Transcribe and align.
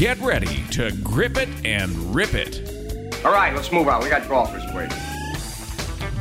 Get 0.00 0.18
ready 0.22 0.64
to 0.70 0.92
grip 1.02 1.36
it 1.36 1.50
and 1.62 1.94
rip 2.14 2.32
it. 2.32 3.22
All 3.22 3.32
right, 3.32 3.54
let's 3.54 3.70
move 3.70 3.86
on. 3.86 4.02
We 4.02 4.08
got 4.08 4.26
golfers 4.30 4.64
waiting. 4.72 4.96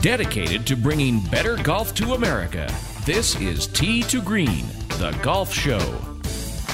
Dedicated 0.02 0.68
to 0.68 0.76
bringing 0.76 1.22
better 1.22 1.56
golf 1.56 1.96
to 1.96 2.14
America, 2.14 2.70
this 3.06 3.40
is 3.40 3.68
Tee 3.68 4.04
to 4.04 4.22
Green, 4.22 4.68
the 4.98 5.18
golf 5.24 5.54
show. 5.54 5.80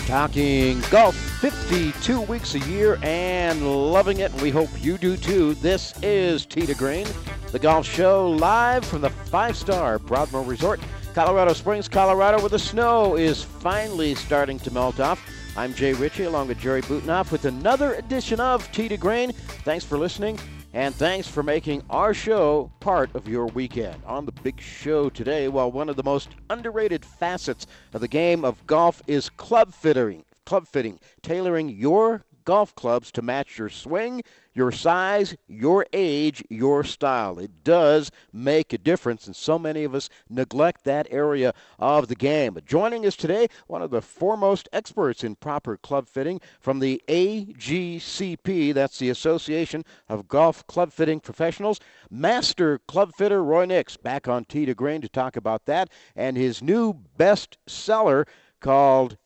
Talking 0.08 0.82
golf 0.90 1.16
52 1.42 2.22
weeks 2.22 2.56
a 2.56 2.60
year 2.62 2.98
and 3.04 3.92
loving 3.92 4.22
it. 4.22 4.34
We 4.42 4.50
hope 4.50 4.70
you 4.82 4.98
do 4.98 5.16
too. 5.16 5.54
This 5.54 5.94
is 6.02 6.44
Tee 6.44 6.66
to 6.66 6.74
Green, 6.74 7.06
the 7.52 7.60
golf 7.60 7.86
show 7.86 8.32
live 8.32 8.84
from 8.84 9.02
the 9.02 9.12
five 9.12 9.56
star 9.56 10.00
Broadmoor 10.00 10.42
Resort, 10.42 10.80
Colorado 11.14 11.54
Springs, 11.54 11.88
Colorado, 11.88 12.40
where 12.40 12.50
the 12.50 12.58
snow 12.58 13.16
is 13.16 13.44
finally 13.44 14.16
starting 14.16 14.58
to 14.58 14.72
melt 14.72 15.00
off. 15.00 15.24
I'm 15.58 15.74
Jay 15.74 15.94
Ritchie 15.94 16.26
along 16.26 16.50
with 16.50 16.60
Jerry 16.60 16.82
Butenoff 16.82 17.32
with 17.32 17.46
another 17.46 17.94
edition 17.94 18.42
of 18.42 18.70
Tee 18.74 18.90
to 18.90 18.98
Green. 18.98 19.32
Thanks 19.32 19.86
for 19.86 19.98
listening. 19.98 20.38
And 20.74 20.94
thanks 20.94 21.30
for 21.30 21.44
making 21.44 21.82
our 21.90 22.14
show 22.14 22.70
part 22.82 23.10
of 23.16 23.30
your 23.30 23.46
weekend. 23.46 23.96
On 24.06 24.26
the 24.26 24.34
big 24.34 24.60
show 24.60 25.10
today, 25.10 25.48
well, 25.48 25.72
one 25.72 25.88
of 25.88 25.96
the 25.96 26.04
most 26.04 26.32
underrated 26.50 27.06
facets 27.06 27.68
of 27.94 28.02
the 28.02 28.08
game 28.10 28.44
of 28.44 28.68
golf 28.68 29.02
is 29.08 29.30
club 29.30 29.74
fitting. 29.74 30.26
Club 30.46 30.68
fitting, 30.68 31.00
tailoring 31.22 31.70
your 31.70 32.26
golf 32.46 32.74
clubs 32.76 33.12
to 33.12 33.22
match 33.22 33.58
your 33.58 33.70
swing, 33.70 34.24
your 34.54 34.72
size, 34.72 35.36
your 35.48 35.86
age, 35.92 36.44
your 36.50 36.84
style. 36.84 37.38
It 37.40 37.64
does 37.64 38.12
make 38.32 38.72
a 38.72 38.78
difference, 38.78 39.28
and 39.28 39.36
so 39.36 39.60
many 39.60 39.84
of 39.84 39.94
us 39.94 40.10
neglect 40.30 40.86
that 40.86 41.08
area 41.12 41.54
of 41.78 42.08
the 42.08 42.16
game. 42.16 42.58
Joining 42.66 43.06
us 43.06 43.16
today, 43.16 43.48
one 43.68 43.82
of 43.82 43.92
the 43.92 44.02
foremost 44.02 44.70
experts 44.72 45.24
in 45.24 45.36
proper 45.36 45.76
club 45.76 46.08
fitting 46.08 46.40
from 46.60 46.80
the 46.80 47.02
AGCP, 47.08 48.74
that's 48.74 49.00
the 49.00 49.10
Association 49.10 49.84
of 50.08 50.28
Golf 50.28 50.66
Club 50.68 50.94
Fitting 50.94 51.20
Professionals, 51.20 51.80
Master 52.10 52.80
Club 52.88 53.12
Fitter 53.18 53.44
Roy 53.44 53.66
Nix, 53.66 53.98
back 53.98 54.28
on 54.28 54.46
Tee 54.46 54.66
to 54.66 54.74
Green 54.74 55.02
to 55.02 55.10
talk 55.10 55.36
about 55.36 55.66
that, 55.66 55.90
and 56.16 56.38
his 56.38 56.62
new 56.62 56.94
best 57.18 57.58
seller 57.68 58.26
called 58.62 59.18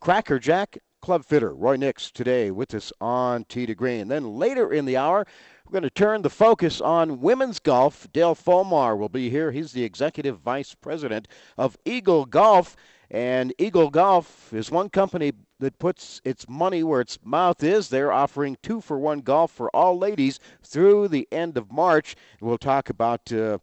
Crackerjack 0.00 0.78
club 1.06 1.24
fitter 1.24 1.54
Roy 1.54 1.76
Nix 1.76 2.10
today 2.10 2.50
with 2.50 2.74
us 2.74 2.92
on 3.00 3.44
Tee 3.44 3.64
to 3.64 3.76
Green. 3.76 4.08
Then 4.08 4.24
later 4.24 4.72
in 4.72 4.86
the 4.86 4.96
hour, 4.96 5.24
we're 5.64 5.70
going 5.70 5.84
to 5.84 5.90
turn 5.90 6.22
the 6.22 6.28
focus 6.28 6.80
on 6.80 7.20
women's 7.20 7.60
golf. 7.60 8.08
Dale 8.12 8.34
Folmar 8.34 8.98
will 8.98 9.08
be 9.08 9.30
here. 9.30 9.52
He's 9.52 9.70
the 9.70 9.84
executive 9.84 10.40
vice 10.40 10.74
president 10.74 11.28
of 11.56 11.78
Eagle 11.84 12.24
Golf. 12.24 12.74
And 13.08 13.54
Eagle 13.56 13.88
Golf 13.88 14.52
is 14.52 14.72
one 14.72 14.88
company 14.88 15.30
that 15.60 15.78
puts 15.78 16.20
its 16.24 16.48
money 16.48 16.82
where 16.82 17.02
its 17.02 17.20
mouth 17.22 17.62
is. 17.62 17.88
They're 17.88 18.10
offering 18.10 18.56
two 18.60 18.80
for 18.80 18.98
one 18.98 19.20
golf 19.20 19.52
for 19.52 19.70
all 19.70 19.96
ladies 19.96 20.40
through 20.64 21.06
the 21.06 21.28
end 21.30 21.56
of 21.56 21.70
March. 21.70 22.16
We'll 22.40 22.58
talk 22.58 22.90
about 22.90 23.32
uh, 23.32 23.58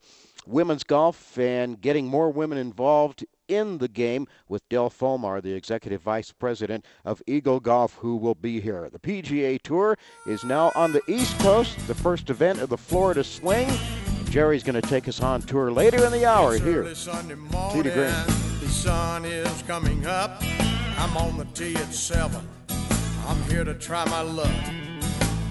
women's 0.47 0.85
golf 0.85 1.37
and 1.37 1.81
getting 1.81 2.07
more 2.07 2.29
women 2.29 2.57
involved 2.57 3.25
in 3.47 3.77
the 3.77 3.87
game 3.87 4.27
with 4.47 4.67
Dale 4.69 4.89
Folmar, 4.89 5.41
the 5.41 5.53
executive 5.53 6.01
vice 6.01 6.31
president 6.31 6.85
of 7.05 7.21
Eagle 7.27 7.59
Golf, 7.59 7.95
who 7.95 8.15
will 8.15 8.35
be 8.35 8.59
here. 8.61 8.89
The 8.89 8.99
PGA 8.99 9.61
Tour 9.61 9.97
is 10.25 10.43
now 10.43 10.71
on 10.75 10.91
the 10.91 11.01
East 11.07 11.37
Coast, 11.39 11.77
the 11.87 11.95
first 11.95 12.29
event 12.29 12.59
of 12.59 12.69
the 12.69 12.77
Florida 12.77 13.23
Swing. 13.23 13.69
Jerry's 14.29 14.63
going 14.63 14.81
to 14.81 14.87
take 14.87 15.07
us 15.07 15.21
on 15.21 15.41
tour 15.41 15.71
later 15.71 16.03
in 16.05 16.11
the 16.11 16.25
hour 16.25 16.57
here. 16.57 16.83
Tee 16.83 17.83
to 17.83 17.91
Green. 17.91 18.13
The 18.59 18.67
sun 18.67 19.25
is 19.25 19.61
coming 19.63 20.05
up. 20.05 20.41
I'm 20.41 21.15
on 21.17 21.37
the 21.37 21.45
tee 21.53 21.75
at 21.75 21.93
7. 21.93 22.47
I'm 23.27 23.43
here 23.43 23.63
to 23.63 23.73
try 23.75 24.05
my 24.05 24.21
luck. 24.21 24.92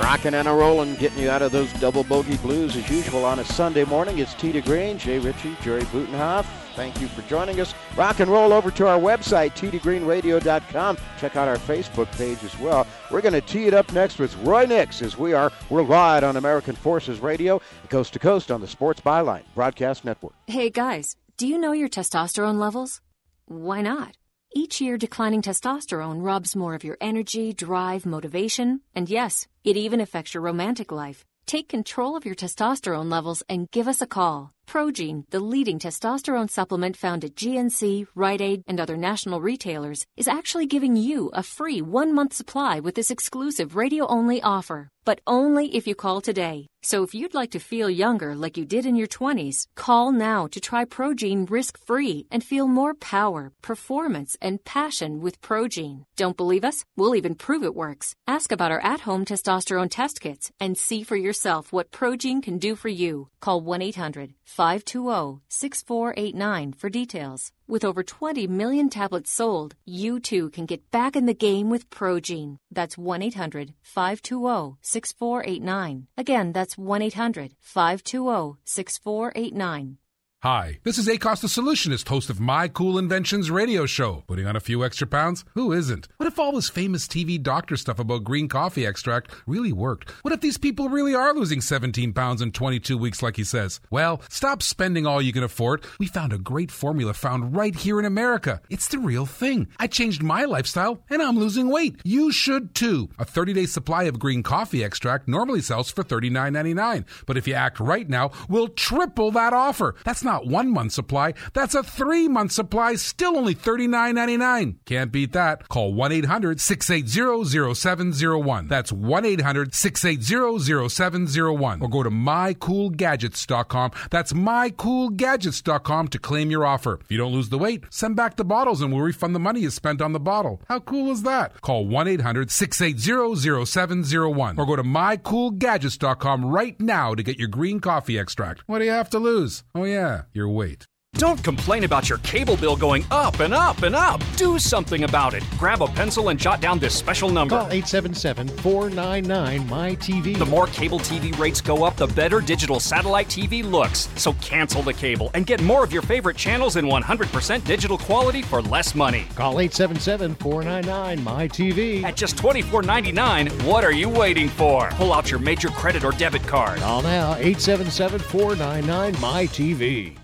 Rocking 0.00 0.34
and 0.34 0.48
a 0.48 0.52
rolling, 0.52 0.94
getting 0.96 1.18
you 1.18 1.30
out 1.30 1.42
of 1.42 1.52
those 1.52 1.72
double 1.74 2.04
bogey 2.04 2.36
blues 2.38 2.76
as 2.76 2.88
usual 2.90 3.24
on 3.24 3.38
a 3.38 3.44
Sunday 3.44 3.84
morning. 3.84 4.18
It's 4.18 4.34
to 4.34 4.60
Green, 4.60 4.98
Jay 4.98 5.18
Ritchie, 5.18 5.56
Jerry 5.62 5.82
Butenhoff. 5.84 6.44
Thank 6.74 7.00
you 7.00 7.06
for 7.08 7.22
joining 7.22 7.60
us. 7.60 7.72
Rock 7.96 8.20
and 8.20 8.30
roll 8.30 8.52
over 8.52 8.70
to 8.72 8.88
our 8.88 8.98
website, 8.98 9.52
teetogreenradio.com. 9.52 10.96
Check 11.20 11.36
out 11.36 11.46
our 11.48 11.56
Facebook 11.56 12.10
page 12.16 12.42
as 12.42 12.58
well. 12.58 12.86
We're 13.10 13.20
going 13.20 13.34
to 13.34 13.40
tee 13.40 13.66
it 13.66 13.74
up 13.74 13.92
next 13.92 14.18
with 14.18 14.34
Roy 14.38 14.66
Nix 14.66 15.00
as 15.00 15.16
we 15.16 15.32
are 15.32 15.52
worldwide 15.70 16.24
on 16.24 16.36
American 16.36 16.74
Forces 16.74 17.20
Radio, 17.20 17.60
coast 17.88 18.12
to 18.14 18.18
coast 18.18 18.50
on 18.50 18.60
the 18.60 18.66
Sports 18.68 19.00
Byline 19.00 19.42
Broadcast 19.54 20.04
Network. 20.04 20.34
Hey 20.46 20.68
guys, 20.70 21.16
do 21.36 21.46
you 21.46 21.58
know 21.58 21.72
your 21.72 21.88
testosterone 21.88 22.58
levels? 22.58 23.00
Why 23.46 23.80
not? 23.82 24.16
Each 24.56 24.80
year, 24.80 24.96
declining 24.96 25.42
testosterone 25.42 26.24
robs 26.24 26.54
more 26.54 26.76
of 26.76 26.84
your 26.84 26.96
energy, 27.00 27.52
drive, 27.52 28.06
motivation, 28.06 28.82
and 28.94 29.10
yes, 29.10 29.48
it 29.64 29.76
even 29.76 30.00
affects 30.00 30.32
your 30.32 30.44
romantic 30.44 30.92
life. 30.92 31.24
Take 31.44 31.68
control 31.68 32.16
of 32.16 32.24
your 32.24 32.36
testosterone 32.36 33.10
levels 33.10 33.42
and 33.48 33.68
give 33.72 33.88
us 33.88 34.00
a 34.00 34.06
call. 34.06 34.52
Progene, 34.68 35.24
the 35.30 35.40
leading 35.40 35.80
testosterone 35.80 36.48
supplement 36.48 36.96
found 36.96 37.24
at 37.24 37.34
GNC, 37.34 38.06
Rite 38.14 38.40
Aid, 38.40 38.62
and 38.68 38.78
other 38.78 38.96
national 38.96 39.40
retailers, 39.40 40.06
is 40.16 40.28
actually 40.28 40.66
giving 40.66 40.96
you 40.96 41.30
a 41.32 41.42
free 41.42 41.82
one 41.82 42.14
month 42.14 42.32
supply 42.32 42.78
with 42.78 42.94
this 42.94 43.10
exclusive 43.10 43.74
radio 43.74 44.06
only 44.06 44.40
offer. 44.40 44.88
But 45.04 45.20
only 45.26 45.74
if 45.76 45.86
you 45.86 45.94
call 45.94 46.20
today. 46.20 46.66
So 46.82 47.02
if 47.02 47.14
you'd 47.14 47.32
like 47.32 47.52
to 47.52 47.58
feel 47.58 47.88
younger 47.88 48.34
like 48.34 48.58
you 48.58 48.66
did 48.66 48.84
in 48.84 48.94
your 48.94 49.06
20s, 49.06 49.64
call 49.74 50.12
now 50.12 50.46
to 50.48 50.60
try 50.60 50.84
Progene 50.84 51.46
risk 51.50 51.78
free 51.78 52.26
and 52.30 52.44
feel 52.44 52.68
more 52.68 52.92
power, 52.92 53.52
performance, 53.62 54.36
and 54.42 54.62
passion 54.64 55.22
with 55.22 55.40
Progene. 55.40 56.04
Don't 56.16 56.36
believe 56.36 56.62
us? 56.62 56.84
We'll 56.94 57.16
even 57.16 57.36
prove 57.36 57.62
it 57.62 57.74
works. 57.74 58.14
Ask 58.26 58.52
about 58.52 58.70
our 58.70 58.84
at 58.84 59.00
home 59.00 59.24
testosterone 59.24 59.90
test 59.90 60.20
kits 60.20 60.50
and 60.60 60.76
see 60.76 61.02
for 61.02 61.16
yourself 61.16 61.72
what 61.72 61.90
Progene 61.90 62.42
can 62.42 62.58
do 62.58 62.76
for 62.76 62.90
you. 62.90 63.28
Call 63.40 63.62
1 63.62 63.80
800 63.80 64.34
520 64.44 65.40
6489 65.48 66.72
for 66.74 66.90
details. 66.90 67.50
With 67.66 67.82
over 67.82 68.02
20 68.02 68.46
million 68.46 68.90
tablets 68.90 69.32
sold, 69.32 69.74
you 69.86 70.20
too 70.20 70.50
can 70.50 70.66
get 70.66 70.90
back 70.90 71.16
in 71.16 71.24
the 71.24 71.32
game 71.32 71.70
with 71.70 71.88
Progene. 71.88 72.58
That's 72.70 72.98
1 72.98 73.22
800 73.22 73.72
520 73.82 74.76
6489. 74.82 76.06
Again, 76.18 76.52
that's 76.52 76.76
1 76.76 77.00
800 77.00 77.54
520 77.60 78.58
6489. 78.64 79.96
Hi, 80.44 80.78
this 80.82 80.98
is 80.98 81.08
Acos 81.08 81.40
the 81.40 81.46
Solutionist, 81.46 82.06
host 82.06 82.28
of 82.28 82.38
My 82.38 82.68
Cool 82.68 82.98
Inventions 82.98 83.50
radio 83.50 83.86
show. 83.86 84.24
Putting 84.26 84.46
on 84.46 84.56
a 84.56 84.60
few 84.60 84.84
extra 84.84 85.06
pounds? 85.06 85.42
Who 85.54 85.72
isn't? 85.72 86.06
What 86.18 86.26
if 86.26 86.38
all 86.38 86.52
this 86.52 86.68
famous 86.68 87.08
TV 87.08 87.42
doctor 87.42 87.78
stuff 87.78 87.98
about 87.98 88.24
green 88.24 88.46
coffee 88.46 88.84
extract 88.84 89.30
really 89.46 89.72
worked? 89.72 90.10
What 90.22 90.34
if 90.34 90.42
these 90.42 90.58
people 90.58 90.90
really 90.90 91.14
are 91.14 91.32
losing 91.32 91.62
17 91.62 92.12
pounds 92.12 92.42
in 92.42 92.52
22 92.52 92.98
weeks 92.98 93.22
like 93.22 93.36
he 93.36 93.42
says? 93.42 93.80
Well, 93.90 94.20
stop 94.28 94.62
spending 94.62 95.06
all 95.06 95.22
you 95.22 95.32
can 95.32 95.44
afford. 95.44 95.86
We 95.98 96.08
found 96.08 96.34
a 96.34 96.38
great 96.38 96.70
formula 96.70 97.14
found 97.14 97.56
right 97.56 97.74
here 97.74 97.98
in 97.98 98.04
America. 98.04 98.60
It's 98.68 98.88
the 98.88 98.98
real 98.98 99.24
thing. 99.24 99.68
I 99.78 99.86
changed 99.86 100.22
my 100.22 100.44
lifestyle 100.44 101.02
and 101.08 101.22
I'm 101.22 101.38
losing 101.38 101.70
weight. 101.70 102.02
You 102.04 102.30
should 102.30 102.74
too. 102.74 103.08
A 103.18 103.24
30-day 103.24 103.64
supply 103.64 104.02
of 104.02 104.18
green 104.18 104.42
coffee 104.42 104.84
extract 104.84 105.26
normally 105.26 105.62
sells 105.62 105.90
for 105.90 106.04
$39.99, 106.04 107.06
but 107.24 107.38
if 107.38 107.48
you 107.48 107.54
act 107.54 107.80
right 107.80 108.10
now, 108.10 108.30
we'll 108.50 108.68
triple 108.68 109.30
that 109.30 109.54
offer. 109.54 109.94
That's 110.04 110.22
not 110.22 110.33
not 110.34 110.46
one 110.46 110.70
month 110.72 110.92
supply. 110.92 111.34
That's 111.52 111.74
a 111.74 111.82
three 111.82 112.28
month 112.28 112.52
supply, 112.52 112.96
still 112.96 113.36
only 113.36 113.54
$39.99. 113.54 114.76
Can't 114.84 115.12
beat 115.12 115.32
that. 115.32 115.68
Call 115.68 115.94
1 115.94 116.12
800 116.12 116.60
680 116.60 117.74
0701. 117.74 118.68
That's 118.68 118.92
1 118.92 119.24
800 119.24 119.74
680 119.74 120.88
0701. 120.88 121.82
Or 121.82 121.88
go 121.88 122.02
to 122.02 122.10
mycoolgadgets.com. 122.10 123.90
That's 124.10 124.32
mycoolgadgets.com 124.32 126.08
to 126.08 126.18
claim 126.18 126.50
your 126.50 126.66
offer. 126.66 126.98
If 127.00 127.10
you 127.10 127.18
don't 127.18 127.32
lose 127.32 127.50
the 127.50 127.58
weight, 127.58 127.84
send 127.90 128.16
back 128.16 128.36
the 128.36 128.44
bottles 128.44 128.82
and 128.82 128.92
we'll 128.92 129.02
refund 129.02 129.34
the 129.34 129.40
money 129.40 129.60
you 129.60 129.70
spent 129.70 130.02
on 130.02 130.12
the 130.12 130.20
bottle. 130.20 130.60
How 130.68 130.80
cool 130.80 131.12
is 131.12 131.22
that? 131.22 131.60
Call 131.60 131.86
1 131.86 132.08
800 132.08 132.50
680 132.50 133.64
0701 133.64 134.58
or 134.58 134.66
go 134.66 134.76
to 134.76 134.82
mycoolgadgets.com 134.82 136.44
right 136.44 136.78
now 136.80 137.14
to 137.14 137.22
get 137.22 137.38
your 137.38 137.48
green 137.48 137.78
coffee 137.80 138.18
extract. 138.18 138.62
What 138.66 138.80
do 138.80 138.84
you 138.84 138.90
have 138.90 139.10
to 139.10 139.18
lose? 139.18 139.62
Oh, 139.74 139.84
yeah 139.84 140.13
your 140.32 140.48
weight. 140.48 140.86
Don't 141.14 141.42
complain 141.44 141.84
about 141.84 142.08
your 142.08 142.18
cable 142.18 142.56
bill 142.56 142.76
going 142.76 143.06
up 143.12 143.38
and 143.38 143.54
up 143.54 143.82
and 143.84 143.94
up. 143.94 144.20
Do 144.36 144.58
something 144.58 145.04
about 145.04 145.32
it. 145.32 145.44
Grab 145.56 145.80
a 145.80 145.86
pencil 145.86 146.30
and 146.30 146.38
jot 146.38 146.60
down 146.60 146.80
this 146.80 146.92
special 146.92 147.30
number. 147.30 147.56
Call 147.56 147.70
877 147.70 148.48
499 148.48 149.68
MyTV. 149.68 150.36
The 150.36 150.46
more 150.46 150.66
cable 150.66 150.98
TV 150.98 151.36
rates 151.38 151.60
go 151.60 151.84
up, 151.84 151.96
the 151.96 152.08
better 152.08 152.40
digital 152.40 152.80
satellite 152.80 153.28
TV 153.28 153.62
looks. 153.62 154.08
So 154.16 154.32
cancel 154.34 154.82
the 154.82 154.92
cable 154.92 155.30
and 155.34 155.46
get 155.46 155.62
more 155.62 155.84
of 155.84 155.92
your 155.92 156.02
favorite 156.02 156.36
channels 156.36 156.74
in 156.74 156.86
100% 156.86 157.64
digital 157.64 157.96
quality 157.96 158.42
for 158.42 158.60
less 158.60 158.96
money. 158.96 159.26
Call 159.36 159.60
877 159.60 160.34
499 160.34 161.18
MyTV. 161.24 162.02
At 162.02 162.16
just 162.16 162.36
$24.99, 162.36 163.62
what 163.62 163.84
are 163.84 163.92
you 163.92 164.08
waiting 164.08 164.48
for? 164.48 164.88
Pull 164.90 165.12
out 165.12 165.30
your 165.30 165.38
major 165.38 165.68
credit 165.68 166.02
or 166.02 166.10
debit 166.10 166.42
card. 166.42 166.80
Call 166.80 167.02
now 167.02 167.34
877 167.36 168.18
499 168.18 169.14
MyTV. 169.14 170.23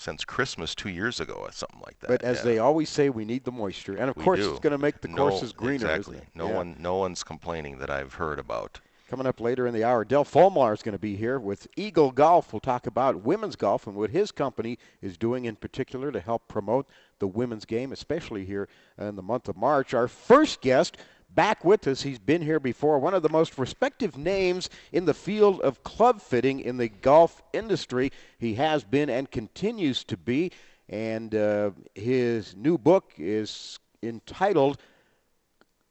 since 0.00 0.24
Christmas 0.24 0.74
two 0.74 0.88
years 0.88 1.20
ago 1.20 1.34
or 1.34 1.52
something 1.52 1.80
like 1.84 2.00
that. 2.00 2.08
But 2.08 2.22
as 2.22 2.38
yeah. 2.38 2.44
they 2.44 2.58
always 2.58 2.88
say, 2.88 3.10
we 3.10 3.26
need 3.26 3.44
the 3.44 3.52
moisture, 3.52 3.96
and 3.96 4.08
of 4.08 4.16
we 4.16 4.24
course 4.24 4.40
do. 4.40 4.50
it's 4.50 4.60
going 4.60 4.72
to 4.72 4.78
make 4.78 5.02
the 5.02 5.08
no, 5.08 5.28
courses 5.28 5.52
greener. 5.52 5.90
Exactly. 5.90 6.20
No 6.34 6.48
yeah. 6.48 6.56
one, 6.56 6.76
no 6.78 6.96
one's 6.96 7.22
complaining 7.22 7.78
that 7.78 7.90
I've 7.90 8.14
heard 8.14 8.38
about. 8.38 8.80
Coming 9.10 9.26
up 9.26 9.40
later 9.40 9.66
in 9.66 9.74
the 9.74 9.84
hour, 9.84 10.04
Del 10.04 10.24
Fulmar 10.24 10.72
is 10.72 10.82
going 10.82 10.92
to 10.94 10.98
be 10.98 11.16
here 11.16 11.38
with 11.38 11.66
Eagle 11.76 12.12
Golf. 12.12 12.52
We'll 12.52 12.60
talk 12.60 12.86
about 12.86 13.24
women's 13.24 13.56
golf 13.56 13.86
and 13.86 13.96
what 13.96 14.10
his 14.10 14.32
company 14.32 14.78
is 15.02 15.18
doing 15.18 15.44
in 15.44 15.56
particular 15.56 16.12
to 16.12 16.20
help 16.20 16.48
promote 16.48 16.88
the 17.18 17.26
women's 17.26 17.64
game, 17.64 17.92
especially 17.92 18.44
here 18.44 18.68
in 18.96 19.16
the 19.16 19.22
month 19.22 19.48
of 19.48 19.56
March. 19.56 19.92
Our 19.92 20.08
first 20.08 20.60
guest 20.62 20.96
back 21.34 21.64
with 21.64 21.86
us. 21.86 22.02
He's 22.02 22.18
been 22.18 22.42
here 22.42 22.60
before. 22.60 22.98
One 22.98 23.14
of 23.14 23.22
the 23.22 23.28
most 23.28 23.58
respected 23.58 24.16
names 24.16 24.68
in 24.92 25.04
the 25.04 25.14
field 25.14 25.60
of 25.60 25.82
club 25.84 26.20
fitting 26.20 26.60
in 26.60 26.76
the 26.76 26.88
golf 26.88 27.42
industry. 27.52 28.12
He 28.38 28.54
has 28.54 28.84
been 28.84 29.10
and 29.10 29.30
continues 29.30 30.04
to 30.04 30.16
be. 30.16 30.52
And 30.88 31.34
uh, 31.34 31.70
his 31.94 32.56
new 32.56 32.76
book 32.76 33.12
is 33.16 33.78
entitled 34.02 34.78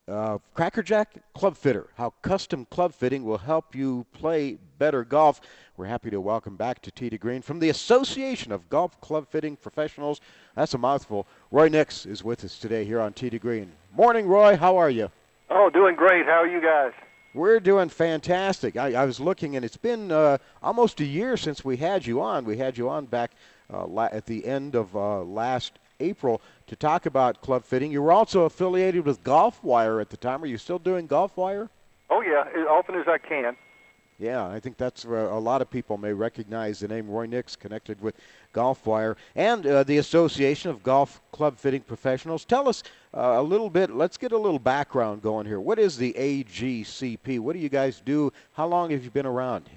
uh, 0.10 0.40
Crackerjack 0.56 1.34
Club 1.34 1.56
Fitter 1.56 1.88
How 1.96 2.14
Custom 2.22 2.66
Club 2.66 2.94
Fitting 2.94 3.24
Will 3.24 3.38
Help 3.38 3.76
You 3.76 4.06
Play 4.12 4.58
Better 4.78 5.04
Golf. 5.04 5.40
We're 5.78 5.86
happy 5.86 6.10
to 6.10 6.20
welcome 6.20 6.58
back 6.58 6.82
to 6.82 6.92
to 6.92 7.18
Green 7.18 7.42
from 7.42 7.60
the 7.60 7.70
Association 7.70 8.52
of 8.52 8.70
Golf 8.70 9.00
Club 9.02 9.28
Fitting 9.30 9.56
Professionals. 9.56 10.20
That's 10.56 10.74
a 10.74 10.78
mouthful. 10.78 11.28
Roy 11.52 11.70
Nix 11.70 12.06
is 12.06 12.24
with 12.24 12.44
us 12.44 12.58
today 12.58 12.84
here 12.86 13.00
on 13.00 13.14
to 13.14 13.40
Green. 13.40 13.72
Morning, 13.96 14.28
Roy. 14.28 14.58
How 14.58 14.78
are 14.78 14.90
you? 14.90 15.12
Oh, 15.50 15.70
doing 15.70 15.96
great. 15.96 16.26
How 16.26 16.42
are 16.42 16.48
you 16.48 16.62
guys? 16.62 16.94
We're 17.34 17.60
doing 17.60 17.90
fantastic. 17.90 18.76
I, 18.76 18.94
I 18.94 19.06
was 19.06 19.20
looking, 19.20 19.56
and 19.56 19.64
it's 19.64 19.78
been 19.78 20.12
uh, 20.12 20.40
almost 20.64 21.00
a 21.00 21.06
year 21.06 21.38
since 21.38 21.64
we 21.64 21.78
had 21.78 22.06
you 22.06 22.22
on. 22.22 22.46
We 22.46 22.58
had 22.58 22.78
you 22.78 22.90
on 22.90 23.06
back 23.06 23.32
uh, 23.72 23.86
la- 23.86 24.10
at 24.12 24.26
the 24.26 24.46
end 24.46 24.76
of 24.76 24.96
uh, 24.96 25.22
last 25.24 25.74
April 26.00 26.42
to 26.68 26.76
talk 26.76 27.06
about 27.06 27.42
club 27.42 27.64
fitting. 27.66 27.92
You 27.92 28.02
were 28.02 28.12
also 28.12 28.46
affiliated 28.46 29.06
with 29.06 29.24
Golf 29.24 29.64
Wire 29.64 30.00
at 30.00 30.10
the 30.10 30.18
time. 30.18 30.42
Are 30.44 30.48
you 30.48 30.58
still 30.58 30.80
doing 30.80 31.08
Golf 31.08 31.38
Wire? 31.38 31.70
Oh 32.10 32.22
yeah, 32.22 32.46
as 32.60 32.66
often 32.68 32.96
as 32.96 33.08
I 33.08 33.20
can. 33.20 33.56
Yeah, 34.20 34.46
I 34.46 34.60
think 34.60 34.76
that's 34.76 35.06
where 35.06 35.30
a 35.30 35.40
lot 35.40 35.62
of 35.62 35.70
people 35.70 35.98
may 35.98 36.12
recognize 36.12 36.82
the 36.82 36.90
name 36.90 37.10
Roy 37.10 37.26
Nix 37.26 37.56
connected 37.56 38.02
with 38.02 38.16
GolfWire 38.54 39.16
and 39.34 39.66
uh, 39.66 39.84
the 39.84 39.98
Association 40.00 40.70
of 40.70 40.84
Golf 40.84 41.22
Club 41.32 41.58
Fitting 41.58 41.80
Professionals. 41.80 42.44
Tell 42.44 42.68
us 42.68 42.84
uh, 43.14 43.36
a 43.38 43.42
little 43.42 43.70
bit, 43.70 43.92
let's 43.92 44.18
get 44.18 44.34
a 44.34 44.38
little 44.38 44.60
background 44.60 45.22
going 45.22 45.48
here. 45.48 45.62
What 45.62 45.80
is 45.80 45.96
the 45.96 46.14
AGCP? 46.18 47.40
What 47.40 47.54
do 47.54 47.60
you 47.60 47.70
guys 47.70 48.02
do? 48.04 48.34
How 48.54 48.68
long 48.68 48.90
have 48.90 49.06
you 49.06 49.10
been 49.10 49.26
around? 49.26 49.70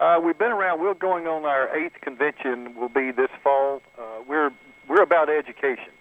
Uh, 0.00 0.18
we've 0.24 0.38
been 0.38 0.50
around. 0.50 0.80
We're 0.80 0.94
going 0.94 1.26
on 1.26 1.44
our 1.44 1.76
eighth 1.76 2.00
convention. 2.00 2.74
Will 2.76 2.88
be 2.88 3.10
this 3.10 3.30
fall. 3.42 3.82
Uh, 3.98 4.22
we're 4.26 4.50
we're 4.88 5.02
about 5.02 5.28
education. 5.28 5.92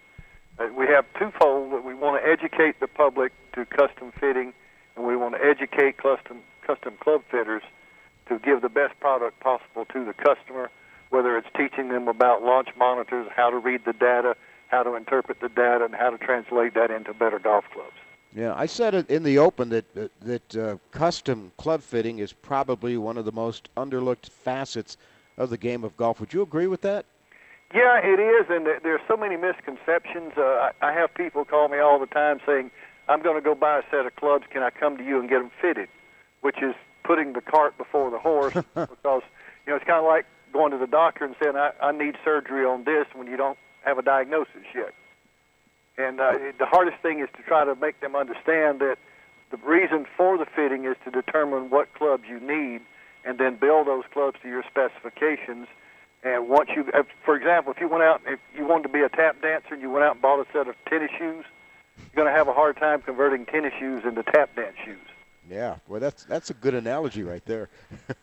Uh, 0.57 0.67
we 0.75 0.87
have 0.87 1.05
twofold 1.19 1.73
that 1.73 1.83
we 1.83 1.93
want 1.93 2.21
to 2.21 2.27
educate 2.27 2.79
the 2.79 2.87
public 2.87 3.33
to 3.53 3.65
custom 3.65 4.11
fitting, 4.19 4.53
and 4.95 5.05
we 5.05 5.15
want 5.15 5.35
to 5.35 5.45
educate 5.45 5.97
custom 5.97 6.39
custom 6.65 6.95
club 6.99 7.21
fitters 7.29 7.63
to 8.27 8.39
give 8.39 8.61
the 8.61 8.69
best 8.69 8.99
product 8.99 9.39
possible 9.39 9.85
to 9.85 10.05
the 10.05 10.13
customer, 10.13 10.69
whether 11.09 11.37
it's 11.37 11.47
teaching 11.55 11.89
them 11.89 12.07
about 12.07 12.41
launch 12.43 12.69
monitors, 12.77 13.27
how 13.35 13.49
to 13.49 13.57
read 13.57 13.81
the 13.85 13.93
data, 13.93 14.35
how 14.67 14.83
to 14.83 14.95
interpret 14.95 15.39
the 15.41 15.49
data, 15.49 15.85
and 15.85 15.95
how 15.95 16.09
to 16.09 16.17
translate 16.17 16.73
that 16.73 16.89
into 16.89 17.13
better 17.13 17.39
golf 17.39 17.65
clubs. 17.73 17.95
Yeah, 18.35 18.55
I 18.55 18.65
said 18.65 18.95
it 18.95 19.09
in 19.11 19.21
the 19.23 19.37
open 19.37 19.69
that 19.69 19.93
that, 19.93 20.11
that 20.21 20.55
uh, 20.55 20.77
custom 20.91 21.51
club 21.57 21.81
fitting 21.81 22.17
is 22.19 22.33
probably 22.33 22.97
one 22.97 23.17
of 23.17 23.25
the 23.25 23.31
most 23.31 23.69
underlooked 23.77 24.29
facets 24.29 24.97
of 25.37 25.51
the 25.51 25.57
game 25.57 25.83
of 25.83 25.95
golf. 25.97 26.19
Would 26.19 26.33
you 26.33 26.41
agree 26.41 26.67
with 26.67 26.81
that? 26.81 27.05
Yeah, 27.73 27.99
it 28.03 28.19
is, 28.19 28.47
and 28.49 28.65
there 28.65 28.95
are 28.95 29.01
so 29.07 29.17
many 29.17 29.35
misconceptions. 29.35 30.33
Uh, 30.37 30.41
I, 30.41 30.71
I 30.81 30.93
have 30.93 31.13
people 31.13 31.45
call 31.45 31.67
me 31.69 31.79
all 31.79 31.99
the 31.99 32.07
time 32.07 32.39
saying, 32.45 32.71
"I'm 33.07 33.21
going 33.21 33.35
to 33.35 33.41
go 33.41 33.53
buy 33.53 33.79
a 33.79 33.83
set 33.91 34.05
of 34.05 34.15
clubs. 34.15 34.45
Can 34.49 34.63
I 34.63 34.71
come 34.71 34.97
to 34.97 35.03
you 35.03 35.19
and 35.19 35.29
get 35.29 35.39
them 35.39 35.51
fitted?" 35.61 35.89
Which 36.43 36.61
is 36.61 36.75
putting 37.03 37.33
the 37.33 37.41
cart 37.41 37.77
before 37.77 38.11
the 38.11 38.19
horse 38.19 38.53
because 38.75 39.23
you 39.65 39.71
know 39.71 39.75
it's 39.75 39.85
kind 39.85 39.99
of 39.99 40.05
like 40.05 40.25
going 40.53 40.71
to 40.71 40.77
the 40.77 40.87
doctor 40.87 41.25
and 41.25 41.35
saying 41.41 41.55
I, 41.55 41.71
I 41.81 41.91
need 41.91 42.15
surgery 42.23 42.63
on 42.65 42.83
this 42.83 43.07
when 43.13 43.27
you 43.27 43.35
don't 43.35 43.57
have 43.83 43.97
a 43.97 44.01
diagnosis 44.01 44.63
yet. 44.73 44.93
And 45.97 46.19
uh, 46.19 46.37
the 46.57 46.65
hardest 46.65 47.01
thing 47.01 47.19
is 47.19 47.29
to 47.35 47.43
try 47.43 47.65
to 47.65 47.75
make 47.75 47.99
them 47.99 48.15
understand 48.15 48.79
that 48.79 48.97
the 49.51 49.57
reason 49.57 50.05
for 50.17 50.37
the 50.37 50.45
fitting 50.45 50.85
is 50.85 50.95
to 51.05 51.11
determine 51.11 51.69
what 51.69 51.93
clubs 51.93 52.23
you 52.27 52.39
need 52.39 52.81
and 53.25 53.37
then 53.37 53.55
build 53.55 53.87
those 53.87 54.03
clubs 54.11 54.37
to 54.41 54.49
your 54.49 54.63
specifications. 54.63 55.67
And 56.23 56.49
once 56.49 56.69
you, 56.75 56.85
for 57.23 57.35
example, 57.35 57.73
if 57.73 57.79
you 57.79 57.87
went 57.87 58.03
out, 58.03 58.21
if 58.25 58.39
you 58.55 58.65
wanted 58.65 58.83
to 58.83 58.89
be 58.89 59.01
a 59.01 59.09
tap 59.09 59.41
dancer 59.41 59.73
and 59.73 59.81
you 59.81 59.91
went 59.91 60.05
out 60.05 60.13
and 60.13 60.21
bought 60.21 60.39
a 60.39 60.51
set 60.51 60.67
of 60.67 60.75
tennis 60.89 61.11
shoes, 61.11 61.45
you're 61.97 62.23
going 62.23 62.27
to 62.27 62.35
have 62.37 62.47
a 62.47 62.53
hard 62.53 62.77
time 62.77 63.01
converting 63.01 63.45
tennis 63.45 63.73
shoes 63.79 64.03
into 64.05 64.23
tap 64.23 64.55
dance 64.55 64.75
shoes. 64.83 64.97
Yeah, 65.49 65.75
well, 65.87 65.99
that's 65.99 66.23
that's 66.23 66.49
a 66.49 66.53
good 66.53 66.73
analogy 66.73 67.23
right 67.23 67.45
there. 67.45 67.69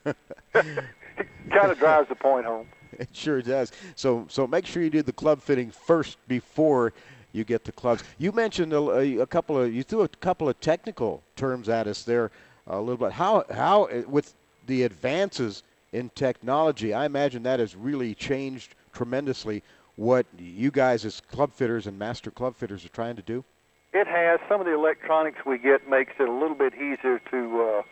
kind 0.54 1.70
of 1.70 1.78
drives 1.78 2.08
the 2.08 2.14
point 2.14 2.46
home. 2.46 2.68
It 2.98 3.08
sure 3.12 3.40
does. 3.40 3.72
So 3.94 4.26
so 4.28 4.46
make 4.46 4.66
sure 4.66 4.82
you 4.82 4.90
do 4.90 5.02
the 5.02 5.12
club 5.12 5.40
fitting 5.40 5.70
first 5.70 6.18
before 6.26 6.92
you 7.32 7.44
get 7.44 7.64
the 7.64 7.72
clubs. 7.72 8.02
You 8.18 8.32
mentioned 8.32 8.72
a, 8.72 9.20
a 9.20 9.26
couple 9.26 9.56
of 9.58 9.72
you 9.72 9.82
threw 9.84 10.02
a 10.02 10.08
couple 10.08 10.48
of 10.48 10.58
technical 10.60 11.22
terms 11.36 11.68
at 11.68 11.86
us 11.86 12.02
there 12.02 12.32
uh, 12.68 12.78
a 12.78 12.80
little 12.80 12.96
bit. 12.96 13.12
How 13.12 13.44
how 13.50 13.84
uh, 13.84 14.02
with 14.08 14.34
the 14.66 14.82
advances 14.82 15.62
in 15.92 16.10
technology, 16.10 16.92
I 16.92 17.06
imagine 17.06 17.44
that 17.44 17.60
has 17.60 17.76
really 17.76 18.14
changed 18.14 18.74
tremendously 18.92 19.62
what 19.96 20.26
you 20.38 20.70
guys 20.70 21.04
as 21.04 21.20
club 21.20 21.52
fitters 21.52 21.86
and 21.86 21.98
master 21.98 22.30
club 22.30 22.56
fitters 22.56 22.84
are 22.84 22.90
trying 22.90 23.16
to 23.16 23.22
do. 23.22 23.44
It 23.92 24.06
has. 24.06 24.38
Some 24.48 24.60
of 24.60 24.66
the 24.66 24.74
electronics 24.74 25.38
we 25.44 25.58
get 25.58 25.88
makes 25.88 26.12
it 26.20 26.28
a 26.28 26.32
little 26.32 26.54
bit 26.54 26.74
easier 26.74 27.20
to, 27.30 27.62
uh, 27.62 27.82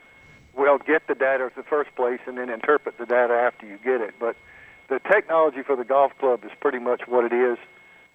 well, 0.56 0.78
get 0.78 1.08
the 1.08 1.14
data 1.14 1.44
in 1.44 1.50
the 1.56 1.64
first 1.64 1.94
place 1.96 2.20
and 2.26 2.38
then 2.38 2.50
interpret 2.50 2.98
the 2.98 3.06
data 3.06 3.34
after 3.34 3.66
you 3.66 3.78
get 3.78 4.00
it. 4.00 4.14
But 4.20 4.36
the 4.88 5.00
technology 5.00 5.62
for 5.66 5.74
the 5.74 5.84
golf 5.84 6.12
club 6.18 6.44
is 6.44 6.52
pretty 6.60 6.78
much 6.78 7.02
what 7.08 7.24
it 7.24 7.32
is. 7.32 7.58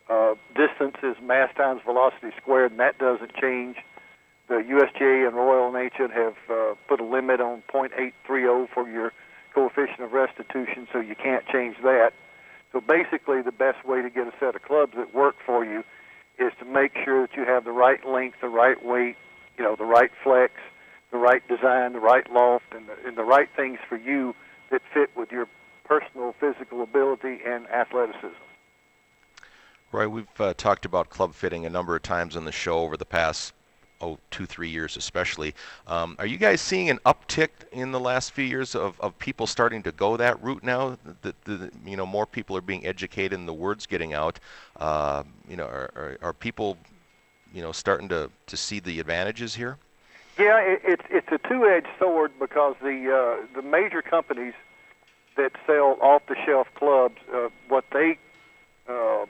Uh, 0.09 0.35
distance 0.55 0.95
is 1.03 1.15
mass 1.21 1.53
times 1.55 1.81
velocity 1.83 2.31
squared, 2.41 2.71
and 2.71 2.79
that 2.79 2.97
doesn't 2.99 3.35
change. 3.35 3.77
The 4.47 4.55
USGA 4.55 5.27
and 5.27 5.35
Royal 5.35 5.75
Ancient 5.75 6.11
have 6.11 6.35
uh, 6.49 6.75
put 6.87 7.01
a 7.01 7.05
limit 7.05 7.41
on 7.41 7.63
.830 7.73 8.69
for 8.73 8.89
your 8.89 9.11
coefficient 9.53 9.99
of 9.99 10.13
restitution, 10.13 10.87
so 10.91 10.99
you 10.99 11.15
can't 11.15 11.45
change 11.47 11.77
that. 11.83 12.11
So 12.71 12.81
basically, 12.81 13.41
the 13.41 13.51
best 13.51 13.85
way 13.85 14.01
to 14.01 14.09
get 14.09 14.27
a 14.27 14.33
set 14.39 14.55
of 14.55 14.63
clubs 14.63 14.93
that 14.95 15.13
work 15.13 15.35
for 15.45 15.63
you 15.65 15.83
is 16.39 16.51
to 16.59 16.65
make 16.65 16.93
sure 17.03 17.27
that 17.27 17.35
you 17.35 17.45
have 17.45 17.63
the 17.63 17.71
right 17.71 18.05
length, 18.05 18.37
the 18.41 18.49
right 18.49 18.83
weight, 18.83 19.15
you 19.57 19.63
know, 19.63 19.75
the 19.75 19.85
right 19.85 20.11
flex, 20.23 20.53
the 21.11 21.17
right 21.17 21.47
design, 21.47 21.93
the 21.93 21.99
right 21.99 22.29
loft, 22.31 22.65
and 22.75 22.87
the, 22.87 23.07
and 23.07 23.17
the 23.17 23.23
right 23.23 23.49
things 23.55 23.77
for 23.87 23.97
you 23.97 24.33
that 24.71 24.81
fit 24.93 25.09
with 25.15 25.31
your 25.31 25.47
personal 25.85 26.33
physical 26.39 26.81
ability 26.81 27.39
and 27.45 27.67
athleticism. 27.67 28.33
Roy, 29.91 30.09
we've 30.09 30.27
uh, 30.39 30.53
talked 30.55 30.85
about 30.85 31.09
club 31.09 31.35
fitting 31.35 31.65
a 31.65 31.69
number 31.69 31.95
of 31.95 32.01
times 32.01 32.35
on 32.35 32.45
the 32.45 32.51
show 32.51 32.79
over 32.79 32.97
the 32.97 33.05
past 33.05 33.53
oh 34.03 34.19
two 34.29 34.45
three 34.45 34.69
years 34.69 34.97
especially. 34.97 35.55
Um, 35.87 36.15
are 36.19 36.25
you 36.25 36.37
guys 36.37 36.61
seeing 36.61 36.89
an 36.89 36.99
uptick 37.05 37.49
in 37.71 37.91
the 37.91 37.99
last 37.99 38.31
few 38.31 38.43
years 38.43 38.75
of, 38.75 38.99
of 38.99 39.17
people 39.17 39.47
starting 39.47 39.81
to 39.83 39.91
go 39.91 40.17
that 40.17 40.41
route 40.43 40.63
now? 40.63 40.97
That 41.21 41.35
you 41.85 41.97
know 41.97 42.05
more 42.05 42.25
people 42.25 42.57
are 42.57 42.61
being 42.61 42.85
educated 42.85 43.39
and 43.39 43.47
the 43.47 43.53
word's 43.53 43.85
getting 43.85 44.13
out. 44.13 44.39
Uh, 44.77 45.23
you 45.47 45.55
know, 45.55 45.65
are, 45.65 45.91
are, 45.95 46.17
are, 46.21 46.33
people 46.33 46.77
you 47.53 47.61
know 47.61 47.71
starting 47.71 48.09
to, 48.09 48.29
to 48.47 48.57
see 48.57 48.79
the 48.79 48.99
advantages 48.99 49.55
here? 49.55 49.77
Yeah, 50.37 50.59
it, 50.59 50.81
it's 50.83 51.05
it's 51.09 51.27
a 51.31 51.47
two-edged 51.47 51.87
sword 51.99 52.31
because 52.39 52.75
the 52.81 52.97
uh, 53.09 53.45
the 53.55 53.61
major 53.61 54.01
companies 54.01 54.53
that 55.35 55.51
sell 55.65 55.97
off-the-shelf 55.99 56.67
clubs, 56.75 57.17
uh, 57.33 57.49
what 57.67 57.85
they 57.91 58.19
uh, 58.87 59.25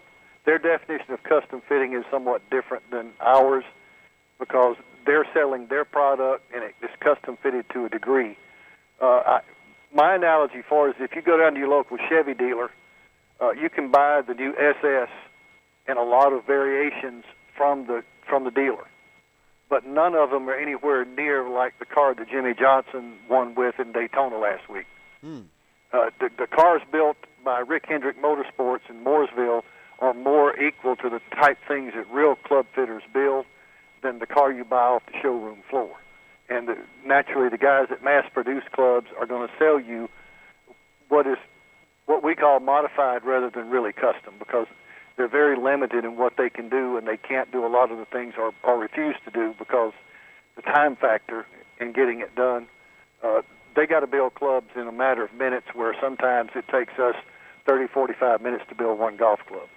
their 0.46 0.58
definition 0.58 1.13
of 1.13 1.24
custom 1.24 1.62
fitting 1.68 1.94
is 1.94 2.03
somewhat 2.12 2.42
different 2.50 2.89
than 2.92 3.12
ours 3.22 3.63
because 4.44 4.76
they're 5.06 5.26
selling 5.34 5.68
their 5.68 5.86
product 5.86 6.44
and 6.54 6.64
it's 6.64 6.94
custom 7.00 7.38
fitted 7.42 7.66
to 7.74 7.86
a 7.86 7.90
degree. 7.90 8.38
Uh, 9.02 9.06
I, 9.06 9.40
my 9.94 10.16
analogy 10.16 10.64
for 10.68 10.90
it 10.90 10.92
is 10.92 10.96
if 11.00 11.16
you 11.16 11.22
go 11.22 11.38
down 11.38 11.54
to 11.54 11.60
your 11.60 11.70
local 11.70 11.98
Chevy 12.10 12.34
dealer, 12.34 12.72
uh, 13.42 13.52
you 13.52 13.70
can 13.70 13.92
buy 13.92 14.22
the 14.26 14.34
new 14.34 14.54
SS 14.58 15.10
and 15.88 15.98
a 15.98 16.04
lot 16.04 16.34
of 16.34 16.46
variations 16.46 17.24
from 17.56 17.88
the 17.88 18.04
from 18.28 18.46
the 18.46 18.52
dealer, 18.52 18.88
but 19.70 19.86
none 19.86 20.16
of 20.16 20.30
them 20.30 20.50
are 20.50 20.56
anywhere 20.56 21.04
near 21.04 21.48
like 21.50 21.78
the 21.80 21.86
car 21.86 22.16
that 22.16 22.30
Jimmie 22.30 22.54
Johnson 22.58 23.18
won 23.30 23.54
with 23.54 23.76
in 23.80 23.92
Daytona 23.92 24.38
last 24.38 24.70
week. 24.70 24.86
Hmm. 25.22 25.42
Uh, 25.92 26.10
the, 26.20 26.30
the 26.38 26.48
cars 26.48 26.82
built 26.92 27.18
by 27.44 27.60
Rick 27.60 27.86
Hendrick 27.88 28.18
Motorsports 28.22 28.90
in 28.90 29.04
Mooresville 29.04 29.62
are 30.00 30.14
more 30.14 30.58
equal 30.60 30.96
to 30.96 31.10
the 31.10 31.20
type 31.36 31.58
things 31.68 31.94
that 31.96 32.10
real 32.12 32.36
club 32.36 32.66
fitters 32.74 33.04
build 33.14 33.46
than 34.03 34.19
the 34.19 34.25
car 34.25 34.51
you 34.51 34.63
buy 34.63 34.83
off 34.83 35.03
the 35.07 35.17
showroom 35.22 35.60
floor. 35.69 35.95
And 36.50 36.67
the, 36.67 36.77
naturally, 37.05 37.50
the 37.50 37.57
guys 37.57 37.88
that 37.89 38.03
mass 38.03 38.25
produce 38.33 38.63
clubs 38.74 39.07
are 39.19 39.25
going 39.25 39.48
to 39.48 39.53
sell 39.57 39.79
you 39.79 40.10
what 41.10 41.25
is 41.25 41.38
what 42.05 42.24
we 42.24 42.36
call 42.36 42.60
modified 42.60 43.24
rather 43.24 43.50
than 43.50 43.69
really 43.69 43.93
custom 43.93 44.33
because 44.38 44.67
they're 45.15 45.29
very 45.29 45.57
limited 45.57 46.03
in 46.03 46.17
what 46.17 46.33
they 46.38 46.50
can 46.50 46.67
do 46.67 46.98
and 46.98 47.07
they 47.07 47.15
can't 47.15 47.50
do 47.51 47.65
a 47.65 47.69
lot 47.69 47.91
of 47.91 47.98
the 47.98 48.05
things 48.05 48.33
or, 48.38 48.51
or 48.63 48.77
refuse 48.77 49.15
to 49.24 49.31
do 49.31 49.55
because 49.57 49.93
the 50.55 50.62
time 50.62 50.95
factor 50.95 51.45
in 51.79 51.93
getting 51.93 52.19
it 52.19 52.36
done. 52.36 52.67
Uh, 53.24 53.41
they 53.75 53.86
got 53.86 54.01
to 54.01 54.07
build 54.07 54.36
clubs 54.36 54.69
in 54.75 54.88
a 54.88 54.91
matter 54.91 55.24
of 55.24 55.33
minutes 55.33 55.67
where 55.74 55.95
sometimes 56.01 56.51
it 56.55 56.65
takes 56.67 56.93
us 57.00 57.15
30, 57.67 57.88
45 57.88 58.41
minutes 58.41 58.63
to 58.69 58.75
build 58.75 59.00
one 59.00 59.17
golf 59.17 59.39
club. 59.48 59.67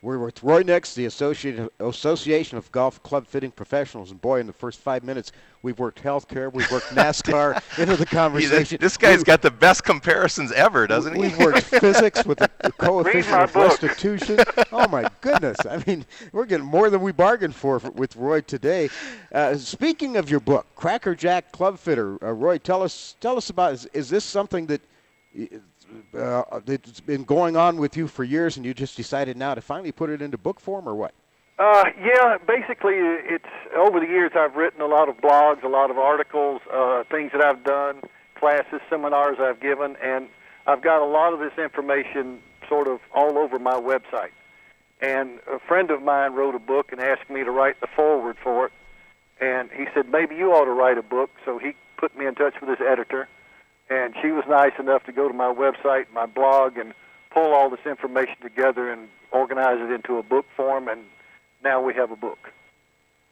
We're 0.00 0.18
with 0.18 0.44
Roy 0.44 0.62
Nix, 0.62 0.94
the 0.94 1.06
Association 1.06 2.56
of 2.56 2.72
Golf 2.72 3.02
Club 3.02 3.26
Fitting 3.26 3.50
Professionals. 3.50 4.12
And 4.12 4.20
boy, 4.20 4.38
in 4.38 4.46
the 4.46 4.52
first 4.52 4.78
five 4.78 5.02
minutes, 5.02 5.32
we've 5.62 5.76
worked 5.80 6.00
healthcare, 6.00 6.52
we've 6.52 6.70
worked 6.70 6.86
NASCAR 6.90 7.60
into 7.78 7.96
the 7.96 8.06
conversation. 8.06 8.78
this 8.80 8.96
guy's 8.96 9.24
got 9.24 9.42
the 9.42 9.50
best 9.50 9.82
comparisons 9.82 10.52
ever, 10.52 10.86
doesn't 10.86 11.16
he? 11.16 11.22
We've 11.22 11.38
worked 11.38 11.62
physics 11.80 12.24
with 12.24 12.38
the, 12.38 12.48
the 12.62 12.70
coefficient 12.78 13.34
of 13.34 13.56
restitution. 13.56 14.38
Oh, 14.70 14.86
my 14.86 15.10
goodness. 15.20 15.56
I 15.68 15.82
mean, 15.84 16.06
we're 16.30 16.46
getting 16.46 16.66
more 16.66 16.90
than 16.90 17.00
we 17.00 17.10
bargained 17.10 17.56
for, 17.56 17.80
for 17.80 17.90
with 17.90 18.14
Roy 18.14 18.40
today. 18.40 18.90
Uh, 19.32 19.56
speaking 19.56 20.16
of 20.16 20.30
your 20.30 20.40
book, 20.40 20.66
Cracker 20.76 21.16
Jack 21.16 21.50
Club 21.50 21.76
Fitter, 21.76 22.24
uh, 22.24 22.32
Roy, 22.32 22.58
tell 22.58 22.84
us, 22.84 23.16
tell 23.20 23.36
us 23.36 23.50
about 23.50 23.72
is, 23.72 23.86
is 23.86 24.08
this 24.08 24.24
something 24.24 24.66
that 24.66 24.80
uh, 26.16 26.42
it's 26.66 27.00
been 27.00 27.24
going 27.24 27.56
on 27.56 27.76
with 27.76 27.96
you 27.96 28.08
for 28.08 28.24
years, 28.24 28.56
and 28.56 28.66
you 28.66 28.74
just 28.74 28.96
decided 28.96 29.36
now 29.36 29.54
to 29.54 29.60
finally 29.60 29.92
put 29.92 30.10
it 30.10 30.22
into 30.22 30.38
book 30.38 30.60
form, 30.60 30.88
or 30.88 30.94
what? 30.94 31.12
Uh, 31.58 31.84
yeah, 32.00 32.38
basically, 32.46 32.94
it's 32.94 33.44
over 33.76 33.98
the 33.98 34.06
years 34.06 34.32
I've 34.36 34.54
written 34.54 34.80
a 34.80 34.86
lot 34.86 35.08
of 35.08 35.16
blogs, 35.16 35.64
a 35.64 35.68
lot 35.68 35.90
of 35.90 35.98
articles, 35.98 36.60
uh, 36.72 37.02
things 37.10 37.32
that 37.32 37.42
I've 37.42 37.64
done, 37.64 38.02
classes, 38.36 38.80
seminars 38.88 39.38
I've 39.40 39.60
given, 39.60 39.96
and 40.02 40.28
I've 40.66 40.82
got 40.82 41.02
a 41.02 41.06
lot 41.06 41.32
of 41.32 41.40
this 41.40 41.58
information 41.58 42.40
sort 42.68 42.86
of 42.86 43.00
all 43.12 43.38
over 43.38 43.58
my 43.58 43.74
website. 43.74 44.30
And 45.00 45.40
a 45.50 45.58
friend 45.58 45.90
of 45.90 46.02
mine 46.02 46.34
wrote 46.34 46.54
a 46.54 46.60
book 46.60 46.92
and 46.92 47.00
asked 47.00 47.30
me 47.30 47.42
to 47.42 47.50
write 47.50 47.80
the 47.80 47.86
foreword 47.86 48.36
for 48.42 48.66
it. 48.66 48.72
And 49.40 49.70
he 49.70 49.86
said, 49.94 50.10
maybe 50.10 50.34
you 50.34 50.52
ought 50.52 50.64
to 50.64 50.72
write 50.72 50.98
a 50.98 51.02
book. 51.02 51.30
So 51.44 51.58
he 51.58 51.72
put 51.96 52.16
me 52.16 52.26
in 52.26 52.34
touch 52.34 52.54
with 52.60 52.70
his 52.70 52.86
editor 52.86 53.28
and 53.90 54.14
she 54.20 54.30
was 54.30 54.44
nice 54.48 54.72
enough 54.78 55.04
to 55.04 55.12
go 55.12 55.28
to 55.28 55.34
my 55.34 55.52
website, 55.52 56.06
my 56.12 56.26
blog, 56.26 56.76
and 56.76 56.94
pull 57.30 57.52
all 57.52 57.70
this 57.70 57.84
information 57.86 58.36
together 58.42 58.90
and 58.90 59.08
organize 59.32 59.78
it 59.80 59.92
into 59.92 60.18
a 60.18 60.22
book 60.22 60.46
form, 60.56 60.88
and 60.88 61.02
now 61.62 61.80
we 61.82 61.94
have 61.94 62.10
a 62.10 62.16
book. 62.16 62.52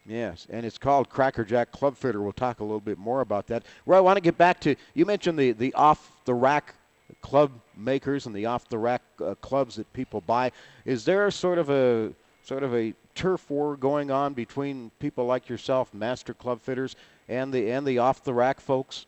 Yes, 0.06 0.46
and 0.50 0.64
it's 0.64 0.78
called 0.78 1.08
Crackerjack 1.08 1.72
Club 1.72 1.96
Fitter. 1.96 2.22
We'll 2.22 2.32
talk 2.32 2.60
a 2.60 2.64
little 2.64 2.80
bit 2.80 2.98
more 2.98 3.22
about 3.22 3.48
that. 3.48 3.64
Well, 3.86 3.98
I 3.98 4.00
want 4.00 4.16
to 4.16 4.20
get 4.20 4.38
back 4.38 4.60
to 4.60 4.76
you 4.94 5.04
mentioned 5.04 5.38
the 5.38 5.52
the 5.52 5.74
off 5.74 6.12
the 6.24 6.34
rack 6.34 6.74
club 7.22 7.50
makers 7.76 8.26
and 8.26 8.34
the 8.34 8.46
off 8.46 8.68
the 8.68 8.78
rack 8.78 9.02
uh, 9.20 9.34
clubs 9.36 9.76
that 9.76 9.92
people 9.92 10.20
buy. 10.20 10.52
Is 10.84 11.04
there 11.04 11.28
sort 11.32 11.58
of 11.58 11.70
a 11.70 12.12
sort 12.44 12.62
of 12.62 12.72
a 12.74 12.94
turf 13.16 13.50
war 13.50 13.76
going 13.76 14.12
on 14.12 14.32
between 14.32 14.92
people 15.00 15.26
like 15.26 15.48
yourself, 15.48 15.92
master 15.92 16.34
club 16.34 16.60
fitters, 16.62 16.94
and 17.28 17.52
the 17.52 17.72
and 17.72 17.84
the 17.84 17.98
off 17.98 18.22
the 18.22 18.34
rack 18.34 18.60
folks? 18.60 19.06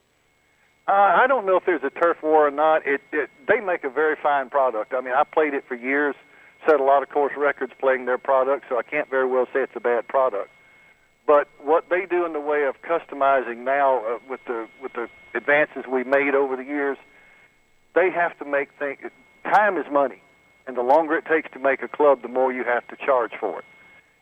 Uh, 0.89 0.93
I 0.93 1.27
don't 1.27 1.45
know 1.45 1.57
if 1.57 1.67
there's 1.67 1.85
a 1.85 1.91
turf 1.91 2.17
war 2.23 2.49
or 2.49 2.51
not. 2.51 2.87
It, 2.87 3.03
it 3.13 3.29
they 3.47 3.61
make 3.61 3.85
a 3.85 3.91
very 3.91 4.17
fine 4.23 4.49
product. 4.49 4.95
I 4.95 5.03
mean, 5.03 5.13
I 5.13 5.23
played 5.23 5.53
it 5.53 5.65
for 5.69 5.75
years, 5.75 6.15
set 6.67 6.81
a 6.81 6.83
lot 6.83 7.03
of 7.03 7.11
course 7.11 7.35
records 7.37 7.73
playing 7.79 8.07
their 8.07 8.17
product, 8.17 8.65
so 8.71 8.79
I 8.79 8.83
can't 8.83 9.11
very 9.11 9.27
well 9.27 9.45
say 9.53 9.61
it's 9.61 9.77
a 9.77 9.81
bad 9.81 10.09
product. 10.09 10.49
But 11.27 11.47
what 11.63 11.91
they 11.91 12.07
do 12.07 12.25
in 12.25 12.33
the 12.33 12.41
way 12.41 12.65
of 12.65 12.81
customizing 12.81 13.59
now 13.59 13.99
uh, 13.99 14.19
with 14.31 14.41
the 14.47 14.67
with 14.81 14.95
the 14.95 15.09
advances 15.35 15.85
we 15.87 16.05
made 16.05 16.35
over 16.35 16.57
the 16.57 16.65
years, 16.65 16.97
they 17.95 18.11
have 18.11 18.39
to 18.39 18.47
make 18.47 18.71
things. 18.79 18.99
Time 19.45 19.77
is 19.77 19.85
money, 19.93 20.23
and 20.67 20.75
the 20.75 20.83
longer 20.83 21.19
it 21.19 21.27
takes 21.27 21.51
to 21.53 21.59
make 21.59 21.83
a 21.83 21.89
club, 21.89 22.23
the 22.23 22.29
more 22.29 22.51
you 22.51 22.65
have 22.65 22.89
to 22.89 22.97
charge 22.97 23.33
for 23.39 23.59
it. 23.59 23.65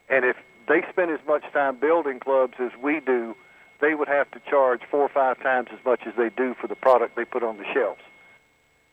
And 0.09 0.25
if 0.25 0.37
they 0.67 0.83
spend 0.91 1.13
as 1.13 1.21
much 1.29 1.45
time 1.53 1.79
building 1.79 2.19
clubs 2.19 2.55
as 2.59 2.73
we 2.83 2.99
do 2.99 3.37
they 3.81 3.95
would 3.95 4.09
have 4.09 4.31
to 4.33 4.41
charge 4.49 4.81
four 4.91 5.01
or 5.01 5.09
five 5.09 5.43
times 5.43 5.69
as 5.73 5.85
much 5.85 6.03
as 6.07 6.15
they 6.17 6.31
do 6.31 6.55
for 6.61 6.67
the 6.67 6.75
product 6.75 7.17
they 7.17 7.25
put 7.25 7.43
on 7.43 7.59
the 7.59 7.65
shelves. 7.73 8.01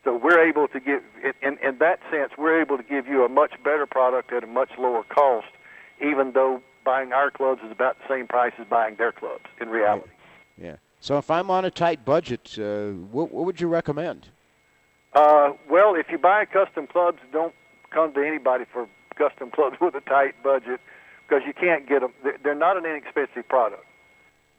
So 0.04 0.18
we're 0.18 0.46
able 0.46 0.68
to 0.68 0.80
give, 0.80 1.02
in, 1.42 1.58
in 1.60 1.78
that 1.80 2.00
sense, 2.12 2.34
we're 2.38 2.62
able 2.62 2.78
to 2.78 2.84
give 2.84 3.08
you 3.08 3.24
a 3.24 3.30
much 3.30 3.54
better 3.64 3.86
product 3.86 4.34
at 4.34 4.44
a 4.44 4.48
much 4.48 4.72
lower 4.78 5.04
cost, 5.04 5.48
even 6.02 6.34
though 6.34 6.62
buying 6.84 7.14
our 7.14 7.32
clubs 7.32 7.62
is 7.66 7.72
about 7.72 7.98
the 8.00 8.14
same 8.14 8.28
price 8.28 8.52
as 8.60 8.68
buying 8.68 8.96
their 8.98 9.14
clubs 9.14 9.46
in 9.62 9.70
reality. 9.70 10.10
Yeah. 10.58 10.76
So 11.00 11.18
if 11.18 11.32
I'm 11.32 11.50
on 11.50 11.64
a 11.64 11.72
tight 11.72 12.04
budget, 12.04 12.58
uh, 12.60 12.90
what, 13.12 13.32
what 13.32 13.46
would 13.46 13.62
you 13.62 13.68
recommend? 13.70 14.28
Uh, 15.14 15.52
well, 15.70 15.96
if 15.96 16.08
you 16.10 16.18
buy 16.18 16.44
custom 16.46 16.88
clubs, 16.88 17.20
don't 17.32 17.54
come 17.92 18.14
to 18.14 18.26
anybody 18.26 18.66
for 18.72 18.90
custom 19.16 19.52
clubs 19.56 19.78
with 19.80 19.96
a 19.96 20.02
tight 20.02 20.42
budget 20.44 20.82
because 21.28 21.44
you 21.48 21.54
can't 21.54 21.88
get 21.88 22.02
them. 22.02 22.12
They're 22.44 22.56
not 22.56 22.76
an 22.76 22.86
inexpensive 22.86 23.48
product 23.48 23.86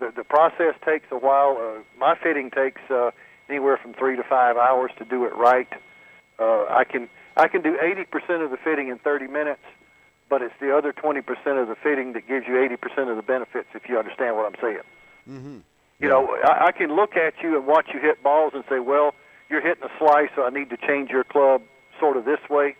the, 0.04 0.12
the 0.16 0.24
process 0.24 0.74
takes 0.84 1.06
a 1.10 1.18
while. 1.18 1.56
Uh, 1.58 1.82
my 1.98 2.14
fitting 2.20 2.50
takes 2.50 2.80
uh, 2.90 3.10
anywhere 3.48 3.78
from 3.80 3.94
three 3.94 4.16
to 4.16 4.22
five 4.22 4.56
hours 4.56 4.90
to 4.98 5.04
do 5.04 5.24
it 5.24 5.34
right. 5.36 5.68
Uh, 6.38 6.64
I 6.68 6.84
can 6.84 7.08
I 7.36 7.48
can 7.48 7.62
do 7.62 7.76
80% 7.82 8.44
of 8.44 8.50
the 8.50 8.56
fitting 8.56 8.88
in 8.88 8.98
30 8.98 9.26
minutes, 9.26 9.62
but 10.28 10.40
it's 10.42 10.54
the 10.60 10.76
other 10.76 10.92
20% 10.92 11.18
of 11.60 11.68
the 11.68 11.74
fitting 11.74 12.12
that 12.12 12.28
gives 12.28 12.46
you 12.46 12.54
80% 12.54 13.10
of 13.10 13.16
the 13.16 13.22
benefits. 13.22 13.68
If 13.74 13.88
you 13.88 13.98
understand 13.98 14.36
what 14.36 14.46
I'm 14.46 14.60
saying. 14.60 14.80
Mm-hmm. 15.28 15.58
You 16.00 16.08
know, 16.08 16.36
I, 16.44 16.66
I 16.66 16.72
can 16.72 16.94
look 16.94 17.16
at 17.16 17.34
you 17.42 17.56
and 17.56 17.66
watch 17.66 17.88
you 17.92 18.00
hit 18.00 18.22
balls 18.22 18.52
and 18.54 18.62
say, 18.68 18.78
well, 18.78 19.14
you're 19.48 19.62
hitting 19.62 19.84
a 19.84 19.90
slice, 19.98 20.28
so 20.36 20.44
I 20.44 20.50
need 20.50 20.70
to 20.70 20.76
change 20.76 21.10
your 21.10 21.24
club 21.24 21.62
sort 21.98 22.16
of 22.16 22.24
this 22.24 22.40
way. 22.50 22.76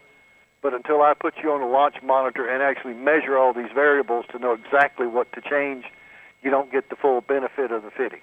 But 0.63 0.75
until 0.75 1.03
I 1.03 1.15
put 1.15 1.35
you 1.43 1.53
on 1.53 1.61
a 1.61 1.69
launch 1.69 1.97
monitor 2.03 2.49
and 2.49 2.63
actually 2.63 2.95
measure 2.95 3.37
all 3.39 3.53
these 3.53 3.73
variables 3.75 4.25
to 4.33 4.39
know 4.39 4.53
exactly 4.53 5.07
what 5.07 5.33
to 5.33 5.41
change, 5.41 5.85
you 6.45 6.51
don't 6.51 6.71
get 6.71 6.91
the 6.91 6.97
full 6.97 7.23
benefit 7.23 7.73
of 7.73 7.83
the 7.83 7.91
fitting. 7.91 8.21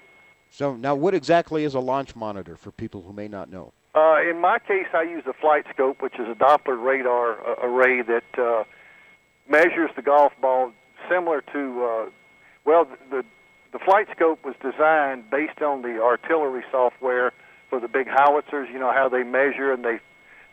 So 0.50 0.76
now, 0.76 0.94
what 0.94 1.14
exactly 1.14 1.64
is 1.64 1.74
a 1.74 1.80
launch 1.80 2.14
monitor 2.14 2.56
for 2.56 2.70
people 2.70 3.02
who 3.02 3.12
may 3.12 3.28
not 3.28 3.50
know? 3.50 3.72
Uh, 3.94 4.20
in 4.22 4.40
my 4.40 4.58
case, 4.58 4.86
I 4.94 5.02
use 5.02 5.24
a 5.26 5.32
flight 5.32 5.66
scope, 5.72 6.00
which 6.00 6.14
is 6.14 6.26
a 6.28 6.34
Doppler 6.34 6.82
radar 6.82 7.40
uh, 7.40 7.66
array 7.66 8.02
that 8.02 8.38
uh, 8.38 8.64
measures 9.48 9.90
the 9.96 10.02
golf 10.02 10.32
ball 10.40 10.72
similar 11.10 11.42
to, 11.52 11.84
uh, 11.84 12.10
well, 12.64 12.86
the 13.10 13.24
the 13.72 13.78
flight 13.78 14.06
scope 14.14 14.44
was 14.44 14.54
designed 14.62 15.30
based 15.30 15.62
on 15.62 15.80
the 15.80 15.98
artillery 16.02 16.62
software 16.70 17.32
for 17.70 17.80
the 17.80 17.88
big 17.88 18.06
howitzers. 18.06 18.68
You 18.70 18.78
know 18.78 18.92
how 18.92 19.08
they 19.08 19.22
measure 19.22 19.72
and 19.72 19.82
they 19.82 19.98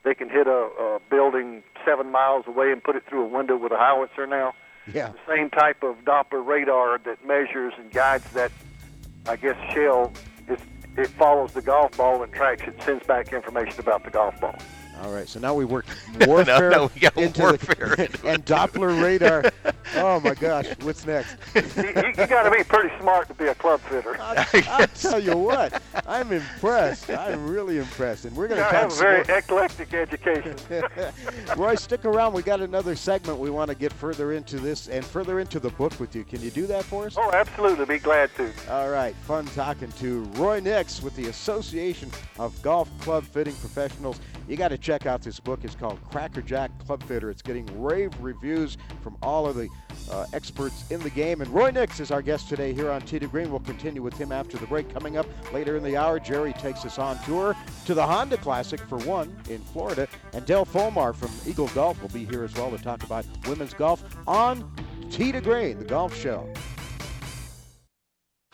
they 0.06 0.16
can 0.16 0.30
hit 0.30 0.48
a, 0.48 0.70
a 0.80 1.00
building 1.10 1.62
seven 1.86 2.10
miles 2.12 2.46
away 2.48 2.72
and 2.72 2.82
put 2.82 2.96
it 2.96 3.04
through 3.08 3.24
a 3.24 3.28
window 3.28 3.58
with 3.58 3.74
a 3.74 3.78
howitzer 3.78 4.26
now. 4.26 4.54
Yeah. 4.94 5.12
The 5.12 5.36
same 5.36 5.50
type 5.50 5.84
of 5.84 6.04
Doppler 6.06 6.46
radar 6.46 6.98
that 7.00 7.26
measures 7.26 7.74
and 7.78 7.92
guides 7.92 8.30
that, 8.32 8.52
I 9.28 9.36
guess, 9.36 9.58
shell. 9.74 10.14
Is, 10.48 10.60
it 10.98 11.08
follows 11.08 11.54
the 11.54 11.62
golf 11.62 11.96
ball 11.98 12.24
and 12.24 12.32
tracks 12.34 12.64
it, 12.68 12.82
sends 12.84 13.06
back 13.06 13.32
information 13.32 13.80
about 13.80 14.04
the 14.04 14.12
golf 14.12 14.40
ball. 14.40 14.58
All 15.02 15.14
right, 15.14 15.30
so 15.30 15.40
now 15.40 15.54
we 15.54 15.64
work 15.64 15.86
warfare 16.28 16.70
no, 16.70 16.92
we 16.94 17.00
got 17.00 17.16
into 17.16 17.42
warfare 17.42 17.96
the, 17.96 18.06
into 18.06 18.28
and 18.28 18.46
Doppler 18.46 19.02
radar. 19.02 19.52
Oh 19.96 20.20
my 20.20 20.36
gosh, 20.36 20.68
what's 20.84 21.04
next? 21.08 21.36
you 21.56 21.64
you, 21.84 22.14
got 22.14 22.44
to 22.44 22.52
be 22.56 22.64
pretty 22.64 22.96
smart 23.00 23.28
to 23.28 23.34
be 23.34 23.46
a 23.46 23.56
club 23.56 23.82
fitter. 23.82 24.22
I'll 24.22 24.88
tell 24.90 25.20
you 25.20 25.36
what, 25.36 25.82
I'm 26.06 26.32
impressed. 26.32 27.10
I'm 27.10 27.50
really 27.50 27.80
impressed, 27.80 28.26
and 28.26 28.36
we're 28.36 28.48
going 28.48 28.60
to 28.60 28.66
have 28.66 28.92
a 28.92 28.96
very 28.96 29.26
some 29.26 29.38
eclectic 29.38 29.96
education. 29.96 30.56
more. 30.70 31.12
Roy, 31.58 31.74
stick 31.74 32.06
around. 32.06 32.34
We 32.34 32.44
got 32.44 32.62
another 32.62 32.96
segment 32.96 33.40
we 33.40 33.50
want 33.50 33.70
to 33.70 33.76
get 33.76 33.92
further 33.92 34.34
into 34.34 34.60
this 34.60 34.90
and 34.90 35.04
further 35.04 35.40
into 35.40 35.60
the 35.60 35.72
book 35.72 36.00
with 36.00 36.16
you. 36.16 36.24
Can 36.24 36.40
you 36.42 36.52
do 36.52 36.68
that 36.68 36.86
for 36.86 37.08
us? 37.08 37.16
Oh, 37.18 37.32
absolutely. 37.34 37.86
Be 37.86 37.98
glad 37.98 38.30
to. 38.36 38.52
All 38.70 38.92
right, 38.92 39.16
fun 39.16 39.48
talking 39.48 39.92
to 39.94 40.22
Roy 40.36 40.60
Nix 40.60 41.02
with 41.02 41.16
the 41.16 41.30
Association 41.30 42.12
of 42.38 42.62
Golf 42.62 42.90
Club 43.00 43.24
Fitting 43.24 43.56
Professionals. 43.56 44.20
You 44.50 44.58
got 44.58 44.70
to 44.70 44.80
check 44.80 45.06
out 45.06 45.22
this 45.22 45.40
book. 45.40 45.60
It's 45.64 45.76
called 45.76 46.00
Crackerjack 46.10 46.72
Club 46.84 47.04
Fitter. 47.04 47.30
It's 47.30 47.44
getting 47.44 47.68
rave 47.80 48.12
reviews 48.20 48.78
from 49.04 49.16
all 49.22 49.46
of 49.46 49.56
the 49.56 49.70
uh, 50.10 50.26
experts 50.34 50.90
in 50.90 51.00
the 51.02 51.12
game. 51.12 51.42
And 51.42 51.54
Roy 51.54 51.70
Nix 51.70 52.00
is 52.00 52.10
our 52.10 52.24
guest 52.24 52.50
today 52.50 52.74
here 52.74 52.90
on 52.90 53.02
to 53.02 53.20
Green. 53.28 53.52
We'll 53.52 53.60
continue 53.60 54.02
with 54.02 54.18
him 54.18 54.32
after 54.32 54.58
the 54.58 54.66
break. 54.66 54.92
Coming 54.92 55.18
up 55.18 55.28
later 55.54 55.78
in 55.78 55.84
the 55.84 55.96
hour, 55.96 56.20
Jerry 56.20 56.54
takes 56.54 56.84
us 56.84 56.98
on 56.98 57.24
tour 57.26 57.56
to 57.86 57.94
the 57.94 58.04
Honda 58.04 58.38
Classic 58.38 58.80
for 58.80 58.98
one 59.00 59.38
in 59.50 59.60
Florida. 59.60 60.08
And 60.34 60.44
Dale 60.48 60.66
Folmar 60.66 61.14
from 61.14 61.30
Eagle 61.46 61.68
Golf 61.68 62.02
will 62.02 62.10
be 62.10 62.26
here 62.26 62.44
as 62.44 62.56
well 62.56 62.72
to 62.72 62.80
talk 62.80 63.04
about 63.04 63.28
women's 63.48 63.76
golf 63.76 64.04
on 64.26 64.72
to 65.12 65.42
Green, 65.42 65.78
the 65.78 65.86
golf 65.86 66.16
show. 66.18 66.52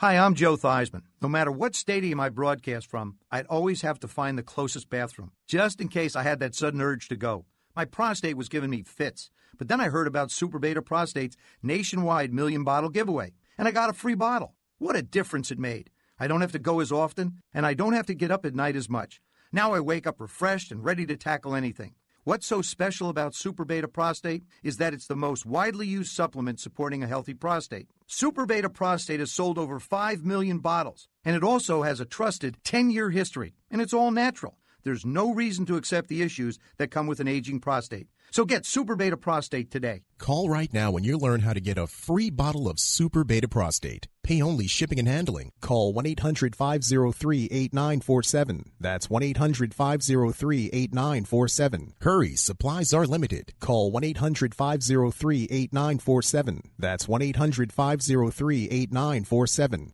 Hi, 0.06 0.20
I'm 0.20 0.36
Joe 0.36 0.56
Theismann. 0.56 1.02
No 1.20 1.28
matter 1.28 1.52
what 1.52 1.74
stadium 1.74 2.20
I 2.20 2.30
broadcast 2.30 2.86
from, 2.86 3.18
I'd 3.32 3.48
always 3.48 3.82
have 3.82 4.00
to 4.02 4.08
find 4.08 4.38
the 4.38 4.44
closest 4.44 4.88
bathroom, 4.88 5.32
just 5.48 5.82
in 5.82 5.88
case 5.88 6.16
I 6.16 6.22
had 6.22 6.40
that 6.42 6.54
sudden 6.54 6.80
urge 6.80 7.08
to 7.08 7.16
go. 7.16 7.46
My 7.76 7.86
prostate 7.86 8.38
was 8.38 8.48
giving 8.48 8.70
me 8.70 8.84
fits, 8.84 9.32
but 9.58 9.68
then 9.68 9.82
I 9.82 9.90
heard 9.90 10.06
about 10.06 10.30
Super 10.30 10.60
Beta 10.60 10.84
Prostate's 10.84 11.38
nationwide 11.64 12.32
million 12.32 12.64
bottle 12.64 12.92
giveaway, 12.92 13.34
and 13.58 13.68
I 13.68 13.72
got 13.72 13.90
a 13.90 13.94
free 13.94 14.14
bottle. 14.14 14.54
What 14.78 14.96
a 14.96 15.02
difference 15.02 15.50
it 15.50 15.58
made. 15.58 15.90
I 16.20 16.28
don't 16.28 16.42
have 16.42 16.52
to 16.52 16.60
go 16.60 16.82
as 16.82 16.92
often, 16.92 17.42
and 17.52 17.66
I 17.66 17.74
don't 17.74 17.94
have 17.94 18.06
to 18.06 18.14
get 18.14 18.30
up 18.30 18.46
at 18.46 18.54
night 18.54 18.76
as 18.76 18.88
much. 18.88 19.22
Now 19.52 19.74
I 19.74 19.80
wake 19.80 20.06
up 20.06 20.22
refreshed 20.22 20.72
and 20.72 20.86
ready 20.86 21.08
to 21.08 21.18
tackle 21.18 21.56
anything. 21.56 21.96
What's 22.26 22.48
so 22.48 22.64
special 22.64 23.10
about 23.10 23.36
Super 23.36 23.66
Beta 23.66 23.88
Prostate 23.88 24.46
is 24.64 24.78
that 24.78 24.96
it's 24.96 25.06
the 25.06 25.16
most 25.16 25.46
widely 25.46 25.86
used 25.86 26.12
supplement 26.12 26.60
supporting 26.60 27.04
a 27.04 27.08
healthy 27.08 27.36
prostate. 27.36 27.88
Super 28.08 28.48
Beta 28.48 28.68
Prostate 28.68 29.20
has 29.20 29.32
sold 29.32 29.60
over 29.60 29.80
5 29.80 30.26
million 30.26 30.58
bottles, 30.58 31.08
and 31.24 31.36
it 31.36 31.44
also 31.44 31.84
has 31.84 32.00
a 32.00 32.06
trusted 32.06 32.58
10 32.64 32.90
year 32.90 33.12
history, 33.12 33.54
and 33.70 33.80
it's 33.80 33.94
all 33.94 34.10
natural. 34.10 34.58
There's 34.86 35.04
no 35.04 35.34
reason 35.34 35.66
to 35.66 35.78
accept 35.78 36.10
the 36.10 36.22
issues 36.22 36.60
that 36.78 36.92
come 36.92 37.08
with 37.08 37.20
an 37.20 37.28
aging 37.28 37.60
prostate. 37.60 38.08
So 38.30 38.46
get 38.46 38.66
Super 38.66 38.96
Beta 38.96 39.18
Prostate 39.18 39.72
today. 39.72 40.04
Call 40.20 40.48
right 40.48 40.72
now 40.74 40.92
when 40.92 41.04
you 41.04 41.18
learn 41.18 41.40
how 41.40 41.54
to 41.54 41.60
get 41.60 41.78
a 41.78 41.88
free 41.88 42.30
bottle 42.30 42.68
of 42.68 42.80
Super 42.80 43.24
Beta 43.24 43.48
Prostate. 43.48 44.08
Pay 44.24 44.42
only 44.42 44.68
shipping 44.68 45.00
and 45.00 45.08
handling. 45.08 45.52
Call 45.62 45.94
1 45.94 46.06
800 46.06 46.56
503 46.56 47.46
8947. 47.46 48.72
That's 48.80 49.10
1 49.10 49.24
800 49.24 49.74
503 49.74 50.70
8947. 50.72 51.94
Hurry, 52.02 52.36
supplies 52.36 52.94
are 52.94 53.08
limited. 53.08 53.54
Call 53.60 53.90
1 53.92 54.04
800 54.04 54.54
503 54.54 55.44
8947. 55.50 56.62
That's 56.78 57.08
1 57.08 57.22
800 57.22 57.74
503 57.74 58.66
8947. 58.66 59.94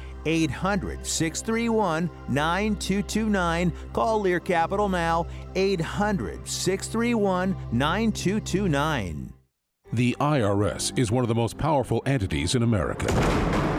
800 0.25 1.05
631 1.05 2.09
9229. 2.27 3.73
Call 3.93 4.21
Lear 4.21 4.39
Capital 4.39 4.89
now. 4.89 5.25
800 5.55 6.47
631 6.47 7.55
9229. 7.71 9.33
The 9.93 10.15
IRS 10.21 10.97
is 10.97 11.11
one 11.11 11.23
of 11.23 11.27
the 11.27 11.35
most 11.35 11.57
powerful 11.57 12.01
entities 12.05 12.55
in 12.55 12.63
America. 12.63 13.07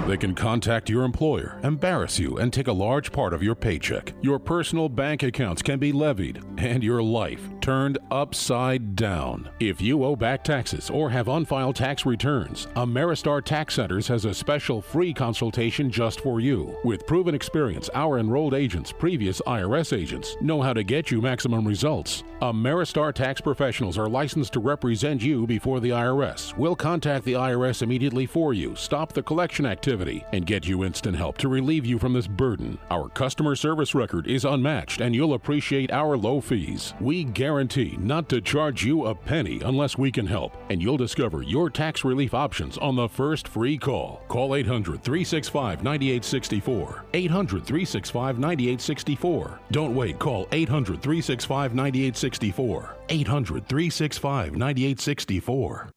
They 0.06 0.16
can 0.16 0.34
contact 0.34 0.90
your 0.90 1.04
employer, 1.04 1.58
embarrass 1.62 2.18
you, 2.18 2.36
and 2.38 2.52
take 2.52 2.66
a 2.66 2.72
large 2.72 3.12
part 3.12 3.32
of 3.32 3.42
your 3.42 3.54
paycheck. 3.54 4.12
Your 4.20 4.38
personal 4.38 4.88
bank 4.88 5.22
accounts 5.22 5.62
can 5.62 5.78
be 5.78 5.92
levied, 5.92 6.42
and 6.58 6.82
your 6.82 7.02
life 7.02 7.48
turned 7.62 7.96
upside 8.10 8.96
down. 8.96 9.48
If 9.60 9.80
you 9.80 10.04
owe 10.04 10.16
back 10.16 10.42
taxes 10.42 10.90
or 10.90 11.08
have 11.08 11.28
unfiled 11.28 11.76
tax 11.76 12.04
returns, 12.04 12.66
Ameristar 12.74 13.42
Tax 13.42 13.74
Centers 13.74 14.08
has 14.08 14.24
a 14.24 14.34
special 14.34 14.82
free 14.82 15.14
consultation 15.14 15.90
just 15.90 16.20
for 16.20 16.40
you. 16.40 16.76
With 16.84 17.06
proven 17.06 17.34
experience, 17.34 17.88
our 17.94 18.18
enrolled 18.18 18.52
agents, 18.52 18.92
previous 18.92 19.40
IRS 19.42 19.96
agents, 19.96 20.36
know 20.40 20.60
how 20.60 20.72
to 20.72 20.82
get 20.82 21.10
you 21.12 21.22
maximum 21.22 21.66
results. 21.66 22.24
Ameristar 22.42 23.14
tax 23.14 23.40
professionals 23.40 23.96
are 23.96 24.08
licensed 24.08 24.52
to 24.54 24.60
represent 24.60 25.22
you 25.22 25.46
before 25.46 25.78
the 25.78 25.90
IRS. 25.90 26.56
We'll 26.56 26.74
contact 26.74 27.24
the 27.24 27.34
IRS 27.34 27.82
immediately 27.82 28.26
for 28.26 28.52
you, 28.52 28.74
stop 28.74 29.12
the 29.12 29.22
collection 29.22 29.64
activity, 29.64 30.24
and 30.32 30.44
get 30.44 30.66
you 30.66 30.82
instant 30.82 31.16
help 31.16 31.38
to 31.38 31.48
relieve 31.48 31.86
you 31.86 32.00
from 32.00 32.12
this 32.12 32.26
burden. 32.26 32.76
Our 32.90 33.08
customer 33.08 33.54
service 33.54 33.94
record 33.94 34.26
is 34.26 34.44
unmatched, 34.44 35.00
and 35.00 35.14
you'll 35.14 35.34
appreciate 35.34 35.92
our 35.92 36.16
low 36.16 36.40
fees. 36.40 36.94
We 37.00 37.22
guarantee 37.22 37.51
not 37.52 38.28
to 38.30 38.40
charge 38.40 38.82
you 38.82 39.06
a 39.06 39.14
penny 39.14 39.60
unless 39.62 39.98
we 39.98 40.10
can 40.10 40.26
help, 40.26 40.56
and 40.70 40.82
you'll 40.82 40.96
discover 40.96 41.42
your 41.42 41.68
tax 41.68 42.02
relief 42.02 42.32
options 42.32 42.78
on 42.78 42.96
the 42.96 43.08
first 43.08 43.46
free 43.46 43.76
call. 43.76 44.22
Call 44.28 44.54
800 44.54 45.02
365 45.02 45.82
9864. 45.82 47.04
800 47.12 47.64
365 47.64 48.38
9864. 48.38 49.60
Don't 49.70 49.94
wait, 49.94 50.18
call 50.18 50.48
800 50.50 51.02
365 51.02 51.74
9864. 51.74 52.96
800 53.10 53.68
365 53.68 54.56
9864. 54.56 55.90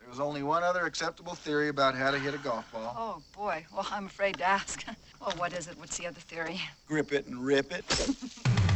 There's 0.00 0.20
only 0.20 0.42
one 0.44 0.62
other 0.62 0.86
acceptable 0.86 1.34
theory 1.34 1.70
about 1.70 1.96
how 1.96 2.10
to 2.10 2.18
hit 2.18 2.34
a 2.34 2.38
golf 2.38 2.70
ball. 2.70 2.94
Oh, 2.96 3.22
boy. 3.36 3.64
Well, 3.74 3.86
I'm 3.90 4.06
afraid 4.06 4.36
to 4.38 4.44
ask. 4.44 4.84
well, 5.20 5.32
what 5.38 5.52
is 5.52 5.66
it? 5.66 5.76
What's 5.78 5.98
the 5.98 6.06
other 6.06 6.20
theory? 6.20 6.60
Grip 6.86 7.12
it 7.12 7.26
and 7.26 7.44
rip 7.44 7.72
it. 7.72 7.84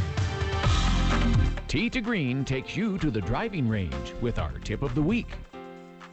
Tee 1.67 1.89
to 1.91 2.01
Green 2.01 2.43
takes 2.43 2.75
you 2.75 2.97
to 2.97 3.11
the 3.11 3.21
driving 3.21 3.69
range 3.69 4.13
with 4.21 4.39
our 4.39 4.53
tip 4.63 4.81
of 4.81 4.95
the 4.95 5.01
week. 5.01 5.37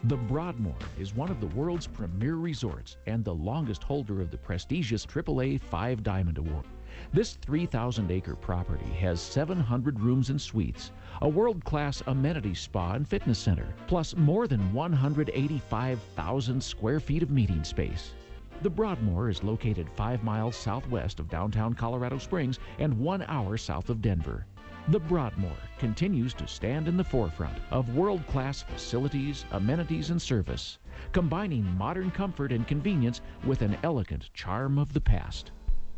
The 0.05 0.17
Broadmoor 0.17 0.77
is 1.01 1.15
one 1.15 1.31
of 1.31 1.41
the 1.41 1.47
world's 1.49 1.87
premier 1.87 2.37
resorts 2.37 2.99
and 3.07 3.25
the 3.25 3.35
longest 3.35 3.83
holder 3.83 4.21
of 4.21 4.31
the 4.31 4.37
prestigious 4.37 5.07
AAA 5.07 5.61
Five 5.61 6.03
Diamond 6.03 6.37
Award. 6.37 6.67
This 7.13 7.37
3,000 7.37 8.11
acre 8.11 8.37
property 8.37 8.85
has 9.01 9.21
700 9.21 9.99
rooms 9.99 10.31
and 10.31 10.41
suites, 10.41 10.93
a 11.23 11.29
world 11.29 11.65
class 11.65 12.03
amenity 12.07 12.55
spa 12.55 12.93
and 12.93 13.09
fitness 13.09 13.39
center, 13.39 13.67
plus 13.87 14.15
more 14.15 14.47
than 14.47 14.73
185,000 14.73 16.63
square 16.63 17.01
feet 17.01 17.23
of 17.23 17.31
meeting 17.31 17.65
space. 17.65 18.13
The 18.63 18.71
Broadmoor 18.71 19.29
is 19.29 19.45
located 19.45 19.87
five 19.97 20.25
miles 20.25 20.57
southwest 20.57 21.21
of 21.21 21.29
downtown 21.29 21.75
Colorado 21.75 22.17
Springs 22.17 22.59
and 22.79 22.99
one 22.99 23.23
hour 23.29 23.59
south 23.59 23.91
of 23.91 24.01
Denver. 24.01 24.47
The 24.89 24.99
Broadmoor 24.99 25.57
continues 25.79 26.33
to 26.35 26.49
stand 26.49 26.89
in 26.89 26.97
the 26.97 27.05
forefront 27.05 27.59
of 27.71 27.95
world 27.95 28.27
class 28.29 28.63
facilities, 28.63 29.45
amenities, 29.51 30.09
and 30.09 30.21
service, 30.21 30.79
combining 31.13 31.67
modern 31.77 32.11
comfort 32.11 32.51
and 32.51 32.67
convenience 32.67 33.21
with 33.45 33.61
an 33.61 33.77
elegant 33.83 34.33
charm 34.33 34.79
of 34.79 34.95
the 34.95 35.03
past. 35.03 35.51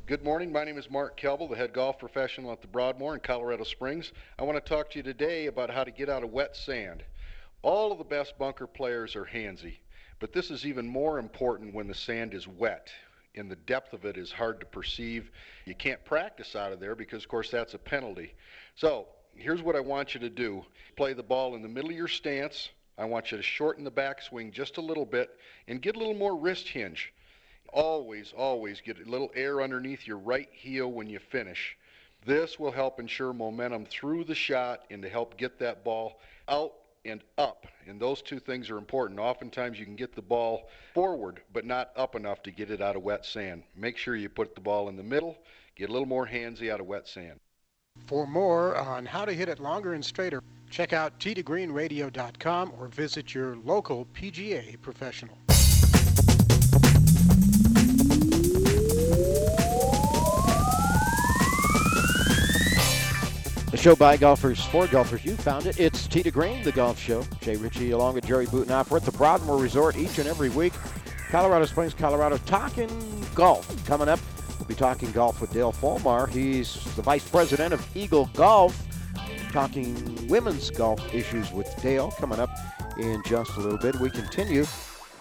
Good 0.07 0.25
morning. 0.25 0.51
My 0.51 0.64
name 0.64 0.79
is 0.79 0.90
Mark 0.90 1.18
Kelble, 1.18 1.49
the 1.49 1.57
head 1.57 1.73
golf 1.73 1.97
professional 1.99 2.51
at 2.51 2.61
the 2.61 2.66
Broadmoor 2.66 3.14
in 3.14 3.21
Colorado 3.21 3.62
Springs. 3.62 4.12
I 4.37 4.42
want 4.42 4.62
to 4.62 4.68
talk 4.68 4.90
to 4.90 4.99
you 4.99 5.05
today 5.05 5.47
about 5.47 5.71
how 5.71 5.85
to 5.85 5.92
get 5.92 6.09
out 6.09 6.25
of 6.25 6.33
wet 6.33 6.57
sand. 6.57 7.05
All 7.62 7.92
of 7.92 7.99
the 7.99 8.05
best 8.05 8.37
bunker 8.37 8.66
players 8.66 9.14
are 9.14 9.27
handsy, 9.27 9.79
but 10.20 10.33
this 10.33 10.50
is 10.50 10.66
even 10.66 10.87
more 10.87 11.18
important 11.18 11.74
when 11.74 11.87
the 11.87 11.94
sand 11.94 12.35
is 12.35 12.46
wet 12.48 12.90
and 13.35 13.50
the 13.50 13.57
depth 13.57 13.92
of 13.92 14.04
it 14.04 14.16
is 14.16 14.33
hard 14.33 14.61
to 14.61 14.66
perceive. 14.66 15.31
You 15.64 15.74
can't 15.74 16.04
practice 16.04 16.57
out 16.57 16.72
of 16.72 16.81
there 16.81 16.94
because, 16.94 17.22
of 17.22 17.28
course, 17.28 17.50
that's 17.50 17.74
a 17.74 17.78
penalty. 17.78 18.35
So, 18.74 19.07
here's 19.37 19.62
what 19.62 19.76
I 19.76 19.81
want 19.81 20.14
you 20.14 20.20
to 20.20 20.31
do 20.31 20.64
play 20.96 21.12
the 21.12 21.22
ball 21.22 21.54
in 21.54 21.62
the 21.62 21.68
middle 21.68 21.90
of 21.90 21.96
your 21.96 22.09
stance. 22.09 22.70
I 22.98 23.04
want 23.04 23.31
you 23.31 23.37
to 23.37 23.42
shorten 23.42 23.85
the 23.85 23.92
backswing 23.92 24.50
just 24.50 24.76
a 24.76 24.81
little 24.81 25.07
bit 25.07 25.31
and 25.68 25.81
get 25.81 25.94
a 25.94 25.98
little 25.98 26.14
more 26.14 26.37
wrist 26.37 26.68
hinge. 26.68 27.12
Always, 27.72 28.33
always 28.37 28.81
get 28.81 28.98
a 28.98 29.09
little 29.09 29.31
air 29.37 29.62
underneath 29.62 30.07
your 30.07 30.18
right 30.18 30.48
heel 30.50 30.90
when 30.90 31.09
you 31.09 31.20
finish. 31.20 31.76
This 32.26 32.59
will 32.59 32.72
help 32.72 32.98
ensure 32.98 33.33
momentum 33.33 33.87
through 33.87 34.24
the 34.24 34.35
shot 34.35 34.85
and 34.90 35.02
to 35.02 35.09
help 35.09 35.37
get 35.37 35.61
that 35.61 35.85
ball 35.85 36.18
out 36.48 36.72
and 37.04 37.22
up. 37.37 37.66
And 37.87 38.00
those 38.00 38.22
two 38.22 38.38
things 38.38 38.70
are 38.70 38.78
important. 38.78 39.20
Oftentimes 39.20 39.78
you 39.78 39.84
can 39.84 39.96
get 39.96 40.14
the 40.14 40.22
ball 40.22 40.68
forward, 40.94 41.40
but 41.52 41.64
not 41.64 41.90
up 41.96 42.14
enough 42.14 42.42
to 42.44 42.50
get 42.50 42.70
it 42.70 42.80
out 42.80 42.96
of 42.96 43.02
wet 43.02 43.24
sand. 43.24 43.62
Make 43.76 43.96
sure 43.96 44.16
you 44.16 44.28
put 44.28 44.54
the 44.54 44.61
ball 44.61 44.88
in 44.88 44.96
the 44.96 45.02
middle, 45.02 45.38
get 45.76 45.88
a 45.88 45.92
little 45.92 46.08
more 46.08 46.26
handsy 46.26 46.70
out 46.70 46.80
of 46.80 46.87
wet 46.87 47.08
sand. 47.08 47.40
For 48.06 48.26
more 48.26 48.76
on 48.76 49.06
how 49.06 49.24
to 49.24 49.32
hit 49.32 49.48
it 49.48 49.58
longer 49.58 49.94
and 49.94 50.04
straighter, 50.04 50.42
check 50.70 50.92
out 50.92 51.18
teetogreenradio.com 51.18 52.72
or 52.78 52.88
visit 52.88 53.34
your 53.34 53.56
local 53.56 54.06
PGA 54.14 54.80
professional. 54.80 55.37
The 63.70 63.76
show 63.76 63.94
by 63.94 64.16
golfers 64.16 64.64
for 64.64 64.87
golfers. 64.87 65.22
You 65.26 65.37
found 65.37 65.66
it. 65.66 65.78
It's 65.78 66.07
Tee 66.07 66.22
to 66.22 66.31
Green, 66.31 66.62
the 66.62 66.72
golf 66.72 66.98
show. 66.98 67.22
Jay 67.42 67.54
Ritchie 67.54 67.90
along 67.90 68.14
with 68.14 68.26
Jerry 68.26 68.46
Butenoff. 68.46 68.90
We're 68.90 68.96
at 68.96 69.02
the 69.02 69.12
Broadmoor 69.12 69.59
Resort 69.59 69.98
each 69.98 70.18
and 70.18 70.26
every 70.26 70.48
week. 70.48 70.72
Colorado 71.28 71.66
Springs, 71.66 71.92
Colorado. 71.92 72.38
Talking 72.46 72.88
golf. 73.35 73.87
Coming 73.87 74.09
up, 74.09 74.20
we'll 74.59 74.66
be 74.66 74.74
talking 74.74 75.12
golf 75.12 75.42
with 75.42 75.52
Dale 75.52 75.72
Fulmar. 75.72 76.31
He's 76.31 76.83
the 76.96 77.02
vice 77.02 77.28
president 77.28 77.74
of 77.74 77.87
Eagle 77.94 78.31
Golf. 78.33 78.74
Talking 79.52 80.26
women's 80.28 80.70
golf 80.70 81.14
issues 81.14 81.52
with 81.52 81.70
Dale 81.83 82.11
coming 82.12 82.40
up 82.40 82.50
in 82.98 83.22
just 83.26 83.54
a 83.59 83.61
little 83.61 83.76
bit. 83.76 83.96
We 83.96 84.09
continue 84.09 84.64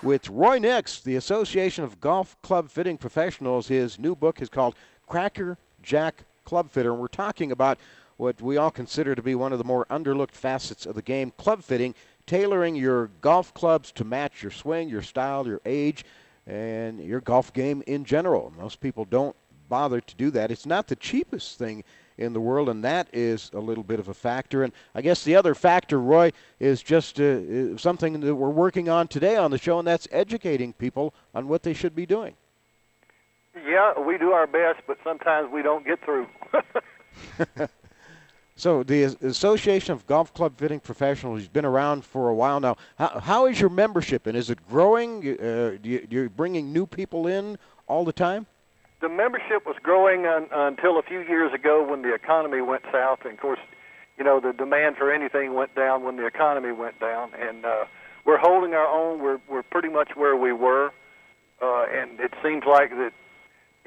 with 0.01 0.29
Roy 0.29 0.57
Nix, 0.57 1.01
the 1.01 1.17
Association 1.17 1.83
of 1.83 1.99
Golf 1.99 2.41
Club 2.43 2.69
Fitting 2.69 2.97
Professionals. 2.97 3.67
His 3.67 3.99
new 3.99 4.15
book 4.15 4.41
is 4.41 4.47
called 4.47 4.75
Cracker 5.05 5.57
Jack 5.83 6.23
Club 6.45 6.71
Fitter, 6.71 6.91
and 6.91 7.01
we're 7.01 7.07
talking 7.07 7.51
about 7.51 7.77
what 8.17 8.41
we 8.41 8.58
all 8.58 8.71
consider 8.71 9.15
to 9.15 9.21
be 9.21 9.36
one 9.36 9.53
of 9.53 9.60
the 9.60 9.63
more 9.63 9.86
underlooked 9.86 10.32
facets 10.32 10.86
of 10.86 10.95
the 10.95 11.01
game 11.01 11.32
club 11.38 11.63
fitting, 11.63 11.95
tailoring 12.25 12.75
your 12.75 13.08
golf 13.21 13.53
clubs 13.53 13.91
to 13.93 14.03
match 14.03 14.41
your 14.41 14.51
swing, 14.51 14.89
your 14.89 15.01
style, 15.01 15.47
your 15.47 15.62
age, 15.65 16.03
and 16.45 16.99
your 16.99 17.21
golf 17.21 17.53
game 17.53 17.84
in 17.88 18.03
general. 18.03 18.51
Most 18.58 18.80
people 18.80 19.06
don't 19.06 19.36
bother 19.69 20.01
to 20.01 20.15
do 20.15 20.32
that. 20.32 20.51
It's 20.51 20.65
not 20.65 20.88
the 20.88 20.95
cheapest 20.95 21.58
thing 21.58 21.84
in 22.17 22.34
the 22.34 22.41
world, 22.41 22.67
and 22.69 22.84
that 22.84 23.08
is 23.13 23.51
a 23.53 23.60
little 23.60 23.84
bit 23.84 23.99
of 23.99 24.08
a 24.08 24.13
factor. 24.13 24.63
And 24.63 24.73
I 24.95 25.01
guess 25.01 25.23
the 25.23 25.36
other 25.36 25.53
factor, 25.53 25.99
Roy, 25.99 26.32
is 26.60 26.82
just 26.82 27.19
uh, 27.19 27.77
something 27.77 28.19
that 28.21 28.34
we're 28.34 28.49
working 28.49 28.89
on 28.89 29.08
today 29.08 29.36
on 29.36 29.51
the 29.51 29.58
show, 29.60 29.77
and 29.77 29.88
that's 29.88 30.08
educating 30.12 30.73
people 30.73 31.13
on 31.36 31.47
what 31.47 31.62
they 31.62 31.73
should 31.73 31.95
be 31.95 32.08
doing. 32.08 32.34
Yeah, 33.67 33.99
we 33.99 34.17
do 34.17 34.32
our 34.32 34.47
best, 34.47 34.82
but 34.88 34.97
sometimes 35.03 35.51
we 35.51 35.62
don't 35.62 35.86
get 35.86 36.03
through. 36.03 36.27
So 38.58 38.82
the 38.82 39.04
Association 39.22 39.93
of 39.93 40.08
Golf 40.08 40.34
Club 40.34 40.58
Fitting 40.58 40.80
Professionals 40.80 41.41
has 41.41 41.48
been 41.48 41.63
around 41.63 42.04
for 42.04 42.30
a 42.30 42.34
while 42.34 42.60
now. 42.60 42.76
How, 42.98 43.20
how 43.20 43.46
is 43.46 43.62
your 43.62 43.70
membership, 43.70 44.26
and 44.26 44.36
is 44.36 44.50
it 44.50 44.67
growing? 44.67 45.38
Uh, 45.39 45.78
you, 45.84 46.08
you're 46.10 46.28
bringing 46.28 46.74
new 46.74 46.88
people 46.88 47.28
in 47.28 47.60
all 47.86 48.04
the 48.04 48.12
time? 48.12 48.48
The 49.00 49.10
membership 49.10 49.67
was 49.67 49.76
growing 49.84 50.26
un, 50.26 50.48
until 50.52 50.98
a 50.98 51.04
few 51.04 51.20
years 51.20 51.54
ago 51.54 51.88
when 51.88 52.02
the 52.02 52.15
economy 52.15 52.62
went 52.62 52.82
south, 52.91 53.20
and 53.26 53.34
of 53.34 53.39
course, 53.39 53.60
you 54.17 54.24
know 54.24 54.39
the 54.39 54.54
demand 54.54 54.98
for 54.98 55.13
anything 55.13 55.54
went 55.54 55.76
down 55.76 56.04
when 56.04 56.17
the 56.17 56.26
economy 56.26 56.72
went 56.72 57.00
down, 57.00 57.30
and 57.39 57.63
uh, 57.63 57.86
we're 58.26 58.39
holding 58.39 58.74
our 58.74 58.88
own. 58.88 59.22
We're 59.22 59.39
we're 59.48 59.62
pretty 59.62 59.89
much 59.89 60.15
where 60.15 60.36
we 60.36 60.52
were, 60.52 60.91
uh, 61.62 61.86
and 61.93 62.20
it 62.20 62.34
seems 62.41 62.63
like 62.65 62.89
that 62.89 63.13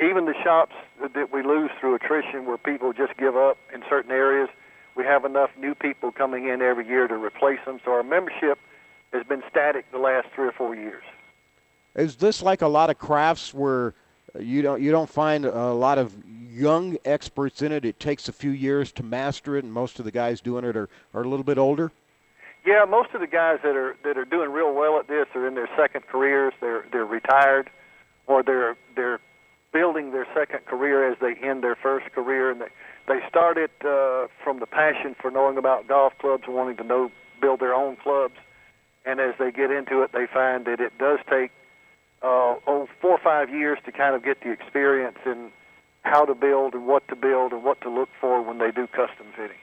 even 0.00 0.26
the 0.26 0.34
shops 0.44 0.76
that 1.12 1.32
we 1.32 1.42
lose 1.42 1.70
through 1.80 1.96
attrition, 1.96 2.46
where 2.46 2.56
people 2.56 2.92
just 2.92 3.16
give 3.16 3.36
up 3.36 3.58
in 3.74 3.82
certain 3.88 4.12
areas, 4.12 4.48
we 4.96 5.04
have 5.04 5.24
enough 5.24 5.50
new 5.58 5.74
people 5.74 6.12
coming 6.12 6.48
in 6.48 6.62
every 6.62 6.86
year 6.86 7.08
to 7.08 7.14
replace 7.14 7.60
them. 7.64 7.80
So 7.84 7.92
our 7.92 8.02
membership 8.02 8.58
has 9.12 9.26
been 9.26 9.42
static 9.50 9.90
the 9.92 9.98
last 9.98 10.28
three 10.34 10.48
or 10.48 10.52
four 10.52 10.74
years. 10.74 11.02
Is 11.94 12.16
this 12.16 12.42
like 12.42 12.62
a 12.62 12.68
lot 12.68 12.90
of 12.90 12.98
crafts 12.98 13.52
where 13.52 13.94
you 14.38 14.62
don't 14.62 14.80
you 14.80 14.92
don't 14.92 15.10
find 15.10 15.44
a 15.44 15.72
lot 15.72 15.98
of 15.98 16.14
young 16.48 16.96
experts 17.04 17.62
in 17.62 17.72
it? 17.72 17.84
It 17.84 17.98
takes 17.98 18.28
a 18.28 18.32
few 18.32 18.50
years 18.50 18.92
to 18.92 19.02
master 19.02 19.56
it, 19.56 19.64
and 19.64 19.72
most 19.72 19.98
of 19.98 20.04
the 20.04 20.12
guys 20.12 20.40
doing 20.40 20.64
it 20.64 20.76
are, 20.76 20.88
are 21.14 21.22
a 21.22 21.28
little 21.28 21.44
bit 21.44 21.58
older. 21.58 21.90
Yeah, 22.64 22.84
most 22.88 23.10
of 23.14 23.20
the 23.20 23.26
guys 23.26 23.58
that 23.62 23.74
are 23.74 23.96
that 24.04 24.16
are 24.18 24.24
doing 24.24 24.52
real 24.52 24.72
well 24.72 24.98
at 24.98 25.08
this 25.08 25.26
are 25.34 25.46
in 25.48 25.54
their 25.54 25.68
second 25.76 26.06
careers. 26.06 26.52
They're 26.60 26.84
they're 26.92 27.06
retired, 27.06 27.70
or 28.26 28.42
they're 28.42 28.76
they're 28.94 29.20
building 29.72 30.12
their 30.12 30.26
second 30.34 30.66
career 30.66 31.10
as 31.10 31.18
they 31.20 31.34
end 31.42 31.62
their 31.64 31.76
first 31.76 32.12
career, 32.12 32.50
and 32.50 32.60
they 32.60 32.68
they 33.10 33.18
started 33.28 33.70
uh, 33.84 34.28
from 34.44 34.60
the 34.60 34.66
passion 34.66 35.16
for 35.20 35.32
knowing 35.32 35.58
about 35.58 35.88
golf 35.88 36.12
clubs, 36.20 36.44
wanting 36.46 36.76
to 36.76 36.84
know 36.84 37.10
build 37.40 37.58
their 37.58 37.74
own 37.74 37.96
clubs, 37.96 38.36
and 39.04 39.18
as 39.18 39.34
they 39.36 39.50
get 39.50 39.72
into 39.72 40.02
it, 40.02 40.12
they 40.12 40.26
find 40.32 40.64
that 40.66 40.78
it 40.78 40.96
does 40.96 41.18
take 41.28 41.50
uh, 42.22 42.54
oh, 42.68 42.88
four 43.00 43.12
or 43.12 43.18
five 43.18 43.50
years 43.50 43.78
to 43.84 43.90
kind 43.90 44.14
of 44.14 44.22
get 44.22 44.40
the 44.44 44.52
experience 44.52 45.18
in 45.26 45.50
how 46.02 46.24
to 46.24 46.34
build 46.36 46.74
and 46.74 46.86
what 46.86 47.06
to 47.08 47.16
build 47.16 47.52
and 47.52 47.64
what 47.64 47.80
to 47.80 47.90
look 47.90 48.10
for 48.20 48.42
when 48.42 48.58
they 48.58 48.70
do 48.70 48.86
custom 48.86 49.26
fitting. 49.34 49.56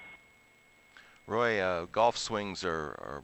Roy, 1.26 1.60
uh, 1.60 1.86
golf 1.92 2.18
swings 2.18 2.66
are, 2.66 2.96
are, 3.00 3.24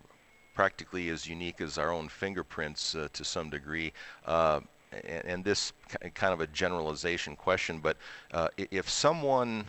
practically 0.54 1.10
as 1.10 1.28
unique 1.28 1.60
as 1.62 1.80
our 1.80 1.92
own 1.92 2.08
fingerprints 2.08 2.94
uh, 2.94 3.08
to 3.12 3.26
some 3.26 3.50
degree. 3.50 3.92
Uh, 4.26 4.60
and, 5.04 5.44
this 5.44 5.74
kind 6.14 6.32
of 6.32 6.40
a 6.40 6.48
generalization 6.48 7.36
question, 7.36 7.80
but 7.80 7.98
uh, 8.32 8.50
if 8.58 8.88
someone 8.88 9.66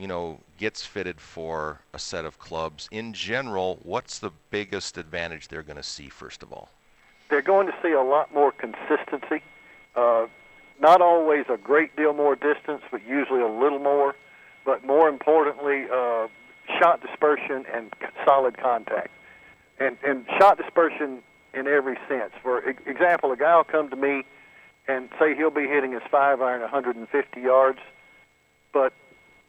you 0.00 0.06
know, 0.06 0.38
gets 0.56 0.84
fitted 0.84 1.20
for 1.20 1.80
a 1.92 1.98
set 1.98 2.24
of 2.24 2.38
clubs, 2.38 2.88
in 2.90 3.12
general, 3.12 3.78
what's 3.82 4.18
the 4.18 4.30
biggest 4.50 4.96
advantage 4.96 5.48
they're 5.48 5.62
going 5.62 5.76
to 5.76 5.82
see, 5.82 6.08
first 6.08 6.42
of 6.42 6.50
all? 6.52 6.70
They're 7.28 7.42
going 7.42 7.66
to 7.66 7.74
see 7.82 7.92
a 7.92 8.02
lot 8.02 8.32
more 8.32 8.50
consistency. 8.50 9.42
Uh, 9.94 10.26
not 10.80 11.02
always 11.02 11.44
a 11.50 11.58
great 11.58 11.94
deal 11.96 12.14
more 12.14 12.34
distance, 12.34 12.82
but 12.90 13.06
usually 13.06 13.42
a 13.42 13.46
little 13.48 13.78
more. 13.78 14.16
But 14.64 14.86
more 14.86 15.06
importantly, 15.08 15.84
uh, 15.92 16.28
shot 16.78 17.02
dispersion 17.02 17.66
and 17.72 17.92
solid 18.24 18.56
contact. 18.56 19.10
And, 19.78 19.98
and 20.02 20.24
shot 20.38 20.56
dispersion 20.56 21.22
in 21.52 21.66
every 21.66 21.98
sense. 22.08 22.32
For 22.42 22.60
example, 22.60 23.32
a 23.32 23.36
guy 23.36 23.54
will 23.56 23.64
come 23.64 23.90
to 23.90 23.96
me 23.96 24.24
and 24.88 25.10
say 25.18 25.34
he'll 25.34 25.50
be 25.50 25.68
hitting 25.68 25.92
his 25.92 26.02
five 26.10 26.40
iron 26.40 26.62
150 26.62 27.40
yards, 27.40 27.78
but 28.72 28.94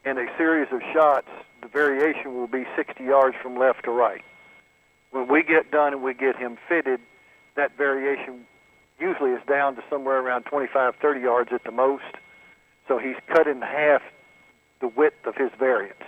in 0.06 0.18
a 0.18 0.26
series 0.38 0.68
of 0.72 0.82
shots, 0.94 1.28
the 1.62 1.68
variation 1.68 2.34
will 2.34 2.48
be 2.48 2.66
60 2.76 3.04
yards 3.04 3.36
from 3.42 3.58
left 3.58 3.86
to 3.86 3.92
right. 3.92 4.24
When 5.12 5.28
we 5.28 5.44
get 5.44 5.72
done 5.72 5.94
and 5.94 6.02
we 6.02 6.14
get 6.14 6.36
him 6.36 6.58
fitted, 6.68 7.00
that 7.56 7.78
variation 7.78 8.46
usually 9.00 9.32
is 9.32 9.42
down 9.48 9.76
to 9.76 9.84
somewhere 9.90 10.20
around 10.20 10.44
25, 10.44 10.96
30 11.02 11.22
yards 11.22 11.50
at 11.54 11.64
the 11.64 11.72
most. 11.72 12.16
So 12.88 12.98
he's 12.98 13.16
cut 13.28 13.48
in 13.48 13.62
half 13.62 14.02
the 14.80 14.88
width 14.88 15.26
of 15.26 15.36
his 15.36 15.52
variance. 15.60 16.02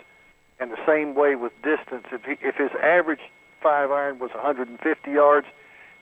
And 0.59 0.71
the 0.71 0.85
same 0.87 1.13
way 1.13 1.35
with 1.35 1.51
distance, 1.63 2.05
if 2.11 2.23
he, 2.23 2.33
if 2.45 2.55
his 2.55 2.71
average 2.81 3.19
five 3.61 3.91
iron 3.91 4.19
was 4.19 4.31
150 4.31 5.11
yards, 5.11 5.47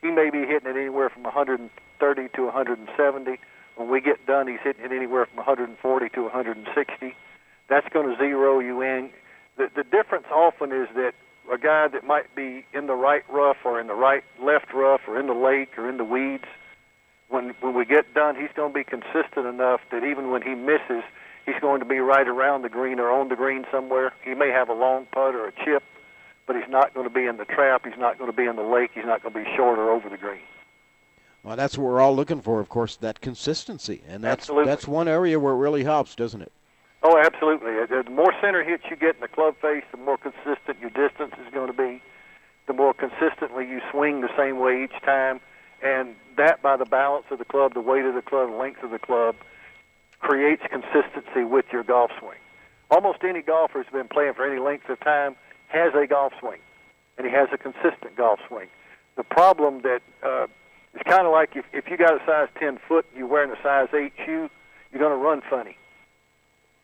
he 0.01 0.12
may 0.12 0.30
be 0.30 0.39
hitting 0.39 0.69
it 0.69 0.77
anywhere 0.77 1.10
from 1.10 1.23
130 1.23 2.30
to 2.36 2.43
170. 2.45 3.39
When 3.75 3.89
we 3.89 4.01
get 4.01 4.25
done, 4.25 4.47
he's 4.47 4.60
hitting 4.63 4.86
it 4.86 4.91
anywhere 4.91 5.25
from 5.25 5.38
140 5.38 6.10
to 6.10 6.21
160. 6.23 7.15
That's 7.71 7.88
going 7.88 8.10
to 8.10 8.17
zero 8.17 8.60
you 8.60 8.81
in. 8.81 9.10
The, 9.55 9.69
the 9.73 9.86
difference 9.86 10.25
often 10.29 10.73
is 10.73 10.89
that 10.93 11.13
a 11.49 11.57
guy 11.57 11.88
that 11.88 12.05
might 12.05 12.36
be 12.36 12.65
in 12.73 12.88
the 12.88 12.95
right 12.95 13.23
rough 13.29 13.55
or 13.63 13.79
in 13.79 13.88
the 13.88 13.95
right 13.95 14.25
left 14.43 14.73
rough 14.73 14.99
or 15.07 15.17
in 15.17 15.27
the 15.27 15.34
lake 15.34 15.77
or 15.77 15.89
in 15.89 15.95
the 15.95 16.03
weeds, 16.03 16.43
when 17.29 17.53
when 17.62 17.73
we 17.73 17.86
get 17.86 18.13
done, 18.13 18.36
he's 18.36 18.51
going 18.53 18.73
to 18.73 18.77
be 18.77 18.84
consistent 18.84 19.47
enough 19.47 19.79
that 19.89 20.03
even 20.03 20.31
when 20.31 20.41
he 20.41 20.53
misses, 20.53 21.01
he's 21.45 21.55
going 21.62 21.79
to 21.79 21.86
be 21.86 21.99
right 21.99 22.27
around 22.27 22.63
the 22.63 22.69
green 22.69 22.99
or 22.99 23.10
on 23.10 23.29
the 23.29 23.38
green 23.38 23.63
somewhere. 23.71 24.12
He 24.21 24.34
may 24.34 24.49
have 24.49 24.67
a 24.67 24.73
long 24.73 25.07
putt 25.13 25.34
or 25.34 25.47
a 25.47 25.53
chip, 25.63 25.84
but 26.47 26.57
he's 26.57 26.69
not 26.69 26.93
going 26.93 27.07
to 27.07 27.13
be 27.13 27.25
in 27.25 27.38
the 27.38 27.45
trap. 27.45 27.86
He's 27.86 27.97
not 27.97 28.17
going 28.17 28.29
to 28.29 28.36
be 28.36 28.47
in 28.47 28.57
the 28.57 28.63
lake. 28.63 28.91
He's 28.93 29.05
not 29.05 29.23
going 29.23 29.34
to 29.34 29.43
be 29.45 29.55
short 29.55 29.79
or 29.79 29.91
over 29.91 30.10
the 30.10 30.17
green. 30.17 30.43
Well, 31.41 31.55
that's 31.55 31.77
what 31.77 31.86
we're 31.86 32.01
all 32.01 32.13
looking 32.13 32.41
for, 32.41 32.60
of 32.60 32.67
course, 32.67 32.97
that 32.97 33.21
consistency, 33.21 34.01
and 34.10 34.21
that's 34.21 34.43
Absolutely. 34.49 34.69
that's 34.69 34.89
one 34.89 35.07
area 35.07 35.39
where 35.39 35.53
it 35.53 35.57
really 35.57 35.86
helps, 35.86 36.15
doesn't 36.15 36.41
it? 36.41 36.51
Oh, 37.03 37.17
absolutely. 37.17 37.71
Uh, 37.79 38.03
The 38.03 38.09
more 38.11 38.33
center 38.41 38.63
hits 38.63 38.83
you 38.89 38.95
get 38.95 39.15
in 39.15 39.21
the 39.21 39.27
club 39.27 39.55
face, 39.61 39.83
the 39.91 39.97
more 39.97 40.17
consistent 40.17 40.79
your 40.79 40.91
distance 40.91 41.33
is 41.45 41.51
going 41.53 41.67
to 41.67 41.73
be. 41.73 42.01
The 42.67 42.73
more 42.73 42.93
consistently 42.93 43.67
you 43.67 43.81
swing 43.91 44.21
the 44.21 44.29
same 44.37 44.59
way 44.59 44.83
each 44.83 45.01
time, 45.03 45.41
and 45.81 46.15
that 46.37 46.61
by 46.61 46.77
the 46.77 46.85
balance 46.85 47.25
of 47.31 47.39
the 47.39 47.45
club, 47.45 47.73
the 47.73 47.81
weight 47.81 48.05
of 48.05 48.13
the 48.13 48.21
club, 48.21 48.51
the 48.51 48.55
length 48.55 48.83
of 48.83 48.91
the 48.91 48.99
club, 48.99 49.35
creates 50.19 50.61
consistency 50.69 51.43
with 51.43 51.65
your 51.71 51.83
golf 51.83 52.11
swing. 52.19 52.37
Almost 52.91 53.23
any 53.23 53.41
golfer 53.41 53.81
who's 53.81 53.91
been 53.91 54.07
playing 54.07 54.35
for 54.35 54.45
any 54.45 54.59
length 54.61 54.87
of 54.89 54.99
time 54.99 55.35
has 55.69 55.93
a 55.95 56.05
golf 56.05 56.33
swing, 56.39 56.59
and 57.17 57.25
he 57.25 57.33
has 57.33 57.47
a 57.51 57.57
consistent 57.57 58.15
golf 58.15 58.39
swing. 58.47 58.67
The 59.17 59.23
problem 59.23 59.81
that 59.81 60.01
uh, 60.21 60.45
it's 60.93 61.03
kind 61.09 61.25
of 61.25 61.31
like 61.31 61.55
if, 61.55 61.65
if 61.73 61.89
you 61.89 61.97
got 61.97 62.13
a 62.13 62.23
size 62.25 62.49
10 62.59 62.79
foot 62.87 63.05
and 63.09 63.17
you're 63.17 63.27
wearing 63.27 63.51
a 63.51 63.61
size 63.63 63.87
8 63.93 64.13
shoe, 64.23 64.49
you're 64.91 64.99
going 64.99 65.17
to 65.17 65.23
run 65.23 65.41
funny. 65.49 65.77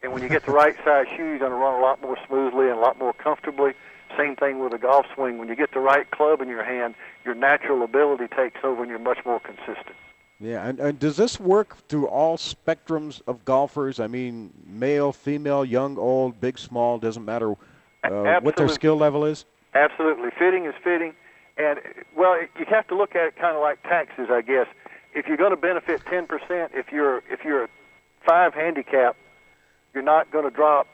And 0.03 0.13
when 0.13 0.21
you 0.21 0.29
get 0.29 0.45
the 0.45 0.51
right 0.51 0.75
size 0.86 1.07
shoe, 1.15 1.23
you're 1.23 1.39
going 1.39 1.51
to 1.51 1.57
run 1.57 1.73
a 1.73 1.81
lot 1.81 2.01
more 2.01 2.17
smoothly 2.27 2.69
and 2.69 2.77
a 2.77 2.81
lot 2.81 2.99
more 2.99 3.13
comfortably. 3.13 3.73
Same 4.15 4.36
thing 4.36 4.60
with 4.60 4.73
a 4.73 4.77
golf 4.77 5.05
swing. 5.13 5.38
When 5.38 5.47
you 5.47 5.55
get 5.55 5.73
the 5.73 5.79
right 5.79 6.10
club 6.12 6.41
in 6.41 6.47
your 6.47 6.63
hand, 6.63 6.95
your 7.25 7.36
natural 7.36 7.83
ability 7.83 8.27
takes 8.36 8.60
over 8.63 8.81
and 8.81 8.89
you're 8.89 8.99
much 8.99 9.19
more 9.25 9.39
consistent. 9.39 9.95
Yeah, 10.39 10.67
and, 10.67 10.79
and 10.79 10.99
does 10.99 11.17
this 11.17 11.39
work 11.39 11.77
through 11.88 12.07
all 12.07 12.38
spectrums 12.38 13.21
of 13.25 13.43
golfers? 13.43 13.99
I 13.99 14.05
mean, 14.05 14.51
male, 14.67 15.12
female, 15.12 15.65
young, 15.65 15.97
old, 15.97 16.39
big, 16.39 16.60
small, 16.60 16.99
doesn't 16.99 17.25
matter 17.25 17.55
uh, 18.03 18.39
what 18.41 18.55
their 18.55 18.69
skill 18.69 18.95
level 18.95 19.25
is? 19.25 19.45
Absolutely. 19.73 20.29
Fitting 20.38 20.65
is 20.65 20.75
fitting. 20.83 21.13
And, 21.57 21.79
well, 22.15 22.39
you 22.39 22.65
have 22.69 22.88
to 22.89 22.95
look 22.95 23.15
at 23.15 23.25
it 23.25 23.36
kind 23.36 23.55
of 23.55 23.62
like 23.62 23.81
taxes, 23.81 24.27
I 24.29 24.41
guess. 24.41 24.67
If 25.15 25.25
you're 25.25 25.38
going 25.38 25.51
to 25.51 25.57
benefit 25.57 26.05
10%, 26.05 26.29
if 26.73 26.91
you're, 26.91 27.23
if 27.29 27.43
you're 27.43 27.63
a 27.63 27.69
five 28.23 28.53
handicap, 28.53 29.17
you're 29.93 30.04
not 30.04 30.32
going 30.32 30.43
to 30.45 30.52
drop 30.52 30.88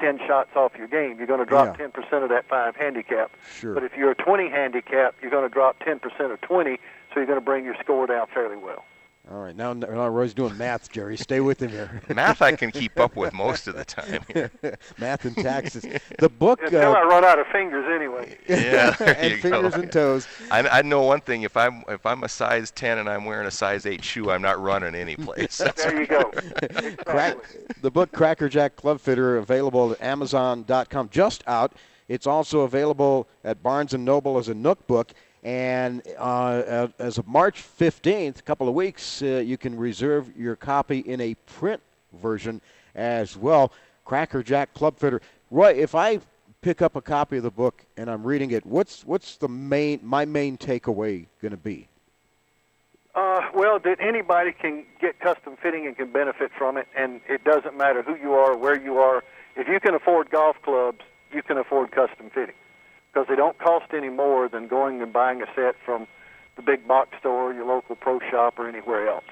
10 0.00 0.18
shots 0.26 0.50
off 0.54 0.72
your 0.78 0.86
game. 0.86 1.16
You're 1.18 1.26
going 1.26 1.40
to 1.40 1.46
drop 1.46 1.78
Yeah. 1.78 1.86
10% 1.88 2.22
of 2.22 2.28
that 2.28 2.48
five 2.48 2.76
handicap. 2.76 3.30
Sure. 3.58 3.74
But 3.74 3.84
if 3.84 3.96
you're 3.96 4.10
a 4.10 4.14
20 4.14 4.48
handicap, 4.48 5.14
you're 5.20 5.30
going 5.30 5.48
to 5.48 5.52
drop 5.52 5.78
10% 5.80 6.00
of 6.32 6.40
20, 6.40 6.76
so 6.76 6.80
you're 7.16 7.26
going 7.26 7.38
to 7.38 7.44
bring 7.44 7.64
your 7.64 7.76
score 7.82 8.06
down 8.06 8.26
fairly 8.32 8.56
well. 8.56 8.84
All 9.30 9.36
right, 9.40 9.54
now, 9.54 9.74
now 9.74 10.08
Roy's 10.08 10.32
doing 10.32 10.56
math, 10.56 10.90
Jerry. 10.90 11.18
Stay 11.18 11.40
with 11.40 11.60
him 11.62 11.68
here. 11.68 12.00
Math 12.14 12.40
I 12.40 12.52
can 12.56 12.70
keep 12.70 12.98
up 12.98 13.14
with 13.14 13.34
most 13.34 13.68
of 13.68 13.76
the 13.76 13.84
time. 13.84 14.24
Math 14.98 15.26
and 15.26 15.36
taxes. 15.36 15.84
The 16.18 16.30
book. 16.30 16.62
Until 16.62 16.94
I 16.96 17.02
Uh, 17.02 17.04
run 17.04 17.24
out 17.26 17.38
of 17.38 17.46
fingers 17.48 17.84
anyway. 17.94 18.38
Yeah, 18.48 18.92
there 18.92 19.16
and 19.18 19.30
you 19.32 19.36
fingers 19.38 19.74
go. 19.74 19.82
and 19.82 19.92
toes. 19.92 20.26
I, 20.50 20.66
I 20.66 20.80
know 20.82 21.02
one 21.02 21.20
thing: 21.20 21.42
if 21.42 21.58
I'm 21.58 21.84
if 21.88 22.06
I'm 22.06 22.24
a 22.24 22.28
size 22.28 22.70
10 22.70 22.96
and 22.98 23.08
I'm 23.08 23.26
wearing 23.26 23.46
a 23.46 23.50
size 23.50 23.84
8 23.84 24.02
shoe, 24.02 24.30
I'm 24.30 24.40
not 24.40 24.58
running 24.62 24.94
any 24.94 25.14
place. 25.16 25.58
There 25.58 26.00
you 26.00 26.06
go. 26.06 26.30
Crack, 27.04 27.36
the 27.82 27.90
book 27.90 28.10
Crackerjack 28.12 28.76
Club 28.76 28.98
Fitter 28.98 29.36
available 29.36 29.92
at 29.92 30.00
Amazon.com, 30.00 31.10
just 31.10 31.44
out. 31.46 31.74
It's 32.08 32.26
also 32.26 32.60
available 32.60 33.28
at 33.44 33.62
Barnes 33.62 33.92
and 33.92 34.06
Noble 34.06 34.38
as 34.38 34.48
a 34.48 34.54
Nook 34.54 34.86
book. 34.86 35.12
And 35.44 36.02
uh, 36.18 36.88
as 36.98 37.18
of 37.18 37.28
March 37.28 37.64
15th, 37.78 38.40
a 38.40 38.42
couple 38.42 38.68
of 38.68 38.74
weeks, 38.74 39.22
uh, 39.22 39.42
you 39.44 39.56
can 39.56 39.76
reserve 39.76 40.36
your 40.36 40.56
copy 40.56 40.98
in 40.98 41.20
a 41.20 41.34
print 41.46 41.80
version 42.14 42.60
as 42.94 43.36
well. 43.36 43.72
Crackerjack 44.04 44.74
Club 44.74 44.98
Fitter. 44.98 45.20
Roy, 45.50 45.74
if 45.74 45.94
I 45.94 46.20
pick 46.60 46.82
up 46.82 46.96
a 46.96 47.00
copy 47.00 47.36
of 47.36 47.44
the 47.44 47.50
book 47.50 47.84
and 47.96 48.10
I'm 48.10 48.24
reading 48.24 48.50
it, 48.50 48.66
what's 48.66 49.04
what's 49.04 49.36
the 49.36 49.48
main 49.48 50.00
my 50.02 50.24
main 50.24 50.58
takeaway 50.58 51.26
going 51.40 51.52
to 51.52 51.56
be? 51.56 51.88
Uh, 53.14 53.40
well, 53.54 53.78
that 53.80 54.00
anybody 54.00 54.52
can 54.52 54.84
get 55.00 55.18
custom 55.20 55.56
fitting 55.60 55.86
and 55.86 55.96
can 55.96 56.12
benefit 56.12 56.50
from 56.56 56.76
it, 56.76 56.86
and 56.96 57.20
it 57.28 57.42
doesn't 57.44 57.76
matter 57.76 58.02
who 58.02 58.16
you 58.16 58.32
are, 58.32 58.56
where 58.56 58.80
you 58.80 58.98
are. 58.98 59.24
If 59.56 59.66
you 59.66 59.80
can 59.80 59.94
afford 59.94 60.30
golf 60.30 60.56
clubs, 60.62 61.00
you 61.32 61.42
can 61.42 61.58
afford 61.58 61.90
custom 61.90 62.30
fitting 62.30 62.54
because 63.18 63.28
they 63.28 63.36
don't 63.36 63.58
cost 63.58 63.86
any 63.92 64.10
more 64.10 64.48
than 64.48 64.68
going 64.68 65.02
and 65.02 65.12
buying 65.12 65.42
a 65.42 65.46
set 65.56 65.74
from 65.84 66.06
the 66.54 66.62
big 66.62 66.86
box 66.86 67.18
store, 67.18 67.52
your 67.52 67.64
local 67.64 67.96
pro 67.96 68.20
shop, 68.30 68.54
or 68.58 68.68
anywhere 68.68 69.08
else. 69.08 69.24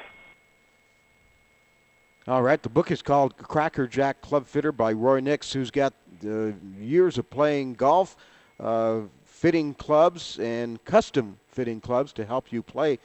All 2.26 2.42
right, 2.42 2.60
the 2.60 2.68
book 2.68 2.90
is 2.90 3.00
called 3.00 3.36
Crackerjack 3.36 4.22
Club 4.22 4.44
Fitter 4.44 4.72
by 4.72 4.92
Roy 4.92 5.20
Nix, 5.20 5.52
who's 5.52 5.70
got 5.70 5.94
uh, 6.26 6.50
years 6.80 7.16
of 7.16 7.30
playing 7.30 7.74
golf, 7.74 8.16
uh, 8.58 9.02
fitting 9.24 9.72
clubs, 9.74 10.40
and 10.40 10.84
custom 10.84 11.38
fitting 11.46 11.80
clubs 11.80 12.12
to 12.14 12.24
help 12.24 12.52
you 12.52 12.64
play 12.64 12.98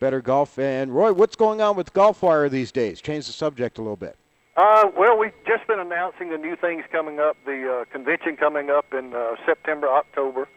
better 0.00 0.20
golf. 0.20 0.58
And 0.58 0.94
Roy, 0.94 1.14
what's 1.14 1.36
going 1.36 1.62
on 1.62 1.76
with 1.76 1.94
Golf 1.94 2.20
Wire 2.22 2.50
these 2.50 2.72
days? 2.72 3.00
Change 3.00 3.26
the 3.26 3.32
subject 3.32 3.78
a 3.78 3.80
little 3.80 3.96
bit. 3.96 4.16
Uh, 4.56 4.90
well, 4.96 5.18
we've 5.18 5.34
just 5.46 5.66
been 5.66 5.78
announcing 5.78 6.30
the 6.30 6.38
new 6.38 6.56
things 6.56 6.82
coming 6.90 7.20
up. 7.20 7.36
The 7.44 7.82
uh, 7.82 7.84
convention 7.92 8.36
coming 8.36 8.70
up 8.70 8.94
in 8.94 9.12
uh, 9.14 9.36
September, 9.44 9.86
October. 9.88 10.48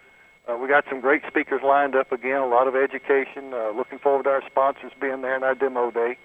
Uh, 0.48 0.58
we 0.58 0.70
got 0.70 0.86
some 0.90 1.02
great 1.02 1.22
speakers 1.28 1.62
lined 1.64 1.96
up 1.96 2.14
again. 2.14 2.38
A 2.38 2.48
lot 2.48 2.68
of 2.68 2.76
education. 2.78 3.54
Uh, 3.54 3.72
looking 3.76 4.00
forward 4.00 4.24
to 4.24 4.30
our 4.30 4.44
sponsors 4.50 4.94
being 5.02 5.22
there 5.22 5.36
in 5.36 5.44
our 5.44 5.54
demo 5.54 5.92
day. 5.92 6.18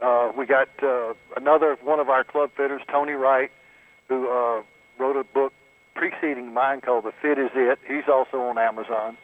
Uh, 0.00 0.30
we 0.38 0.46
got 0.46 0.68
uh, 0.80 1.14
another 1.36 1.76
one 1.82 1.98
of 1.98 2.08
our 2.08 2.22
club 2.22 2.50
fitters, 2.56 2.82
Tony 2.90 3.12
Wright, 3.12 3.50
who 4.08 4.28
uh, 4.28 4.62
wrote 4.98 5.16
a 5.16 5.24
book 5.24 5.52
preceding 5.94 6.54
mine 6.54 6.80
called 6.80 7.04
"The 7.04 7.12
Fit 7.20 7.36
Is 7.36 7.50
It." 7.54 7.80
He's 7.86 8.08
also 8.08 8.38
on 8.38 8.58
Amazon. 8.58 9.16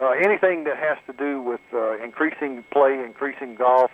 Uh, 0.00 0.10
anything 0.10 0.64
that 0.64 0.78
has 0.78 0.96
to 1.06 1.12
do 1.12 1.42
with 1.42 1.60
uh, 1.74 2.02
increasing 2.02 2.64
play, 2.72 3.02
increasing 3.04 3.56
golf, 3.56 3.90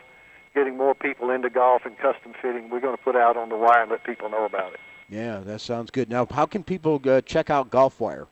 getting 0.57 0.77
more 0.77 0.95
people 0.95 1.31
into 1.31 1.51
golf 1.51 1.83
and 1.85 1.97
custom 1.99 2.33
fitting, 2.41 2.71
we're 2.71 2.81
going 2.81 2.97
to 2.97 3.03
put 3.03 3.15
out 3.15 3.37
on 3.37 3.51
the 3.51 3.57
wire 3.57 3.83
and 3.83 3.91
let 3.91 4.03
people 4.05 4.29
know 4.31 4.47
about 4.47 4.73
it. 4.73 4.81
Yeah, 5.09 5.41
that 5.41 5.61
sounds 5.61 5.91
good. 5.91 6.09
Now, 6.11 6.27
how 6.29 6.47
can 6.47 6.65
people 6.65 7.01
uh, 7.07 7.21
check 7.21 7.51
out 7.51 7.71
Golf 7.71 8.01
Wire? 8.01 8.27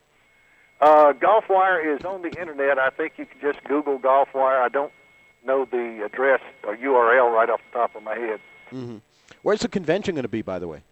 Uh, 0.81 1.13
Golf 1.13 1.45
Wire 1.49 1.95
is 1.95 2.05
on 2.05 2.23
the 2.23 2.31
internet. 2.41 2.79
I 2.79 2.89
think 2.91 3.13
you 3.19 3.27
can 3.27 3.39
just 3.41 3.63
Google 3.65 3.99
Golf 3.99 4.31
Wire. 4.35 4.61
I 4.61 4.69
don't 4.69 4.91
know 5.45 5.67
the 5.71 6.03
address 6.05 6.41
or 6.67 6.75
URL 6.77 7.31
right 7.33 7.49
off 7.51 7.61
the 7.71 7.79
top 7.79 7.95
of 7.95 8.03
my 8.03 8.17
head. 8.17 8.41
hmm 8.71 8.97
Where's 9.43 9.61
the 9.61 9.69
convention 9.69 10.15
going 10.15 10.23
to 10.23 10.29
be, 10.29 10.43
by 10.43 10.59
the 10.59 10.67
way? 10.67 10.83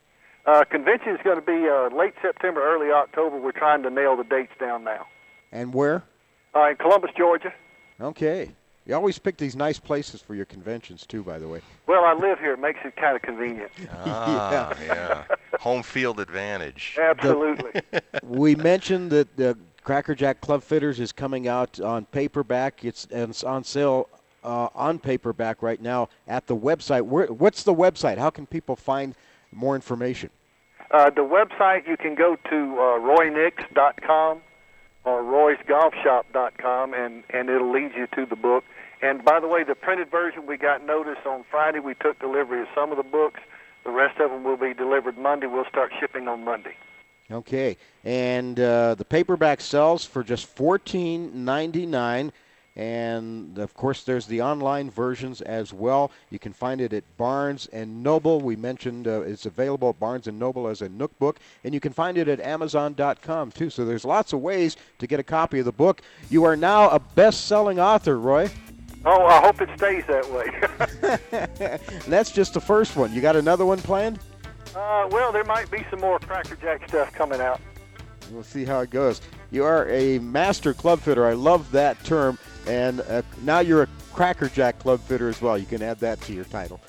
Uh, 0.44 0.64
convention 0.64 1.14
is 1.14 1.20
going 1.24 1.36
to 1.36 1.42
be 1.42 1.66
uh, 1.68 1.88
late 1.96 2.14
September, 2.20 2.60
early 2.62 2.92
October. 2.92 3.38
We're 3.38 3.52
trying 3.52 3.82
to 3.84 3.90
nail 3.90 4.16
the 4.16 4.24
dates 4.24 4.52
down 4.60 4.84
now. 4.84 5.06
And 5.50 5.72
where? 5.72 6.04
Uh, 6.54 6.68
in 6.70 6.76
Columbus, 6.76 7.10
Georgia. 7.16 7.52
Okay. 8.00 8.50
You 8.86 8.94
always 8.96 9.18
pick 9.18 9.36
these 9.36 9.54
nice 9.54 9.78
places 9.78 10.20
for 10.20 10.34
your 10.34 10.44
conventions, 10.44 11.06
too, 11.06 11.22
by 11.22 11.38
the 11.38 11.46
way. 11.46 11.60
Well, 11.86 12.04
I 12.04 12.14
live 12.14 12.40
here. 12.40 12.54
It 12.54 12.60
makes 12.60 12.80
it 12.84 12.96
kind 12.96 13.14
of 13.14 13.22
convenient. 13.22 13.70
Ah, 13.92 14.74
yeah. 14.86 15.24
Home 15.60 15.84
field 15.84 16.18
advantage. 16.18 16.98
Absolutely. 17.00 17.80
we 18.24 18.56
mentioned 18.56 19.10
that 19.12 19.36
the 19.36 19.56
Crackerjack 19.84 20.40
Club 20.40 20.64
Fitters 20.64 20.98
is 20.98 21.12
coming 21.12 21.46
out 21.46 21.80
on 21.80 22.06
paperback. 22.06 22.84
It's, 22.84 23.06
and 23.12 23.30
it's 23.30 23.44
on 23.44 23.62
sale 23.62 24.08
uh, 24.42 24.68
on 24.74 24.98
paperback 24.98 25.62
right 25.62 25.80
now 25.80 26.08
at 26.26 26.48
the 26.48 26.56
website. 26.56 27.02
Where, 27.02 27.26
what's 27.26 27.62
the 27.62 27.74
website? 27.74 28.18
How 28.18 28.30
can 28.30 28.46
people 28.46 28.74
find 28.74 29.14
more 29.52 29.76
information? 29.76 30.30
Uh, 30.90 31.08
the 31.10 31.22
website, 31.22 31.86
you 31.86 31.96
can 31.96 32.14
go 32.14 32.36
to 32.50 32.56
uh, 32.56 32.98
roynix.com 32.98 34.40
or 35.04 35.22
roysgolfshop.com, 35.22 36.94
and, 36.94 37.24
and 37.30 37.48
it'll 37.48 37.72
lead 37.72 37.92
you 37.96 38.06
to 38.14 38.26
the 38.26 38.36
book. 38.36 38.64
And 39.02 39.24
by 39.24 39.40
the 39.40 39.48
way, 39.48 39.64
the 39.64 39.74
printed 39.74 40.10
version, 40.10 40.46
we 40.46 40.56
got 40.56 40.86
notice 40.86 41.18
on 41.26 41.44
Friday. 41.50 41.80
We 41.80 41.94
took 41.94 42.20
delivery 42.20 42.62
of 42.62 42.68
some 42.72 42.92
of 42.92 42.96
the 42.96 43.02
books. 43.02 43.40
The 43.84 43.90
rest 43.90 44.20
of 44.20 44.30
them 44.30 44.44
will 44.44 44.56
be 44.56 44.72
delivered 44.72 45.18
Monday. 45.18 45.48
We'll 45.48 45.64
start 45.64 45.92
shipping 45.98 46.28
on 46.28 46.44
Monday. 46.44 46.76
Okay, 47.30 47.76
and 48.04 48.60
uh, 48.60 48.94
the 48.94 49.04
paperback 49.04 49.60
sells 49.60 50.04
for 50.04 50.22
just 50.22 50.46
fourteen 50.46 51.44
ninety 51.44 51.84
nine, 51.84 52.32
And 52.74 53.58
of 53.58 53.74
course, 53.74 54.04
there's 54.04 54.26
the 54.26 54.40
online 54.40 54.90
versions 54.90 55.42
as 55.42 55.74
well. 55.74 56.10
You 56.30 56.38
can 56.38 56.52
find 56.52 56.80
it 56.80 56.92
at 56.92 57.04
Barnes 57.18 57.68
and 57.72 58.02
Noble. 58.02 58.40
We 58.40 58.56
mentioned 58.56 59.06
uh, 59.06 59.22
it's 59.22 59.44
available 59.44 59.90
at 59.90 60.00
Barnes 60.00 60.26
and 60.26 60.38
Noble 60.38 60.68
as 60.68 60.80
a 60.80 60.88
Nook 60.88 61.16
book, 61.18 61.38
and 61.64 61.74
you 61.74 61.80
can 61.80 61.92
find 61.92 62.16
it 62.16 62.28
at 62.28 62.40
Amazon.com 62.40 63.50
too. 63.50 63.68
So 63.68 63.84
there's 63.84 64.06
lots 64.06 64.32
of 64.32 64.40
ways 64.40 64.76
to 64.98 65.06
get 65.06 65.20
a 65.20 65.24
copy 65.24 65.58
of 65.58 65.66
the 65.66 65.72
book. 65.72 66.00
You 66.30 66.44
are 66.44 66.56
now 66.56 66.88
a 66.88 66.98
best-selling 66.98 67.78
author, 67.78 68.18
Roy. 68.18 68.50
Oh, 69.04 69.26
I 69.26 69.40
hope 69.40 69.60
it 69.60 69.68
stays 69.76 70.04
that 70.06 70.30
way. 70.30 71.78
That's 72.08 72.30
just 72.30 72.54
the 72.54 72.60
first 72.60 72.96
one. 72.96 73.12
You 73.12 73.20
got 73.20 73.36
another 73.36 73.66
one 73.66 73.78
planned? 73.78 74.18
uh, 74.76 75.06
well, 75.10 75.32
there 75.32 75.44
might 75.44 75.70
be 75.70 75.84
some 75.90 76.00
more 76.00 76.18
Cracker 76.18 76.56
Jack 76.56 76.88
stuff 76.88 77.12
coming 77.12 77.40
out. 77.40 77.60
We'll 78.30 78.42
see 78.44 78.64
how 78.64 78.80
it 78.80 78.90
goes. 78.90 79.20
You 79.50 79.64
are 79.64 79.88
a 79.90 80.18
master 80.20 80.72
club 80.72 81.00
fitter. 81.00 81.26
I 81.26 81.32
love 81.34 81.70
that 81.72 82.02
term. 82.04 82.38
And 82.66 83.00
uh, 83.02 83.22
now 83.42 83.58
you're 83.58 83.82
a 83.82 83.88
Cracker 84.12 84.48
Jack 84.48 84.78
club 84.78 85.00
fitter 85.00 85.28
as 85.28 85.42
well. 85.42 85.58
You 85.58 85.66
can 85.66 85.82
add 85.82 85.98
that 86.00 86.20
to 86.22 86.32
your 86.32 86.44
title. 86.44 86.80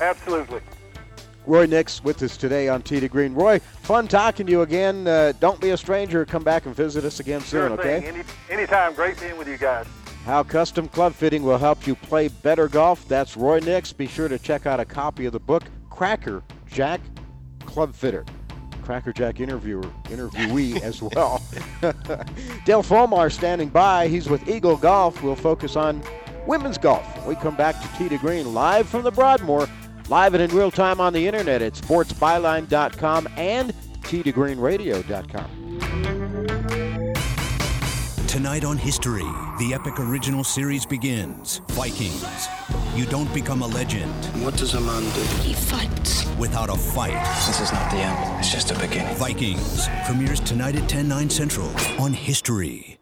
Absolutely. 0.00 0.60
Roy 1.46 1.66
Nix 1.66 2.04
with 2.04 2.22
us 2.22 2.36
today 2.36 2.68
on 2.68 2.82
Tee 2.82 3.00
to 3.00 3.08
Green. 3.08 3.34
Roy, 3.34 3.58
fun 3.58 4.06
talking 4.06 4.46
to 4.46 4.52
you 4.52 4.62
again. 4.62 5.08
Uh, 5.08 5.32
don't 5.40 5.60
be 5.60 5.70
a 5.70 5.76
stranger. 5.76 6.24
Come 6.24 6.44
back 6.44 6.66
and 6.66 6.76
visit 6.76 7.04
us 7.04 7.18
again 7.18 7.40
Sure 7.40 7.68
soon, 7.68 7.78
thing. 7.78 7.96
okay? 7.96 8.06
Any, 8.08 8.22
anytime. 8.50 8.94
Great 8.94 9.18
being 9.18 9.36
with 9.36 9.48
you 9.48 9.56
guys. 9.56 9.86
How 10.24 10.44
custom 10.44 10.86
club 10.88 11.14
fitting 11.14 11.42
will 11.42 11.58
help 11.58 11.86
you 11.86 11.96
play 11.96 12.28
better 12.28 12.68
golf. 12.68 13.06
That's 13.08 13.36
Roy 13.36 13.58
Nix. 13.58 13.92
Be 13.92 14.06
sure 14.06 14.28
to 14.28 14.38
check 14.38 14.66
out 14.66 14.78
a 14.78 14.84
copy 14.84 15.26
of 15.26 15.32
the 15.32 15.40
book, 15.40 15.64
Cracker 15.90 16.44
Jack 16.70 17.00
Club 17.66 17.94
Fitter. 17.94 18.24
Cracker 18.82 19.12
Jack 19.12 19.40
interviewer, 19.40 19.82
interviewee 20.04 20.80
as 20.82 21.02
well. 21.02 21.42
Dale 22.64 22.82
Folmar 22.82 23.32
standing 23.32 23.68
by. 23.68 24.08
He's 24.08 24.28
with 24.28 24.48
Eagle 24.48 24.76
Golf. 24.76 25.22
We'll 25.22 25.34
focus 25.34 25.76
on 25.76 26.02
women's 26.46 26.78
golf. 26.78 27.26
We 27.26 27.34
come 27.34 27.56
back 27.56 27.76
to 27.80 28.08
to 28.08 28.18
Green 28.18 28.54
live 28.54 28.88
from 28.88 29.02
the 29.02 29.10
Broadmoor, 29.10 29.68
live 30.08 30.34
and 30.34 30.42
in 30.42 30.56
real 30.56 30.70
time 30.70 31.00
on 31.00 31.12
the 31.12 31.26
internet 31.26 31.62
at 31.62 31.74
sportsbyline.com 31.74 33.28
and 33.36 33.72
teetogreenradio.com. 34.02 35.61
Tonight 38.32 38.64
on 38.64 38.78
History, 38.78 39.30
the 39.58 39.74
epic 39.74 40.00
original 40.00 40.42
series 40.42 40.86
begins. 40.86 41.60
Vikings. 41.68 42.48
You 42.96 43.04
don't 43.04 43.30
become 43.34 43.60
a 43.60 43.66
legend. 43.66 44.10
What 44.42 44.56
does 44.56 44.72
a 44.72 44.80
man 44.80 45.02
do? 45.02 45.20
He 45.42 45.52
fights. 45.52 46.26
Without 46.38 46.70
a 46.70 46.74
fight. 46.74 47.22
This 47.46 47.60
is 47.60 47.70
not 47.74 47.90
the 47.90 47.98
end. 47.98 48.38
It's 48.38 48.50
just 48.50 48.70
a 48.70 48.78
beginning. 48.78 49.14
Vikings 49.16 49.86
premieres 50.06 50.40
tonight 50.40 50.76
at 50.76 50.88
10, 50.88 51.08
9 51.08 51.28
central 51.28 51.68
on 52.00 52.14
History. 52.14 53.01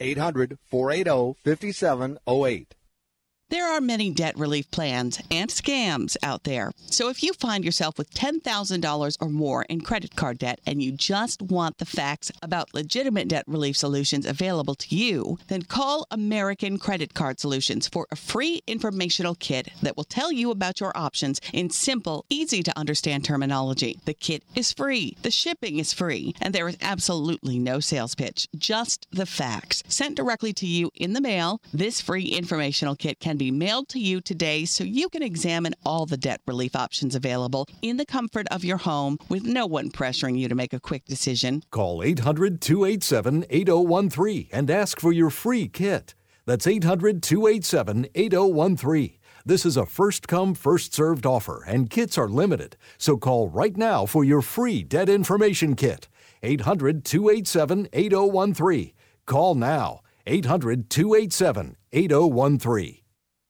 800 0.00 0.58
480 0.70 1.36
5708. 1.44 2.74
There 3.50 3.68
are 3.68 3.80
many 3.80 4.10
debt 4.10 4.38
relief 4.38 4.70
plans 4.70 5.20
and 5.30 5.50
scams 5.50 6.16
out 6.22 6.44
there. 6.44 6.72
So 6.86 7.10
if 7.10 7.22
you 7.22 7.34
find 7.34 7.62
yourself 7.62 7.98
with 7.98 8.12
$10,000 8.14 9.16
or 9.20 9.28
more 9.28 9.64
in 9.64 9.82
credit 9.82 10.16
card 10.16 10.38
debt 10.38 10.60
and 10.66 10.82
you 10.82 10.92
just 10.92 11.42
want 11.42 11.76
the 11.76 11.84
facts 11.84 12.32
about 12.42 12.72
legitimate 12.72 13.28
debt 13.28 13.44
relief 13.46 13.76
solutions 13.76 14.24
available 14.24 14.74
to 14.76 14.96
you, 14.96 15.38
then 15.48 15.62
call 15.62 16.06
American 16.10 16.78
Credit 16.78 17.12
Card 17.12 17.38
Solutions 17.38 17.86
for 17.86 18.06
a 18.10 18.16
free 18.16 18.62
informational 18.66 19.34
kit 19.34 19.68
that 19.82 19.96
will 19.96 20.04
tell 20.04 20.32
you 20.32 20.50
about 20.50 20.80
your 20.80 20.96
options 20.96 21.38
in 21.52 21.68
simple, 21.68 22.24
easy 22.30 22.62
to 22.62 22.78
understand 22.78 23.24
terminology. 23.24 23.98
The 24.06 24.14
kit 24.14 24.42
is 24.54 24.72
free, 24.72 25.18
the 25.22 25.30
shipping 25.30 25.78
is 25.78 25.92
free, 25.92 26.34
and 26.40 26.54
there 26.54 26.68
is 26.68 26.78
absolutely 26.80 27.58
no 27.58 27.78
sales 27.78 28.14
pitch, 28.14 28.48
just 28.56 29.06
the 29.12 29.26
facts. 29.26 29.82
Sent 29.86 30.16
directly 30.16 30.54
to 30.54 30.66
you 30.66 30.90
in 30.94 31.12
the 31.12 31.20
mail, 31.20 31.60
this 31.72 32.00
free 32.00 32.26
informational 32.26 32.96
kit 32.96 33.20
can 33.20 33.33
be 33.36 33.50
mailed 33.50 33.88
to 33.90 33.98
you 33.98 34.20
today 34.20 34.64
so 34.64 34.84
you 34.84 35.08
can 35.08 35.22
examine 35.22 35.74
all 35.84 36.06
the 36.06 36.16
debt 36.16 36.40
relief 36.46 36.74
options 36.76 37.14
available 37.14 37.66
in 37.82 37.96
the 37.96 38.06
comfort 38.06 38.46
of 38.50 38.64
your 38.64 38.78
home 38.78 39.18
with 39.28 39.44
no 39.44 39.66
one 39.66 39.90
pressuring 39.90 40.38
you 40.38 40.48
to 40.48 40.54
make 40.54 40.72
a 40.72 40.80
quick 40.80 41.04
decision. 41.04 41.62
Call 41.70 42.02
800 42.02 42.60
287 42.60 43.46
8013 43.50 44.48
and 44.52 44.70
ask 44.70 45.00
for 45.00 45.12
your 45.12 45.30
free 45.30 45.68
kit. 45.68 46.14
That's 46.46 46.66
800 46.66 47.22
287 47.22 48.08
8013. 48.14 49.18
This 49.46 49.66
is 49.66 49.76
a 49.76 49.84
first 49.84 50.26
come, 50.26 50.54
first 50.54 50.94
served 50.94 51.26
offer, 51.26 51.62
and 51.66 51.90
kits 51.90 52.16
are 52.16 52.28
limited. 52.28 52.76
So 52.96 53.18
call 53.18 53.48
right 53.48 53.76
now 53.76 54.06
for 54.06 54.24
your 54.24 54.40
free 54.40 54.82
debt 54.82 55.08
information 55.08 55.76
kit. 55.76 56.08
800 56.42 57.04
287 57.04 57.88
8013. 57.92 58.92
Call 59.26 59.54
now. 59.54 60.00
800 60.26 60.88
287 60.88 61.76
8013. 61.92 63.03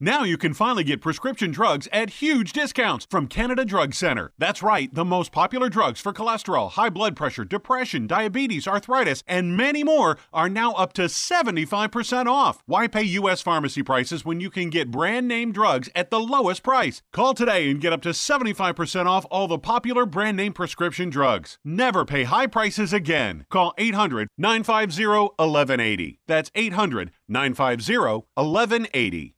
Now 0.05 0.23
you 0.23 0.37
can 0.37 0.53
finally 0.53 0.85
get 0.85 1.01
prescription 1.01 1.51
drugs 1.51 1.89
at 1.91 2.21
huge 2.21 2.53
discounts 2.53 3.07
from 3.09 3.27
Canada 3.27 3.65
Drug 3.65 3.95
Center. 3.95 4.33
That's 4.37 4.63
right, 4.63 4.95
the 4.95 5.03
most 5.03 5.33
popular 5.33 5.71
drugs 5.71 5.99
for 5.99 6.13
cholesterol, 6.13 6.73
high 6.73 6.91
blood 6.91 7.17
pressure, 7.17 7.43
depression, 7.43 8.07
diabetes, 8.07 8.69
arthritis, 8.69 9.23
and 9.27 9.57
many 9.57 9.83
more 9.83 10.19
are 10.31 10.51
now 10.51 10.73
up 10.73 10.93
to 10.95 11.05
75% 11.05 12.27
off. 12.27 12.63
Why 12.67 12.87
pay 12.87 13.03
U.S. 13.03 13.41
pharmacy 13.41 13.83
prices 13.83 14.27
when 14.27 14.41
you 14.41 14.51
can 14.51 14.69
get 14.69 14.91
brand 14.91 15.27
name 15.27 15.53
drugs 15.53 15.89
at 15.95 16.11
the 16.11 16.21
lowest 16.21 16.63
price? 16.63 17.01
Call 17.11 17.33
today 17.33 17.71
and 17.71 17.81
get 17.81 17.95
up 17.95 18.03
to 18.03 18.11
75% 18.11 19.07
off 19.07 19.25
all 19.31 19.49
the 19.49 19.59
popular 19.59 20.05
brand 20.05 20.37
name 20.37 20.53
prescription 20.53 21.09
drugs. 21.09 21.57
Never 21.65 22.05
pay 22.05 22.25
high 22.25 22.49
prices 22.49 22.93
again. 22.93 23.47
Call 23.49 23.73
800 23.79 24.29
950 24.37 25.07
1180. 25.07 26.21
That's 26.27 26.51
800 26.55 27.11
950 27.27 27.97
1180. 28.35 29.34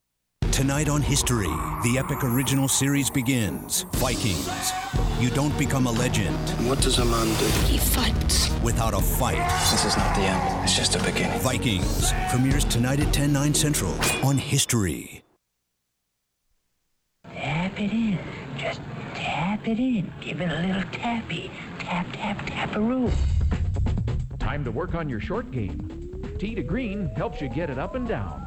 Tonight 0.56 0.88
on 0.88 1.02
History, 1.02 1.52
the 1.82 1.98
epic 1.98 2.24
original 2.24 2.66
series 2.66 3.10
begins. 3.10 3.82
Vikings. 3.92 4.72
You 5.20 5.28
don't 5.28 5.56
become 5.58 5.86
a 5.86 5.90
legend. 5.90 6.34
What 6.66 6.80
does 6.80 6.98
a 6.98 7.04
man 7.04 7.26
do? 7.26 7.44
He 7.66 7.76
fights. 7.76 8.50
Without 8.62 8.94
a 8.94 9.00
fight. 9.02 9.46
This 9.70 9.84
is 9.84 9.98
not 9.98 10.16
the 10.16 10.22
end. 10.22 10.64
It's 10.64 10.74
just 10.74 10.96
a 10.96 11.02
beginning. 11.02 11.38
Vikings 11.40 12.10
premieres 12.30 12.64
tonight 12.64 13.00
at 13.00 13.12
10, 13.12 13.34
9 13.34 13.52
central 13.52 13.92
on 14.24 14.38
History. 14.38 15.22
Tap 17.34 17.78
it 17.78 17.92
in. 17.92 18.18
Just 18.56 18.80
tap 19.12 19.68
it 19.68 19.78
in. 19.78 20.10
Give 20.22 20.40
it 20.40 20.50
a 20.50 20.66
little 20.66 20.90
tappy. 20.90 21.50
Tap, 21.80 22.06
tap, 22.14 22.46
taparoo. 22.46 23.12
Time 24.38 24.64
to 24.64 24.70
work 24.70 24.94
on 24.94 25.06
your 25.10 25.20
short 25.20 25.50
game. 25.50 26.34
Tee 26.38 26.54
to 26.54 26.62
Green 26.62 27.08
helps 27.14 27.42
you 27.42 27.50
get 27.50 27.68
it 27.68 27.78
up 27.78 27.94
and 27.94 28.08
down. 28.08 28.45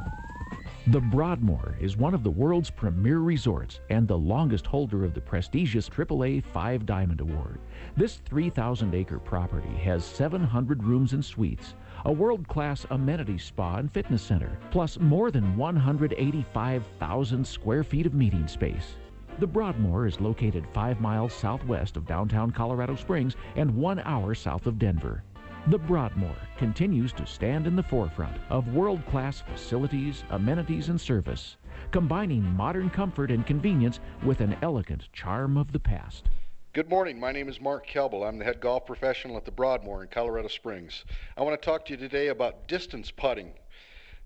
The 0.91 0.99
Broadmoor 0.99 1.75
is 1.79 1.97
one 1.97 2.15
of 2.15 2.23
the 2.23 2.31
world's 2.31 2.71
premier 2.71 3.19
resorts 3.19 3.79
and 3.91 4.07
the 4.07 4.17
longest 4.17 4.65
holder 4.65 5.05
of 5.05 5.13
the 5.13 5.21
prestigious 5.21 5.87
AAA 5.87 6.43
Five 6.43 6.87
Diamond 6.87 7.21
Award. 7.21 7.59
This 7.95 8.15
3,000 8.25 8.95
acre 8.95 9.19
property 9.19 9.75
has 9.83 10.03
700 10.03 10.83
rooms 10.83 11.13
and 11.13 11.23
suites, 11.23 11.75
a 12.05 12.11
world 12.11 12.47
class 12.47 12.87
amenity 12.89 13.37
spa 13.37 13.75
and 13.75 13.91
fitness 13.91 14.23
center, 14.23 14.57
plus 14.71 14.99
more 14.99 15.29
than 15.29 15.55
185,000 15.55 17.45
square 17.45 17.83
feet 17.83 18.07
of 18.07 18.15
meeting 18.15 18.47
space. 18.47 18.95
The 19.37 19.45
Broadmoor 19.45 20.07
is 20.07 20.19
located 20.19 20.65
five 20.73 20.99
miles 20.99 21.33
southwest 21.33 21.97
of 21.97 22.07
downtown 22.07 22.49
Colorado 22.49 22.95
Springs 22.95 23.35
and 23.55 23.75
one 23.75 23.99
hour 23.99 24.33
south 24.33 24.65
of 24.65 24.79
Denver. 24.79 25.21
The 25.69 25.77
Broadmoor 25.77 26.35
continues 26.57 27.13
to 27.13 27.27
stand 27.27 27.67
in 27.67 27.75
the 27.75 27.83
forefront 27.83 28.35
of 28.49 28.73
world 28.73 29.05
class 29.05 29.41
facilities, 29.41 30.23
amenities, 30.31 30.89
and 30.89 30.99
service, 30.99 31.57
combining 31.91 32.41
modern 32.41 32.89
comfort 32.89 33.29
and 33.29 33.45
convenience 33.45 33.99
with 34.23 34.41
an 34.41 34.57
elegant 34.63 35.13
charm 35.13 35.57
of 35.57 35.71
the 35.71 35.77
past. 35.77 36.25
Good 36.73 36.89
morning. 36.89 37.19
My 37.19 37.31
name 37.31 37.47
is 37.47 37.61
Mark 37.61 37.87
Kelbel. 37.87 38.27
I'm 38.27 38.39
the 38.39 38.45
head 38.45 38.59
golf 38.59 38.87
professional 38.87 39.37
at 39.37 39.45
the 39.45 39.51
Broadmoor 39.51 40.01
in 40.01 40.07
Colorado 40.07 40.47
Springs. 40.47 41.05
I 41.37 41.43
want 41.43 41.61
to 41.61 41.63
talk 41.63 41.85
to 41.85 41.91
you 41.91 41.97
today 41.97 42.29
about 42.29 42.67
distance 42.67 43.11
putting. 43.11 43.53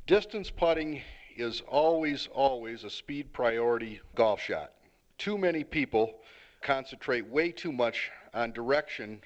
Distance 0.07 0.49
putting 0.49 1.01
is 1.35 1.61
always, 1.67 2.29
always 2.31 2.85
a 2.85 2.89
speed 2.89 3.33
priority 3.33 3.99
golf 4.15 4.39
shot. 4.39 4.71
Too 5.17 5.37
many 5.37 5.65
people 5.65 6.21
concentrate 6.61 7.27
way 7.27 7.51
too 7.51 7.73
much 7.73 8.11
on 8.33 8.53
direction 8.53 9.19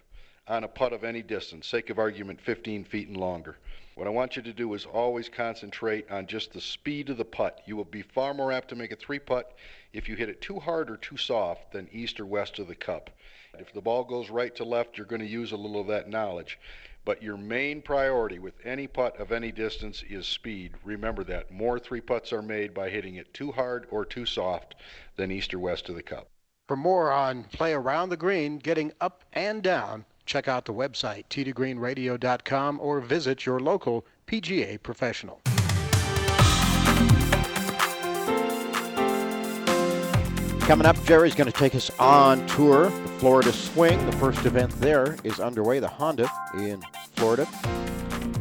on 0.48 0.64
a 0.64 0.68
putt 0.68 0.94
of 0.94 1.04
any 1.04 1.22
distance, 1.22 1.68
sake 1.68 1.90
of 1.90 2.00
argument 2.00 2.40
15 2.42 2.84
feet 2.86 3.08
and 3.08 3.18
longer. 3.18 3.58
What 3.96 4.08
I 4.08 4.12
want 4.12 4.36
you 4.36 4.42
to 4.44 4.54
do 4.54 4.74
is 4.76 4.86
always 4.86 5.28
concentrate 5.28 6.10
on 6.12 6.28
just 6.28 6.54
the 6.54 6.62
speed 6.62 7.10
of 7.10 7.18
the 7.18 7.26
putt. 7.26 7.62
You 7.66 7.76
will 7.76 7.84
be 7.84 8.04
far 8.04 8.34
more 8.34 8.52
apt 8.52 8.70
to 8.70 8.76
make 8.76 8.92
a 8.92 8.96
three 8.96 9.20
putt 9.20 9.56
if 9.92 10.08
you 10.08 10.16
hit 10.16 10.30
it 10.30 10.40
too 10.40 10.60
hard 10.60 10.90
or 10.90 10.98
too 10.98 11.18
soft 11.18 11.72
than 11.72 11.90
east 11.92 12.20
or 12.20 12.26
west 12.26 12.60
of 12.60 12.68
the 12.68 12.76
cup. 12.76 13.10
If 13.58 13.74
the 13.74 13.82
ball 13.82 14.04
goes 14.04 14.30
right 14.30 14.56
to 14.56 14.64
left, 14.64 14.98
you're 14.98 15.08
going 15.08 15.22
to 15.22 15.28
use 15.28 15.52
a 15.52 15.58
little 15.58 15.82
of 15.82 15.88
that 15.88 16.10
knowledge. 16.10 16.60
But 17.06 17.24
your 17.24 17.38
main 17.38 17.82
priority 17.82 18.38
with 18.38 18.54
any 18.64 18.86
putt 18.86 19.20
of 19.20 19.32
any 19.32 19.52
distance 19.52 20.04
is 20.08 20.28
speed. 20.28 20.74
Remember 20.84 21.24
that. 21.24 21.50
More 21.50 21.80
three 21.80 22.02
putts 22.02 22.32
are 22.32 22.42
made 22.42 22.74
by 22.74 22.90
hitting 22.90 23.16
it 23.16 23.34
too 23.34 23.52
hard 23.52 23.88
or 23.90 24.06
too 24.06 24.26
soft 24.26 24.76
than 25.16 25.32
east 25.32 25.54
or 25.54 25.60
west 25.60 25.90
of 25.90 25.96
the 25.96 26.04
cup. 26.04 26.30
For 26.68 26.76
more 26.76 27.12
on 27.12 27.46
play 27.46 27.74
around 27.74 28.10
the 28.10 28.18
green, 28.18 28.60
getting 28.60 28.92
up 29.02 29.24
and 29.34 29.64
down, 29.64 30.06
check 30.28 30.48
out 30.48 30.66
the 30.66 30.74
website 30.74 31.24
teetogreenradio.com 31.30 32.80
or 32.80 33.00
visit 33.00 33.46
your 33.46 33.60
local 33.60 34.06
PGA 34.28 34.82
professional. 34.84 35.42
Coming 40.68 40.86
up, 40.86 41.02
Jerry's 41.06 41.34
going 41.34 41.50
to 41.50 41.58
take 41.58 41.74
us 41.76 41.90
on 41.98 42.46
tour. 42.48 42.90
The 42.90 43.08
Florida 43.20 43.54
Swing, 43.54 44.06
the 44.06 44.12
first 44.18 44.46
event 44.46 44.70
there 44.82 45.16
is 45.24 45.40
underway, 45.40 45.80
the 45.80 45.88
Honda 45.88 46.30
in 46.56 46.84
Florida. 47.16 47.48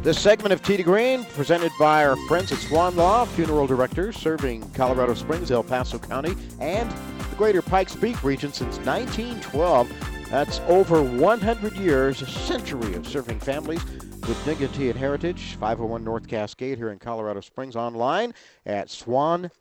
This 0.03 0.20
segment 0.20 0.53
of 0.53 0.61
to 0.62 0.82
Green, 0.82 1.24
presented 1.24 1.70
by 1.78 2.05
our 2.05 2.16
friends 2.26 2.51
at 2.51 2.59
Swan 2.59 2.97
Law, 2.97 3.24
funeral 3.26 3.68
directors 3.68 4.16
serving 4.16 4.68
Colorado 4.70 5.14
Springs, 5.14 5.53
El 5.53 5.62
Paso 5.62 6.01
County, 6.01 6.34
and 6.61 6.91
the 6.91 7.37
greater 7.37 7.62
Pikes 7.62 7.95
Peak 7.95 8.22
region 8.24 8.53
since 8.53 8.76
1912. 8.78 10.16
That's 10.31 10.61
over 10.66 11.03
100 11.03 11.77
years, 11.77 12.20
a 12.20 12.27
century 12.27 12.95
of 12.95 13.07
serving 13.07 13.39
families 13.39 13.85
with 13.85 14.45
dignity 14.45 14.91
and 14.91 14.99
heritage. 14.99 15.55
501 15.61 16.03
North 16.03 16.27
Cascade 16.27 16.79
here 16.79 16.91
in 16.91 16.99
Colorado 16.99 17.41
Springs, 17.41 17.77
online 17.77 18.35
at 18.66 18.91
swan-law.com. 18.91 19.53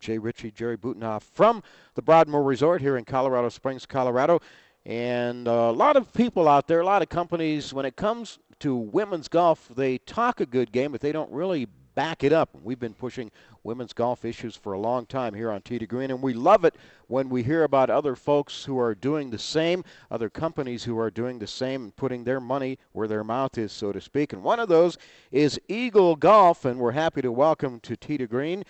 Jay 0.00 0.18
Ritchie, 0.18 0.50
Jerry 0.50 0.76
Butenhoff 0.76 1.22
from 1.22 1.62
the 1.94 2.02
Broadmoor 2.02 2.42
Resort 2.42 2.80
here 2.80 2.96
in 2.96 3.04
Colorado 3.04 3.50
Springs, 3.50 3.86
Colorado. 3.86 4.40
And 4.84 5.46
a 5.46 5.70
lot 5.70 5.96
of 5.96 6.12
people 6.12 6.48
out 6.48 6.66
there, 6.66 6.80
a 6.80 6.84
lot 6.86 7.02
of 7.02 7.08
companies, 7.08 7.72
when 7.72 7.86
it 7.86 7.94
comes 7.94 8.40
to 8.58 8.74
women's 8.74 9.28
golf, 9.28 9.70
they 9.74 9.98
talk 9.98 10.40
a 10.40 10.46
good 10.46 10.72
game, 10.72 10.90
but 10.90 11.00
they 11.00 11.12
don't 11.12 11.30
really 11.30 11.68
back 11.94 12.24
it 12.24 12.32
up. 12.32 12.50
We've 12.62 12.80
been 12.80 12.94
pushing 12.94 13.30
women's 13.62 13.92
golf 13.92 14.24
issues 14.24 14.56
for 14.56 14.72
a 14.72 14.78
long 14.78 15.06
time 15.06 15.34
here 15.34 15.50
on 15.50 15.62
to 15.62 15.78
Green, 15.86 16.10
and 16.10 16.22
we 16.22 16.32
love 16.32 16.64
it 16.64 16.74
when 17.08 17.28
we 17.28 17.42
hear 17.42 17.64
about 17.64 17.90
other 17.90 18.16
folks 18.16 18.64
who 18.64 18.78
are 18.78 18.94
doing 18.94 19.30
the 19.30 19.38
same, 19.38 19.84
other 20.10 20.30
companies 20.30 20.84
who 20.84 20.98
are 20.98 21.10
doing 21.10 21.38
the 21.38 21.46
same, 21.46 21.84
and 21.84 21.96
putting 21.96 22.24
their 22.24 22.40
money 22.40 22.78
where 22.92 23.08
their 23.08 23.24
mouth 23.24 23.58
is, 23.58 23.72
so 23.72 23.92
to 23.92 24.00
speak. 24.00 24.32
And 24.32 24.42
one 24.42 24.60
of 24.60 24.68
those 24.68 24.98
is 25.30 25.60
Eagle 25.68 26.16
Golf, 26.16 26.64
and 26.64 26.78
we're 26.78 26.92
happy 26.92 27.22
to 27.22 27.32
welcome 27.32 27.80
to 27.80 27.96
to 27.96 28.26
Green. 28.26 28.64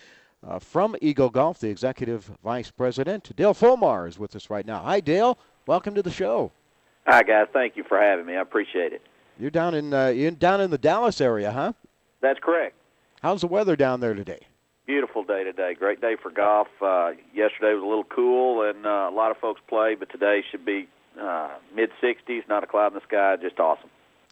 Uh, 0.47 0.57
from 0.57 0.95
Eagle 1.01 1.29
Golf, 1.29 1.59
the 1.59 1.69
executive 1.69 2.31
vice 2.43 2.71
president, 2.71 3.35
Dale 3.35 3.53
Folmar, 3.53 4.07
is 4.07 4.17
with 4.17 4.35
us 4.35 4.49
right 4.49 4.65
now. 4.65 4.81
Hi, 4.81 4.99
Dale. 4.99 5.37
Welcome 5.67 5.93
to 5.95 6.01
the 6.01 6.09
show. 6.11 6.51
Hi, 7.05 7.21
guys. 7.21 7.47
Thank 7.53 7.77
you 7.77 7.83
for 7.83 7.99
having 7.99 8.25
me. 8.25 8.35
I 8.35 8.41
appreciate 8.41 8.91
it. 8.91 9.01
You're 9.39 9.51
down 9.51 9.73
in 9.73 9.93
uh, 9.93 10.07
you're 10.07 10.31
down 10.31 10.61
in 10.61 10.71
the 10.71 10.77
Dallas 10.77 11.21
area, 11.21 11.51
huh? 11.51 11.73
That's 12.21 12.39
correct. 12.39 12.75
How's 13.21 13.41
the 13.41 13.47
weather 13.47 13.75
down 13.75 13.99
there 13.99 14.13
today? 14.13 14.47
Beautiful 14.91 15.23
day 15.23 15.45
today. 15.45 15.73
Great 15.73 16.01
day 16.01 16.17
for 16.21 16.29
golf. 16.29 16.67
Uh, 16.81 17.11
yesterday 17.33 17.73
was 17.73 17.81
a 17.81 17.85
little 17.85 18.03
cool, 18.03 18.69
and 18.69 18.85
uh, 18.85 19.07
a 19.09 19.15
lot 19.15 19.31
of 19.31 19.37
folks 19.37 19.61
played, 19.69 19.99
but 19.99 20.09
today 20.09 20.43
should 20.51 20.65
be 20.65 20.89
uh, 21.17 21.47
mid 21.73 21.91
60s, 22.03 22.45
not 22.49 22.65
a 22.65 22.67
cloud 22.67 22.87
in 22.87 22.95
the 22.95 23.01
sky. 23.07 23.37
Just 23.41 23.57
awesome. 23.57 23.89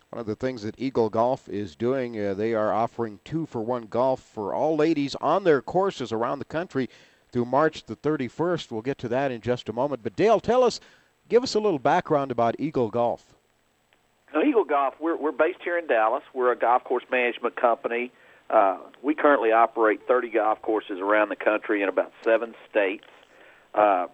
One 0.09 0.19
of 0.19 0.25
the 0.25 0.35
things 0.35 0.63
that 0.63 0.75
Eagle 0.77 1.09
Golf 1.09 1.47
is 1.47 1.77
doing, 1.77 2.19
uh, 2.21 2.33
they 2.33 2.53
are 2.53 2.73
offering 2.73 3.21
two 3.23 3.45
for 3.45 3.61
one 3.61 3.83
golf 3.83 4.19
for 4.19 4.53
all 4.53 4.75
ladies 4.75 5.15
on 5.21 5.45
their 5.45 5.61
courses 5.61 6.11
around 6.11 6.39
the 6.39 6.45
country 6.45 6.89
through 7.31 7.45
March 7.45 7.85
the 7.85 7.95
31st. 7.95 8.69
We'll 8.69 8.81
get 8.81 8.97
to 8.97 9.07
that 9.07 9.31
in 9.31 9.39
just 9.39 9.69
a 9.69 9.73
moment. 9.73 10.03
But 10.03 10.17
Dale, 10.17 10.41
tell 10.41 10.65
us, 10.65 10.81
give 11.29 11.41
us 11.41 11.55
a 11.55 11.59
little 11.61 11.79
background 11.79 12.31
about 12.31 12.57
Eagle 12.59 12.89
Golf. 12.89 13.33
Now, 14.33 14.41
Eagle 14.41 14.65
Golf, 14.65 14.95
we're, 14.99 15.15
we're 15.15 15.31
based 15.31 15.59
here 15.63 15.77
in 15.77 15.87
Dallas. 15.87 16.23
We're 16.33 16.51
a 16.51 16.57
golf 16.57 16.83
course 16.83 17.05
management 17.09 17.55
company. 17.55 18.11
Uh, 18.49 18.77
we 19.03 19.13
currently 19.13 19.51
operate 19.51 20.01
30 20.07 20.29
golf 20.29 20.61
courses 20.61 20.99
around 20.99 21.29
the 21.29 21.35
country 21.35 21.83
in 21.83 21.89
about 21.89 22.11
seven 22.23 22.55
states. 22.69 23.05
Uh, 23.73 24.07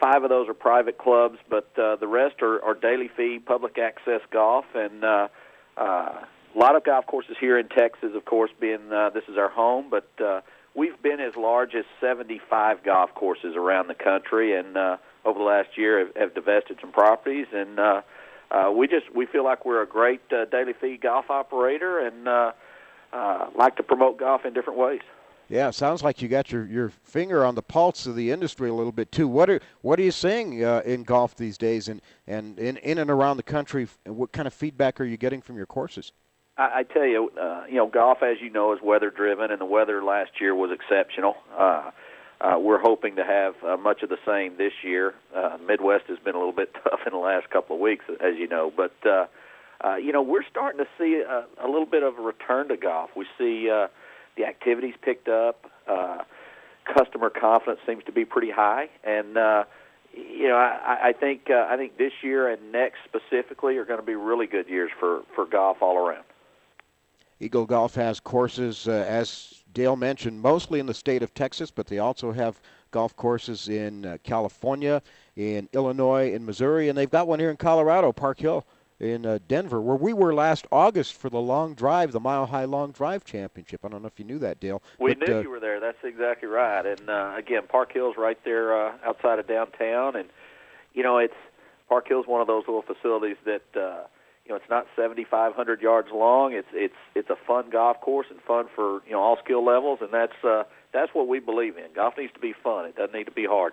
five 0.00 0.22
of 0.22 0.28
those 0.28 0.48
are 0.48 0.54
private 0.54 0.98
clubs, 0.98 1.38
but 1.48 1.70
uh, 1.78 1.96
the 1.96 2.06
rest 2.06 2.42
are, 2.42 2.62
are 2.62 2.74
daily 2.74 3.08
fee, 3.16 3.38
public 3.38 3.78
access 3.78 4.20
golf, 4.30 4.66
and 4.74 5.04
uh, 5.04 5.28
uh, 5.76 6.24
a 6.54 6.58
lot 6.58 6.76
of 6.76 6.84
golf 6.84 7.06
courses 7.06 7.36
here 7.40 7.58
in 7.58 7.68
Texas, 7.68 8.10
of 8.14 8.24
course, 8.24 8.50
being 8.60 8.92
uh, 8.92 9.10
this 9.10 9.24
is 9.28 9.38
our 9.38 9.48
home, 9.48 9.86
but 9.90 10.08
uh, 10.22 10.42
we've 10.74 11.00
been 11.02 11.20
as 11.20 11.34
large 11.36 11.74
as 11.74 11.84
75 12.00 12.84
golf 12.84 13.14
courses 13.14 13.54
around 13.56 13.88
the 13.88 13.94
country, 13.94 14.54
and 14.54 14.76
uh, 14.76 14.96
over 15.24 15.38
the 15.38 15.44
last 15.44 15.76
year 15.76 16.06
have, 16.06 16.16
have 16.16 16.34
divested 16.34 16.78
some 16.80 16.92
properties, 16.92 17.46
and 17.52 17.78
uh, 17.78 18.02
uh, 18.50 18.70
we 18.70 18.86
just 18.86 19.14
we 19.14 19.24
feel 19.24 19.44
like 19.44 19.64
we're 19.64 19.82
a 19.82 19.86
great 19.86 20.20
uh, 20.30 20.44
daily 20.46 20.74
fee 20.74 20.98
golf 20.98 21.30
operator, 21.30 21.98
and 22.00 22.28
uh, 22.28 22.52
uh, 23.12 23.46
like 23.56 23.76
to 23.76 23.82
promote 23.82 24.18
golf 24.18 24.44
in 24.44 24.52
different 24.52 24.78
ways. 24.78 25.00
Yeah, 25.48 25.70
sounds 25.70 26.02
like 26.02 26.22
you 26.22 26.28
got 26.28 26.50
your, 26.50 26.64
your 26.66 26.88
finger 26.88 27.44
on 27.44 27.54
the 27.54 27.62
pulse 27.62 28.06
of 28.06 28.16
the 28.16 28.30
industry 28.30 28.70
a 28.70 28.74
little 28.74 28.92
bit 28.92 29.12
too. 29.12 29.28
What 29.28 29.50
are 29.50 29.60
what 29.82 29.98
are 29.98 30.02
you 30.02 30.10
seeing 30.10 30.64
uh, 30.64 30.80
in 30.84 31.02
golf 31.02 31.36
these 31.36 31.58
days, 31.58 31.88
and 31.88 32.00
and 32.26 32.58
in, 32.58 32.78
in 32.78 32.96
and 32.96 33.10
around 33.10 33.36
the 33.36 33.42
country? 33.42 33.86
What 34.06 34.32
kind 34.32 34.46
of 34.46 34.54
feedback 34.54 35.00
are 35.00 35.04
you 35.04 35.18
getting 35.18 35.42
from 35.42 35.56
your 35.56 35.66
courses? 35.66 36.12
I, 36.56 36.80
I 36.80 36.82
tell 36.84 37.04
you, 37.04 37.30
uh, 37.38 37.64
you 37.68 37.76
know, 37.76 37.86
golf, 37.86 38.22
as 38.22 38.38
you 38.40 38.50
know, 38.50 38.72
is 38.72 38.80
weather 38.82 39.10
driven, 39.10 39.50
and 39.50 39.60
the 39.60 39.66
weather 39.66 40.02
last 40.02 40.30
year 40.40 40.54
was 40.54 40.70
exceptional. 40.70 41.36
Uh, 41.54 41.90
uh, 42.40 42.58
we're 42.58 42.80
hoping 42.80 43.16
to 43.16 43.24
have 43.24 43.54
uh, 43.62 43.76
much 43.76 44.02
of 44.02 44.08
the 44.08 44.18
same 44.26 44.56
this 44.56 44.72
year. 44.82 45.14
Uh, 45.36 45.58
Midwest 45.66 46.04
has 46.08 46.18
been 46.18 46.34
a 46.34 46.38
little 46.38 46.52
bit 46.52 46.74
tough 46.84 47.00
in 47.06 47.12
the 47.12 47.18
last 47.18 47.50
couple 47.50 47.76
of 47.76 47.82
weeks, 47.82 48.04
as 48.20 48.36
you 48.38 48.48
know, 48.48 48.72
but. 48.74 48.94
Uh, 49.04 49.26
uh, 49.84 49.96
you 49.96 50.12
know, 50.12 50.22
we're 50.22 50.44
starting 50.48 50.78
to 50.78 50.88
see 50.98 51.22
a, 51.26 51.44
a 51.62 51.66
little 51.66 51.86
bit 51.86 52.02
of 52.02 52.18
a 52.18 52.22
return 52.22 52.68
to 52.68 52.76
golf. 52.76 53.10
We 53.16 53.26
see 53.38 53.68
uh, 53.70 53.88
the 54.36 54.44
activities 54.44 54.94
picked 55.02 55.28
up. 55.28 55.70
Uh, 55.88 56.18
customer 56.84 57.30
confidence 57.30 57.80
seems 57.86 58.04
to 58.04 58.12
be 58.12 58.24
pretty 58.24 58.50
high, 58.50 58.88
and 59.04 59.36
uh, 59.36 59.64
you 60.14 60.48
know, 60.48 60.56
I, 60.56 61.08
I 61.08 61.12
think 61.12 61.48
uh, 61.50 61.66
I 61.68 61.76
think 61.76 61.96
this 61.96 62.12
year 62.22 62.48
and 62.48 62.72
next 62.72 62.98
specifically 63.04 63.76
are 63.76 63.84
going 63.84 64.00
to 64.00 64.06
be 64.06 64.14
really 64.14 64.46
good 64.46 64.68
years 64.68 64.90
for 64.98 65.22
for 65.34 65.46
golf 65.46 65.78
all 65.80 65.96
around. 65.96 66.24
Eagle 67.40 67.66
Golf 67.66 67.96
has 67.96 68.20
courses, 68.20 68.86
uh, 68.86 69.04
as 69.08 69.64
Dale 69.72 69.96
mentioned, 69.96 70.40
mostly 70.40 70.78
in 70.78 70.86
the 70.86 70.94
state 70.94 71.24
of 71.24 71.34
Texas, 71.34 71.72
but 71.72 71.88
they 71.88 71.98
also 71.98 72.30
have 72.30 72.60
golf 72.92 73.16
courses 73.16 73.68
in 73.68 74.06
uh, 74.06 74.18
California, 74.22 75.02
in 75.34 75.68
Illinois, 75.72 76.32
in 76.32 76.46
Missouri, 76.46 76.88
and 76.88 76.96
they've 76.96 77.10
got 77.10 77.26
one 77.26 77.40
here 77.40 77.50
in 77.50 77.56
Colorado, 77.56 78.12
Park 78.12 78.38
Hill 78.38 78.64
in 79.02 79.26
uh, 79.26 79.40
Denver, 79.48 79.80
where 79.80 79.96
we 79.96 80.12
were 80.12 80.32
last 80.32 80.64
August 80.70 81.14
for 81.14 81.28
the 81.28 81.40
long 81.40 81.74
drive, 81.74 82.12
the 82.12 82.20
Mile 82.20 82.46
High 82.46 82.64
Long 82.64 82.92
Drive 82.92 83.24
Championship. 83.24 83.80
I 83.84 83.88
don't 83.88 84.00
know 84.00 84.08
if 84.08 84.18
you 84.18 84.24
knew 84.24 84.38
that, 84.38 84.60
Dale. 84.60 84.80
We 84.98 85.14
but, 85.14 85.28
knew 85.28 85.38
uh, 85.38 85.40
you 85.42 85.50
were 85.50 85.60
there. 85.60 85.80
That's 85.80 85.98
exactly 86.04 86.48
right. 86.48 86.86
And 86.86 87.10
uh, 87.10 87.34
again, 87.36 87.62
Park 87.68 87.92
Hill's 87.92 88.16
right 88.16 88.38
there 88.44 88.74
uh, 88.74 88.92
outside 89.04 89.40
of 89.40 89.48
downtown, 89.48 90.14
and 90.14 90.28
you 90.94 91.02
know 91.02 91.18
it's 91.18 91.34
Park 91.88 92.06
Hill's 92.08 92.28
one 92.28 92.40
of 92.40 92.46
those 92.46 92.62
little 92.66 92.82
facilities 92.82 93.36
that 93.44 93.64
uh, 93.74 94.06
you 94.46 94.50
know 94.50 94.54
it's 94.54 94.70
not 94.70 94.86
7,500 94.94 95.82
yards 95.82 96.08
long. 96.14 96.52
It's 96.52 96.68
it's 96.72 96.94
it's 97.16 97.28
a 97.28 97.36
fun 97.36 97.70
golf 97.70 98.00
course 98.00 98.28
and 98.30 98.40
fun 98.40 98.66
for 98.72 99.02
you 99.04 99.12
know 99.12 99.20
all 99.20 99.36
skill 99.44 99.64
levels, 99.64 99.98
and 100.00 100.12
that's 100.12 100.44
uh, 100.44 100.62
that's 100.92 101.12
what 101.12 101.26
we 101.26 101.40
believe 101.40 101.76
in. 101.76 101.92
Golf 101.92 102.16
needs 102.16 102.32
to 102.34 102.40
be 102.40 102.52
fun. 102.52 102.86
It 102.86 102.94
doesn't 102.94 103.14
need 103.14 103.26
to 103.26 103.32
be 103.32 103.46
hard. 103.46 103.72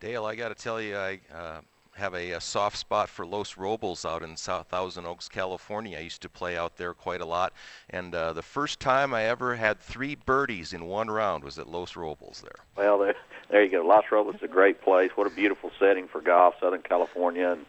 Dale, 0.00 0.24
I 0.24 0.34
got 0.34 0.48
to 0.48 0.56
tell 0.56 0.80
you, 0.80 0.96
I. 0.96 1.20
Uh 1.32 1.60
have 1.96 2.14
a, 2.14 2.32
a, 2.32 2.40
soft 2.40 2.76
spot 2.76 3.08
for 3.08 3.26
Los 3.26 3.56
Robles 3.56 4.04
out 4.04 4.22
in 4.22 4.36
South 4.36 4.68
Thousand 4.68 5.06
Oaks, 5.06 5.28
California. 5.28 5.98
I 5.98 6.02
used 6.02 6.22
to 6.22 6.28
play 6.28 6.56
out 6.56 6.76
there 6.76 6.92
quite 6.92 7.20
a 7.20 7.24
lot, 7.24 7.52
and 7.90 8.14
uh, 8.14 8.32
the 8.32 8.42
first 8.42 8.80
time 8.80 9.14
I 9.14 9.24
ever 9.24 9.56
had 9.56 9.80
three 9.80 10.14
birdies 10.14 10.72
in 10.72 10.86
one 10.86 11.10
round 11.10 11.42
was 11.42 11.58
at 11.58 11.66
Los 11.66 11.96
Robles 11.96 12.42
there. 12.42 12.64
Well, 12.76 12.98
there, 12.98 13.14
there 13.50 13.64
you 13.64 13.70
go. 13.70 13.86
Los 13.86 14.04
Robles 14.12 14.36
is 14.36 14.42
a 14.42 14.48
great 14.48 14.82
place. 14.82 15.10
What 15.14 15.26
a 15.26 15.30
beautiful 15.30 15.70
setting 15.78 16.06
for 16.06 16.20
golf, 16.20 16.54
Southern 16.60 16.82
California, 16.82 17.52
and 17.52 17.66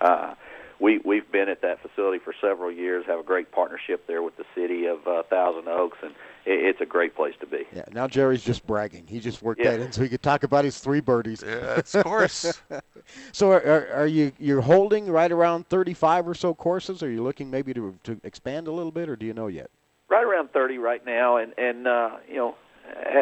uh, 0.00 0.34
we 0.80 0.98
we've 1.04 1.30
been 1.30 1.48
at 1.48 1.62
that 1.62 1.80
facility 1.82 2.18
for 2.18 2.34
several 2.40 2.70
years. 2.70 3.04
Have 3.06 3.20
a 3.20 3.24
great 3.24 3.52
partnership 3.52 4.06
there 4.06 4.22
with 4.22 4.36
the 4.36 4.44
city 4.54 4.86
of 4.86 5.06
uh, 5.06 5.22
Thousand 5.24 5.68
Oaks, 5.68 5.98
and 6.02 6.12
it, 6.44 6.64
it's 6.64 6.80
a 6.80 6.86
great 6.86 7.14
place 7.14 7.34
to 7.40 7.46
be. 7.46 7.64
Yeah. 7.72 7.84
Now 7.92 8.06
Jerry's 8.08 8.42
just 8.42 8.66
bragging. 8.66 9.06
He 9.06 9.20
just 9.20 9.42
worked 9.42 9.60
Yeah. 9.62 9.72
that 9.72 9.80
in 9.80 9.92
so 9.92 10.02
he 10.02 10.08
could 10.08 10.22
talk 10.22 10.42
about 10.42 10.64
his 10.64 10.78
three 10.78 11.00
birdies. 11.00 11.42
Yes, 11.46 11.94
of 11.94 12.04
course. 12.04 12.60
so 13.32 13.52
are, 13.52 13.62
are, 13.64 13.88
are 13.94 14.06
you 14.06 14.32
you're 14.38 14.60
holding 14.62 15.10
right 15.10 15.30
around 15.30 15.68
35 15.68 16.28
or 16.28 16.34
so 16.34 16.54
courses? 16.54 17.02
Are 17.02 17.10
you 17.10 17.22
looking 17.22 17.50
maybe 17.50 17.72
to 17.74 17.96
to 18.04 18.20
expand 18.24 18.66
a 18.68 18.72
little 18.72 18.92
bit, 18.92 19.08
or 19.08 19.16
do 19.16 19.26
you 19.26 19.34
know 19.34 19.46
yet? 19.46 19.70
right 20.10 20.22
around 20.24 20.50
30 20.52 20.76
right 20.78 21.04
now 21.06 21.38
and 21.38 21.54
and 21.58 21.88
uh 21.88 22.10
you 22.28 22.36
know 22.36 22.54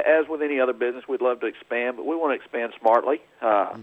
as 0.05 0.27
with 0.29 0.43
any 0.43 0.59
other 0.59 0.73
business 0.73 1.05
we'd 1.09 1.23
love 1.23 1.39
to 1.39 1.47
expand 1.47 1.97
but 1.97 2.05
we 2.05 2.17
want 2.17 2.33
to 2.37 2.45
expand 2.45 2.73
smartly 2.81 3.21
uh 3.41 3.77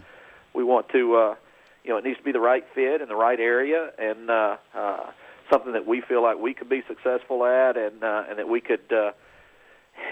we 0.54 0.66
want 0.66 0.88
to 0.90 1.16
uh 1.16 1.36
you 1.84 1.92
know 1.92 1.98
it 1.98 2.04
needs 2.04 2.18
to 2.18 2.24
be 2.24 2.32
the 2.32 2.40
right 2.40 2.66
fit 2.74 3.02
in 3.02 3.08
the 3.08 3.16
right 3.16 3.40
area 3.40 3.92
and 3.98 4.30
uh 4.30 4.58
uh 4.76 5.12
something 5.52 5.74
that 5.74 5.88
we 5.88 6.02
feel 6.02 6.22
like 6.22 6.38
we 6.38 6.54
could 6.54 6.70
be 6.70 6.84
successful 6.88 7.46
at 7.46 7.78
and 7.78 8.04
uh 8.04 8.24
and 8.30 8.40
that 8.40 8.48
we 8.48 8.62
could 8.62 8.92
uh 8.92 9.12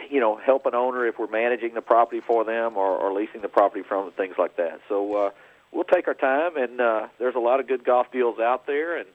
you 0.09 0.19
know 0.19 0.37
help 0.37 0.65
an 0.65 0.75
owner 0.75 1.05
if 1.07 1.19
we're 1.19 1.27
managing 1.27 1.73
the 1.73 1.81
property 1.81 2.21
for 2.25 2.43
them 2.43 2.77
or, 2.77 2.97
or 2.97 3.13
leasing 3.13 3.41
the 3.41 3.47
property 3.47 3.83
from 3.87 4.05
them 4.05 4.13
things 4.13 4.35
like 4.37 4.55
that 4.57 4.79
so 4.89 5.15
uh 5.15 5.29
we'll 5.71 5.83
take 5.83 6.07
our 6.07 6.13
time 6.13 6.57
and 6.57 6.81
uh 6.81 7.07
there's 7.19 7.35
a 7.35 7.39
lot 7.39 7.59
of 7.59 7.67
good 7.67 7.83
golf 7.83 8.07
deals 8.11 8.39
out 8.39 8.65
there 8.65 8.97
and 8.97 9.07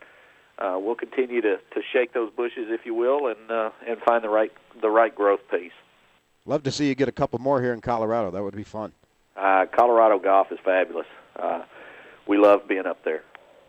uh, 0.58 0.78
we'll 0.78 0.94
continue 0.94 1.40
to, 1.40 1.56
to 1.56 1.80
shake 1.92 2.12
those 2.12 2.30
bushes, 2.30 2.66
if 2.68 2.84
you 2.84 2.94
will, 2.94 3.26
and 3.26 3.50
uh, 3.50 3.70
and 3.88 3.98
find 4.00 4.22
the 4.22 4.28
right 4.28 4.52
the 4.80 4.90
right 4.90 5.14
growth 5.14 5.40
piece. 5.50 5.72
Love 6.44 6.62
to 6.62 6.70
see 6.70 6.88
you 6.88 6.94
get 6.94 7.08
a 7.08 7.12
couple 7.12 7.38
more 7.38 7.60
here 7.60 7.72
in 7.72 7.80
Colorado. 7.80 8.30
That 8.30 8.42
would 8.42 8.54
be 8.54 8.64
fun. 8.64 8.92
Uh, 9.36 9.66
Colorado 9.74 10.18
golf 10.18 10.52
is 10.52 10.58
fabulous. 10.64 11.06
Uh, 11.36 11.62
we 12.26 12.38
love 12.38 12.66
being 12.68 12.86
up 12.86 13.04
there. 13.04 13.22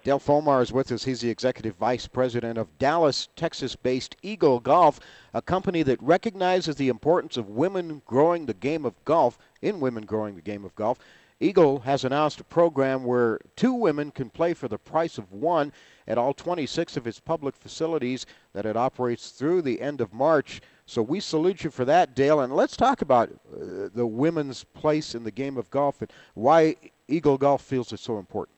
Dale 0.04 0.20
Folmar 0.20 0.62
is 0.62 0.74
with 0.74 0.91
us. 0.91 1.06
He's 1.06 1.22
the 1.22 1.30
executive 1.30 1.76
vice 1.78 2.08
president 2.08 2.58
of 2.58 2.78
Dallas, 2.78 3.30
Texas 3.38 3.74
based 3.76 4.18
Eagle 4.22 4.60
Golf, 4.60 4.99
a 5.34 5.41
company 5.41 5.82
that 5.84 6.01
recognizes 6.04 6.76
the 6.76 6.89
importance 6.89 7.38
of 7.38 7.49
women 7.49 8.01
growing 8.06 8.45
the 8.45 8.54
game 8.54 8.84
of 8.84 9.01
golf, 9.06 9.38
in 9.62 9.80
women 9.80 10.06
growing 10.06 10.36
the 10.36 10.41
game 10.41 10.66
of 10.66 10.76
golf. 10.76 10.99
Eagle 11.39 11.80
has 11.80 12.04
announced 12.04 12.39
a 12.39 12.43
program 12.45 13.04
where 13.04 13.39
two 13.56 13.74
women 13.74 14.12
can 14.12 14.30
play 14.30 14.54
for 14.54 14.68
the 14.68 14.78
price 14.78 15.18
of 15.18 15.32
one 15.32 15.72
at 16.08 16.18
all 16.18 16.34
26 16.34 16.97
of 16.97 17.08
its 17.08 17.20
public 17.20 17.56
facilities 17.56 18.26
that 18.54 18.66
it 18.66 18.78
operates 18.78 19.32
through 19.32 19.62
the 19.62 19.82
end 19.82 20.01
of 20.01 20.14
March. 20.14 20.62
So 20.86 21.01
we 21.01 21.20
salute 21.20 21.64
you 21.64 21.72
for 21.72 21.86
that, 21.86 22.14
Dale. 22.14 22.41
And 22.41 22.54
let's 22.54 22.76
talk 22.76 23.01
about 23.01 23.30
uh, 23.30 23.89
the 23.93 24.06
women's 24.06 24.64
place 24.64 25.16
in 25.16 25.24
the 25.24 25.32
game 25.32 25.58
of 25.58 25.70
golf 25.70 26.01
and 26.01 26.12
why 26.34 26.76
Eagle 27.08 27.38
Golf 27.38 27.62
feels 27.62 27.91
it's 27.91 28.01
so 28.01 28.18
important. 28.18 28.58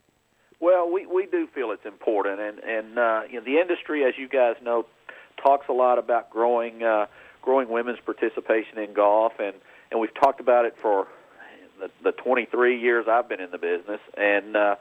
Well, 0.60 0.91
we 0.91 1.06
we 1.06 1.26
do 1.26 1.48
feel 1.54 1.72
it's 1.72 1.86
important, 1.86 2.39
and 2.39 2.60
and 2.60 2.98
uh, 2.98 3.22
you 3.30 3.39
know, 3.39 3.46
the 3.46 3.60
industry, 3.60 4.04
as 4.06 4.14
you 4.18 4.28
guys 4.28 4.56
know, 4.64 4.86
talks 5.41 5.68
a 5.70 5.74
lot 5.74 6.00
about 6.00 6.30
growing 6.30 6.84
uh, 6.84 7.08
growing 7.41 7.70
women's 7.70 8.00
participation 8.00 8.78
in 8.78 8.93
golf, 8.93 9.34
and 9.39 9.56
and 9.91 10.00
we've 10.00 10.14
talked 10.14 10.39
about 10.39 10.66
it 10.66 10.76
for 10.82 11.08
the, 11.80 11.89
the 12.04 12.12
23 12.12 12.80
years 12.80 13.06
I've 13.10 13.28
been 13.28 13.41
in 13.41 13.52
the 13.52 13.58
business, 13.58 14.00
and 14.18 14.56
uh, 14.56 14.76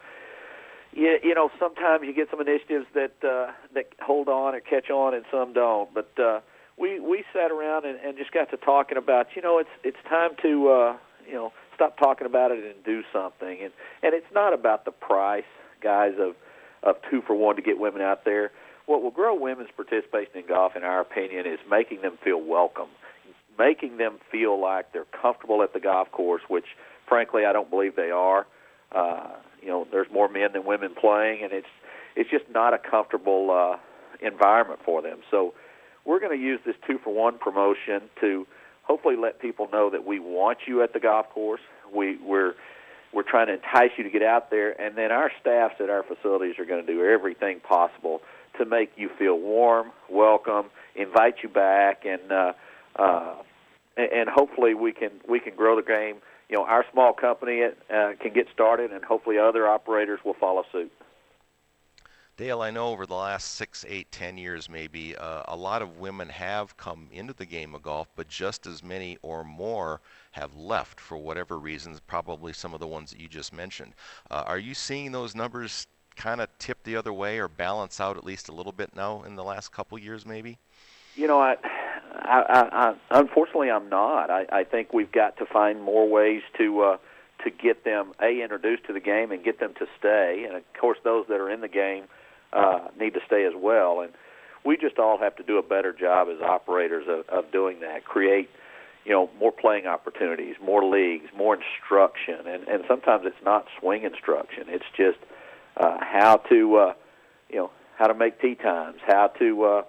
you, 0.93 1.19
you 1.23 1.35
know 1.35 1.51
sometimes 1.59 2.05
you 2.05 2.15
get 2.15 2.31
some 2.31 2.41
initiatives 2.41 2.87
that 2.95 3.13
uh, 3.23 3.53
that 3.75 3.89
hold 4.01 4.29
on 4.29 4.55
or 4.55 4.61
catch 4.61 4.91
on, 4.91 5.15
and 5.15 5.25
some 5.31 5.53
don't. 5.53 5.93
But 5.93 6.11
uh, 6.19 6.41
we 6.79 7.01
we 7.01 7.25
sat 7.33 7.51
around 7.51 7.85
and, 7.85 7.99
and 8.01 8.17
just 8.17 8.33
got 8.33 8.51
to 8.51 8.57
talking 8.57 8.97
about 8.97 9.29
you 9.35 9.43
know 9.43 9.59
it's 9.59 9.71
it's 9.83 9.99
time 10.09 10.31
to 10.43 10.69
uh, 10.69 10.97
you 11.27 11.35
know 11.35 11.53
stop 11.75 11.99
talking 11.99 12.27
about 12.27 12.51
it 12.51 12.65
and 12.65 12.85
do 12.85 13.03
something, 13.13 13.59
and 13.63 13.73
and 14.03 14.15
it's 14.15 14.33
not 14.35 14.53
about 14.53 14.85
the 14.85 14.91
price, 14.91 15.45
guys, 15.83 16.13
of 16.19 16.35
of 16.83 16.97
two 17.11 17.23
for 17.27 17.35
one 17.35 17.57
to 17.57 17.63
get 17.63 17.79
women 17.79 18.03
out 18.03 18.25
there. 18.25 18.51
What 18.87 19.03
will 19.03 19.11
grow 19.11 19.35
women's 19.35 19.71
participation 19.75 20.37
in 20.37 20.47
golf, 20.47 20.77
in 20.77 20.85
our 20.85 21.01
opinion, 21.01 21.47
is 21.47 21.59
making 21.71 22.03
them 22.03 22.19
feel 22.23 22.41
welcome, 22.41 22.89
making 23.59 23.97
them 23.97 24.19
feel 24.31 24.61
like 24.61 24.93
they're 24.93 25.07
comfortable 25.07 25.63
at 25.63 25.73
the 25.73 25.81
golf 25.81 26.11
course, 26.13 26.43
which 26.49 26.67
frankly 27.09 27.45
I 27.47 27.53
don't 27.53 27.71
believe 27.71 27.97
they 27.97 28.11
are. 28.11 28.47
Uh, 28.93 29.31
you 29.63 29.69
know, 29.69 29.87
there's 29.91 30.07
more 30.13 30.29
men 30.29 30.53
than 30.53 30.65
women 30.67 30.95
playing, 30.95 31.43
and 31.43 31.53
it's 31.53 31.67
it's 32.17 32.31
just 32.31 32.45
not 32.53 32.75
a 32.75 32.79
comfortable 32.79 33.51
uh, 33.51 33.77
environment 34.25 34.81
for 34.85 35.03
them. 35.03 35.21
So 35.31 35.55
we're 36.05 36.21
going 36.21 36.39
to 36.39 36.45
use 36.45 36.61
this 36.67 36.77
two 36.87 36.99
for 37.03 37.13
one 37.13 37.39
promotion 37.39 38.03
to 38.21 38.47
hopefully 38.85 39.17
let 39.17 39.41
people 39.41 39.69
know 39.73 39.91
that 39.91 40.07
we 40.07 40.21
want 40.21 40.59
you 40.67 40.83
at 40.83 40.93
the 40.93 41.01
golf 41.01 41.29
course. 41.31 41.61
We 41.93 42.17
we're 42.19 42.55
we're 43.13 43.23
trying 43.23 43.47
to 43.47 43.55
entice 43.55 43.91
you 43.97 44.05
to 44.05 44.11
get 44.11 44.23
out 44.23 44.51
there, 44.51 44.79
and 44.81 44.97
then 44.97 45.13
our 45.13 45.31
staffs 45.41 45.77
at 45.81 45.89
our 45.89 46.03
facilities 46.03 46.59
are 46.59 46.65
going 46.65 46.85
to 46.85 46.93
do 46.93 47.05
everything 47.05 47.61
possible 47.61 48.21
to 48.59 48.65
make 48.65 48.93
you 48.97 49.09
feel 49.19 49.39
warm, 49.39 49.91
welcome, 50.09 50.67
invite 50.95 51.37
you 51.43 51.49
back, 51.49 52.05
and 52.05 52.31
uh, 52.31 52.53
uh, 52.97 53.35
and 53.97 54.29
hopefully 54.29 54.75
we 54.75 54.93
can 54.93 55.11
we 55.29 55.41
can 55.41 55.55
grow 55.55 55.77
the 55.77 55.83
game. 55.83 56.17
You 56.49 56.57
know, 56.57 56.65
our 56.65 56.85
small 56.93 57.13
company 57.13 57.63
uh, 57.65 58.13
can 58.21 58.33
get 58.35 58.49
started, 58.53 58.93
and 58.93 59.05
hopefully 59.05 59.39
other 59.39 59.67
operators 59.67 60.21
will 60.25 60.35
follow 60.35 60.65
suit. 60.71 60.93
Dale, 62.37 62.63
I 62.63 62.73
know 62.73 62.89
over 62.89 63.07
the 63.07 63.15
last 63.15 63.55
six, 63.55 63.85
eight, 63.89 64.11
ten 64.11 64.37
years, 64.37 64.69
maybe 64.69 65.15
uh, 65.17 65.45
a 65.47 65.55
lot 65.55 65.83
of 65.83 65.99
women 65.99 66.29
have 66.29 66.77
come 66.77 67.09
into 67.13 67.33
the 67.33 67.47
game 67.47 67.77
of 67.77 67.83
golf, 67.83 68.09
but 68.17 68.27
just 68.27 68.67
as 68.67 68.83
many 68.83 69.17
or 69.23 69.45
more 69.45 70.01
have 70.33 70.57
left 70.57 70.99
for 70.99 71.17
whatever 71.17 71.61
reasons. 71.61 72.01
Probably 72.01 72.53
some 72.53 72.75
of 72.75 72.81
the 72.81 72.89
ones 72.89 73.13
that 73.13 73.21
you 73.21 73.29
just 73.29 73.53
mentioned. 73.53 73.95
Uh, 74.33 74.43
are 74.47 74.59
you 74.59 74.75
seeing 74.75 75.13
those 75.13 75.37
numbers 75.37 75.87
kind 76.17 76.41
of 76.41 76.49
tip 76.59 76.83
the 76.83 76.97
other 76.97 77.13
way 77.13 77.39
or 77.39 77.47
balance 77.47 78.01
out 78.01 78.17
at 78.17 78.25
least 78.25 78.49
a 78.49 78.53
little 78.53 78.73
bit 78.73 78.97
now 78.97 79.23
in 79.23 79.37
the 79.37 79.45
last 79.45 79.71
couple 79.71 79.97
years, 79.97 80.27
maybe? 80.27 80.59
You 81.15 81.29
know, 81.29 81.41
I, 81.41 81.57
I, 82.17 82.69
I, 82.73 82.95
unfortunately 83.13 83.71
I'm 83.71 83.89
not. 83.89 84.31
I, 84.31 84.47
I 84.51 84.65
think 84.65 84.93
we've 84.93 85.13
got 85.13 85.37
to 85.37 85.47
find 85.47 85.81
more 85.81 86.09
ways 86.09 86.43
to 86.59 86.81
uh, 86.81 86.97
to 87.45 87.51
get 87.51 87.85
them 87.85 88.13
a 88.21 88.43
introduced 88.43 88.87
to 88.87 88.93
the 88.93 89.01
game 89.01 89.31
and 89.31 89.45
get 89.45 89.61
them 89.61 89.75
to 89.79 89.87
stay. 89.97 90.45
And 90.49 90.57
of 90.57 90.65
course, 90.81 90.99
those 91.05 91.27
that 91.29 91.39
are 91.39 91.49
in 91.51 91.61
the 91.61 91.69
game 91.69 92.07
uh, 92.55 92.89
need 92.99 93.15
to 93.15 93.21
stay 93.27 93.45
as 93.45 93.53
well. 93.57 94.01
And 94.01 94.13
we 94.65 94.77
just 94.77 94.99
all 94.99 95.19
have 95.19 95.37
to 95.37 95.43
do 95.43 95.59
a 95.59 95.63
better 95.63 95.93
job 95.93 96.29
as 96.29 96.41
operators 96.41 97.07
of, 97.09 97.29
of 97.29 97.53
doing 97.53 97.81
that. 97.81 98.05
Create, 98.05 98.49
you 99.05 99.13
know, 99.13 99.29
more 99.39 99.53
playing 99.53 99.87
opportunities, 99.87 100.57
more 100.63 100.85
leagues, 100.85 101.27
more 101.37 101.57
instruction, 101.57 102.47
and 102.47 102.67
and 102.69 102.85
sometimes 102.89 103.25
it's 103.27 103.45
not 103.45 103.67
swing 103.79 104.05
instruction. 104.05 104.65
It's 104.69 104.91
just 104.97 105.19
uh, 105.77 105.99
how 106.01 106.37
to, 106.49 106.77
uh, 106.77 106.93
you 107.51 107.57
know, 107.57 107.71
how 107.99 108.07
to 108.07 108.15
make 108.15 108.41
tee 108.41 108.55
times, 108.55 108.99
how 109.07 109.27
to 109.39 109.65
uh, 109.65 109.83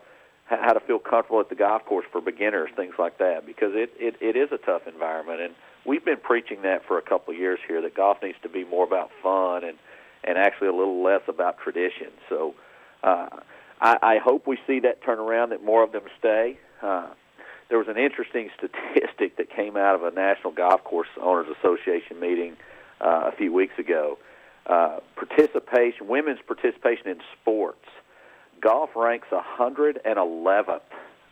how 0.45 0.73
to 0.73 0.79
feel 0.79 0.99
comfortable 0.99 1.39
at 1.39 1.49
the 1.49 1.55
golf 1.55 1.85
course 1.85 2.05
for 2.11 2.21
beginners, 2.21 2.69
things 2.75 2.95
like 2.99 3.17
that, 3.17 3.45
because 3.45 3.71
it, 3.73 3.91
it, 3.97 4.15
it 4.21 4.35
is 4.35 4.49
a 4.51 4.57
tough 4.57 4.83
environment. 4.87 5.41
And 5.41 5.55
we've 5.85 6.05
been 6.05 6.19
preaching 6.21 6.61
that 6.63 6.85
for 6.85 6.97
a 6.97 7.01
couple 7.01 7.33
of 7.33 7.39
years 7.39 7.59
here, 7.67 7.81
that 7.81 7.95
golf 7.95 8.17
needs 8.21 8.37
to 8.43 8.49
be 8.49 8.63
more 8.63 8.85
about 8.85 9.09
fun 9.23 9.63
and, 9.63 9.77
and 10.25 10.37
actually 10.37 10.67
a 10.67 10.73
little 10.73 11.03
less 11.03 11.21
about 11.27 11.57
tradition. 11.59 12.07
So 12.29 12.55
uh, 13.03 13.29
I, 13.81 13.97
I 14.01 14.17
hope 14.23 14.47
we 14.47 14.57
see 14.67 14.79
that 14.81 15.03
turn 15.03 15.19
around, 15.19 15.49
that 15.49 15.63
more 15.63 15.83
of 15.83 15.91
them 15.91 16.03
stay. 16.19 16.57
Uh, 16.81 17.07
there 17.69 17.77
was 17.77 17.87
an 17.87 17.97
interesting 17.97 18.49
statistic 18.57 19.37
that 19.37 19.49
came 19.49 19.75
out 19.77 19.95
of 19.95 20.03
a 20.03 20.11
National 20.11 20.53
Golf 20.53 20.83
Course 20.83 21.07
Owners 21.21 21.47
Association 21.59 22.19
meeting 22.19 22.57
uh, 23.01 23.31
a 23.31 23.35
few 23.35 23.53
weeks 23.53 23.77
ago. 23.79 24.17
Uh, 24.65 24.99
participation, 25.15 26.07
women's 26.07 26.39
participation 26.47 27.07
in 27.07 27.19
sports 27.39 27.85
golf 28.61 28.89
ranks 28.95 29.27
111th 29.31 30.81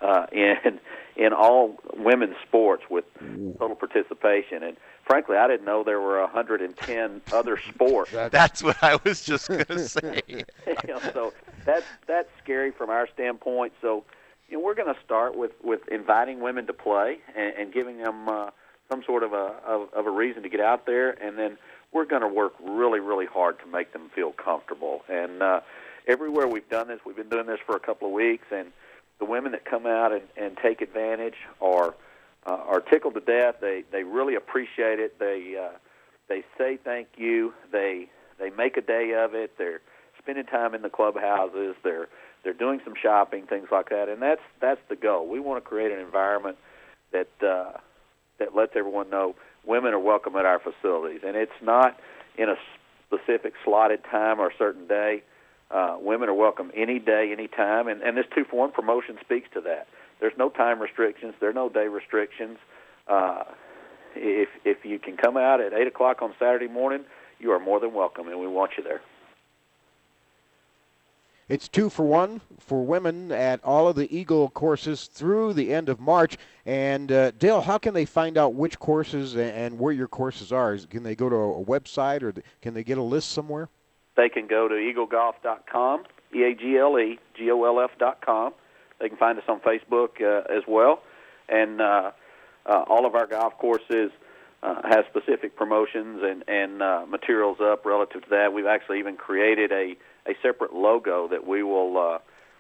uh, 0.02 0.26
in 0.32 0.80
in 1.16 1.32
all 1.32 1.78
women's 1.96 2.36
sports 2.48 2.84
with 2.90 3.06
total 3.60 3.76
participation. 3.76 4.64
And 4.64 4.78
frankly, 5.06 5.38
I 5.38 5.48
didn't 5.48 5.66
know 5.66 5.84
there 5.84 6.02
were 6.02 6.20
110 6.22 7.22
other 7.32 7.60
sports. 7.70 8.12
That's 8.32 8.64
what 8.64 8.82
I 8.84 9.00
was 9.04 9.24
just 9.24 9.48
going 9.48 9.66
to 9.66 9.88
say. 9.88 10.22
you 10.28 10.44
know, 10.88 11.00
so 11.14 11.34
that's 11.66 11.86
that's 12.08 12.30
scary 12.44 12.72
from 12.72 12.90
our 12.90 13.08
standpoint. 13.14 13.74
So 13.82 14.04
you 14.50 14.58
know, 14.58 14.64
we're 14.64 14.76
going 14.76 14.94
to 14.94 15.00
start 15.04 15.38
with 15.38 15.52
with 15.64 15.88
inviting 15.90 16.42
women 16.42 16.68
to 16.68 16.74
play 16.74 17.20
and, 17.36 17.54
and 17.56 17.74
giving 17.74 17.98
them 18.00 18.28
uh, 18.28 18.50
some 18.90 19.04
sort 19.04 19.24
of 19.24 19.34
a 19.34 19.56
of, 19.66 19.94
of 19.94 20.06
a 20.06 20.12
reason 20.12 20.44
to 20.44 20.50
get 20.50 20.60
out 20.60 20.86
there, 20.86 21.12
and 21.12 21.38
then 21.38 21.58
we're 21.94 22.06
going 22.06 22.22
to 22.22 22.28
work 22.28 22.54
really 22.62 23.00
really 23.00 23.26
hard 23.26 23.60
to 23.60 23.66
make 23.66 23.94
them 23.94 24.10
feel 24.16 24.32
comfortable 24.32 25.04
and. 25.10 25.42
Uh, 25.42 25.62
everywhere 26.06 26.48
we've 26.48 26.68
done 26.70 26.90
this, 26.90 27.00
we've 27.06 27.16
been 27.16 27.30
doing 27.30 27.46
this 27.46 27.60
for 27.66 27.78
a 27.78 27.80
couple 27.80 28.08
of 28.08 28.14
weeks, 28.14 28.46
and 28.52 28.74
the 29.20 29.26
women 29.26 29.54
that 29.54 29.66
come 29.66 29.86
out 29.86 30.12
and, 30.12 30.24
and 30.36 30.58
take 30.58 30.82
advantage 30.82 31.36
are 31.62 31.94
uh, 32.46 32.52
are 32.68 32.82
tickled 32.82 33.14
to 33.16 33.22
death. 33.22 33.56
They 33.62 33.84
they 33.92 34.04
really 34.04 34.36
appreciate 34.36 35.00
it. 35.00 35.20
They 35.20 35.56
uh, 35.60 35.78
they 36.28 36.44
say 36.58 36.78
thank 36.84 37.08
you. 37.18 37.54
They 37.72 38.10
they 38.40 38.50
make 38.50 38.78
a 38.78 38.82
day 38.82 39.14
of 39.14 39.34
it. 39.34 39.58
They're 39.58 39.82
spending 40.20 40.46
time 40.46 40.74
in 40.76 40.82
the 40.82 40.90
clubhouses. 40.90 41.76
They're 41.84 42.08
they're 42.44 42.54
doing 42.54 42.82
some 42.84 42.94
shopping, 43.02 43.46
things 43.48 43.70
like 43.72 43.90
that, 43.90 44.10
and 44.10 44.22
that's 44.22 44.42
that's 44.60 44.82
the 44.90 44.96
goal. 44.96 45.28
We 45.28 45.40
want 45.40 45.64
to 45.64 45.70
create 45.70 45.92
an 45.92 46.00
environment 46.00 46.58
that 47.12 47.30
uh, 47.42 47.78
that 48.40 48.56
lets 48.56 48.76
everyone 48.76 49.10
know 49.10 49.36
women 49.66 49.94
are 49.94 50.00
welcome 50.00 50.36
at 50.36 50.46
our 50.46 50.60
facilities, 50.60 51.22
and 51.26 51.36
it's 51.36 51.52
not 51.62 51.98
in 52.38 52.50
a 52.50 52.56
specific 53.08 53.54
slotted 53.64 54.04
time 54.04 54.40
or 54.40 54.48
a 54.48 54.58
certain 54.58 54.88
day 54.88 55.24
Uh, 55.72 55.98
women 56.00 56.30
are 56.30 56.36
welcome 56.36 56.72
any 56.76 57.00
day, 57.00 57.32
any 57.32 57.48
time, 57.48 57.88
and, 57.88 58.04
and 58.04 58.16
this 58.16 58.28
two 58.36 58.44
for 58.46 58.58
one 58.60 58.72
promotion 58.72 59.18
speaks 59.22 59.50
to 59.54 59.62
that. 59.62 59.88
There's 60.24 60.38
no 60.38 60.50
time 60.50 60.82
restrictions. 60.82 61.34
There 61.42 61.50
are 61.50 61.54
no 61.54 61.68
day 61.68 61.90
restrictions. 61.90 62.58
Uh, 63.10 63.44
if 64.16 64.48
if 64.64 64.86
you 64.86 64.98
can 64.98 65.18
come 65.18 65.36
out 65.36 65.60
at 65.60 65.74
eight 65.74 65.86
o'clock 65.86 66.22
on 66.22 66.34
Saturday 66.40 66.70
morning, 66.70 67.04
you 67.40 67.52
are 67.52 67.60
more 67.60 67.82
than 67.82 67.94
welcome, 67.94 68.30
and 68.30 68.40
we 68.40 68.48
want 68.48 68.72
you 68.78 68.86
there. 68.86 69.02
It's 71.50 71.68
two 71.68 71.90
for 71.90 72.06
one 72.06 72.40
for 72.58 72.86
women 72.86 73.34
at 73.34 73.62
all 73.66 73.90
of 73.90 73.98
the 73.98 74.18
Eagle 74.18 74.50
courses 74.50 75.08
through 75.08 75.56
the 75.56 75.74
end 75.74 75.90
of 75.90 76.00
March. 76.00 76.38
And 76.66 77.12
uh, 77.12 77.32
Dale, 77.32 77.60
how 77.60 77.78
can 77.78 77.94
they 77.94 78.06
find 78.06 78.38
out 78.38 78.54
which 78.54 78.80
courses 78.80 79.36
and 79.36 79.78
where 79.78 79.92
your 79.92 80.08
courses 80.08 80.54
are? 80.54 80.78
Can 80.90 81.04
they 81.04 81.16
go 81.16 81.28
to 81.28 81.36
a 81.36 81.66
website 81.66 82.24
or 82.24 82.34
can 82.62 82.74
they 82.74 82.86
get 82.86 82.98
a 82.98 83.04
list 83.04 83.34
somewhere? 83.34 83.68
They 84.16 84.30
can 84.30 84.48
go 84.48 84.70
to 84.70 84.76
eaglegolf.com, 84.76 86.06
E 86.34 86.44
A 86.44 86.56
G 86.56 86.78
L 86.78 86.98
E 86.98 87.20
G 87.36 87.52
O 87.52 87.66
L 87.66 87.82
F.com. 87.82 88.54
They 89.04 89.10
can 89.10 89.18
find 89.18 89.38
us 89.38 89.44
on 89.50 89.60
Facebook 89.60 90.22
uh, 90.22 90.46
as 90.50 90.64
well. 90.66 91.02
And 91.50 91.82
uh, 91.82 92.12
uh, 92.66 92.84
all 92.88 93.06
of 93.06 93.16
our 93.16 93.28
golf 93.28 93.58
courses 93.58 94.12
uh, 94.64 94.76
have 94.88 95.04
specific 95.10 95.58
promotions 95.58 96.22
and, 96.24 96.46
and 96.48 96.82
uh, 96.82 97.06
materials 97.10 97.58
up 97.62 97.86
relative 97.86 98.24
to 98.24 98.30
that. 98.30 98.54
We've 98.54 98.66
actually 98.66 99.00
even 99.00 99.18
created 99.18 99.74
a 99.74 99.98
a 100.26 100.36
separate 100.42 100.74
logo 100.74 101.28
that 101.28 101.46
we 101.46 101.64
will 101.64 101.98
uh, 101.98 102.20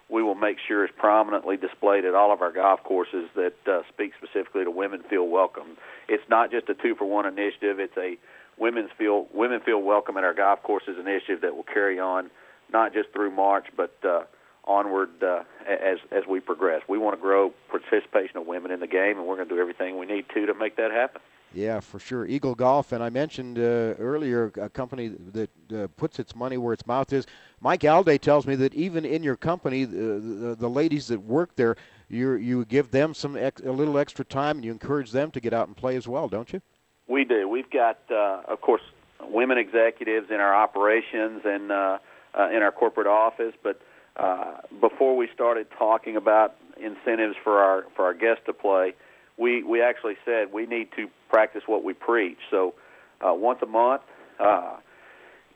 we 0.09 0.21
will 0.21 0.35
make 0.35 0.57
sure 0.67 0.83
is 0.83 0.91
prominently 0.97 1.55
displayed 1.55 2.03
at 2.03 2.13
all 2.13 2.33
of 2.33 2.41
our 2.41 2.51
golf 2.51 2.83
courses 2.83 3.29
that 3.35 3.55
uh, 3.65 3.83
speaks 3.87 4.17
specifically 4.17 4.65
to 4.65 4.69
women 4.69 5.01
feel 5.09 5.25
welcome. 5.25 5.77
It's 6.09 6.27
not 6.29 6.51
just 6.51 6.67
a 6.67 6.73
two 6.73 6.93
for 6.95 7.05
one 7.05 7.25
initiative; 7.25 7.79
it's 7.79 7.95
a 7.95 8.17
women's 8.57 8.89
feel 8.97 9.27
women 9.33 9.61
feel 9.61 9.81
welcome 9.81 10.17
at 10.17 10.25
our 10.25 10.33
golf 10.33 10.61
courses 10.61 10.97
initiative 10.99 11.39
that 11.39 11.55
will 11.55 11.63
carry 11.63 12.01
on 12.01 12.29
not 12.69 12.91
just 12.91 13.13
through 13.13 13.31
March, 13.31 13.67
but 13.77 13.95
uh, 14.03 14.23
onward 14.65 15.09
uh, 15.21 15.43
as 15.67 15.99
as 16.11 16.23
we 16.27 16.39
progress. 16.39 16.81
We 16.87 16.97
want 16.97 17.15
to 17.15 17.21
grow 17.21 17.53
participation 17.69 18.37
of 18.37 18.45
women 18.45 18.71
in 18.71 18.79
the 18.79 18.87
game, 18.87 19.17
and 19.17 19.27
we're 19.27 19.35
going 19.35 19.47
to 19.49 19.55
do 19.55 19.61
everything 19.61 19.97
we 19.97 20.05
need 20.05 20.25
to 20.33 20.45
to 20.45 20.53
make 20.53 20.77
that 20.77 20.91
happen. 20.91 21.21
Yeah, 21.53 21.81
for 21.81 21.99
sure. 21.99 22.25
Eagle 22.25 22.55
Golf, 22.55 22.93
and 22.93 23.03
I 23.03 23.09
mentioned 23.09 23.59
uh, 23.59 23.61
earlier 23.99 24.51
a 24.59 24.69
company 24.69 25.09
that 25.09 25.49
uh, 25.71 25.87
puts 25.97 26.17
its 26.17 26.35
money 26.35 26.57
where 26.57 26.73
its 26.73 26.87
mouth 26.87 27.13
is. 27.13 27.27
Mike 27.61 27.81
Alday 27.81 28.19
tells 28.19 28.47
me 28.47 28.55
that 28.55 28.73
even 28.73 29.05
in 29.05 29.21
your 29.21 29.35
company, 29.35 29.85
the, 29.85 30.19
the, 30.19 30.55
the 30.55 30.69
ladies 30.69 31.07
that 31.07 31.21
work 31.21 31.55
there, 31.55 31.75
you 32.09 32.33
you 32.33 32.65
give 32.65 32.89
them 32.89 33.13
some 33.13 33.37
ex, 33.37 33.61
a 33.61 33.71
little 33.71 33.99
extra 33.99 34.25
time, 34.25 34.57
and 34.57 34.65
you 34.65 34.71
encourage 34.71 35.11
them 35.11 35.29
to 35.31 35.39
get 35.39 35.53
out 35.53 35.67
and 35.67 35.77
play 35.77 35.95
as 35.95 36.07
well, 36.07 36.27
don't 36.27 36.51
you? 36.51 36.61
We 37.07 37.23
do. 37.23 37.47
We've 37.47 37.69
got, 37.69 37.99
uh, 38.09 38.41
of 38.47 38.61
course, 38.61 38.81
women 39.21 39.57
executives 39.57 40.27
in 40.31 40.37
our 40.37 40.55
operations 40.55 41.41
and 41.45 41.71
uh, 41.71 41.99
uh, 42.37 42.49
in 42.49 42.63
our 42.63 42.71
corporate 42.71 43.07
office. 43.07 43.53
But 43.61 43.79
uh, 44.17 44.57
before 44.79 45.15
we 45.15 45.27
started 45.33 45.67
talking 45.77 46.15
about 46.15 46.55
incentives 46.77 47.35
for 47.43 47.59
our 47.59 47.85
for 47.95 48.05
our 48.05 48.13
guests 48.13 48.43
to 48.45 48.53
play, 48.53 48.93
we 49.37 49.63
we 49.63 49.81
actually 49.81 50.15
said 50.25 50.53
we 50.53 50.65
need 50.65 50.89
to 50.95 51.07
practice 51.29 51.63
what 51.65 51.83
we 51.83 51.93
preach. 51.93 52.37
So 52.51 52.75
uh, 53.21 53.33
once 53.33 53.59
a 53.61 53.65
month, 53.65 54.01
uh, 54.39 54.77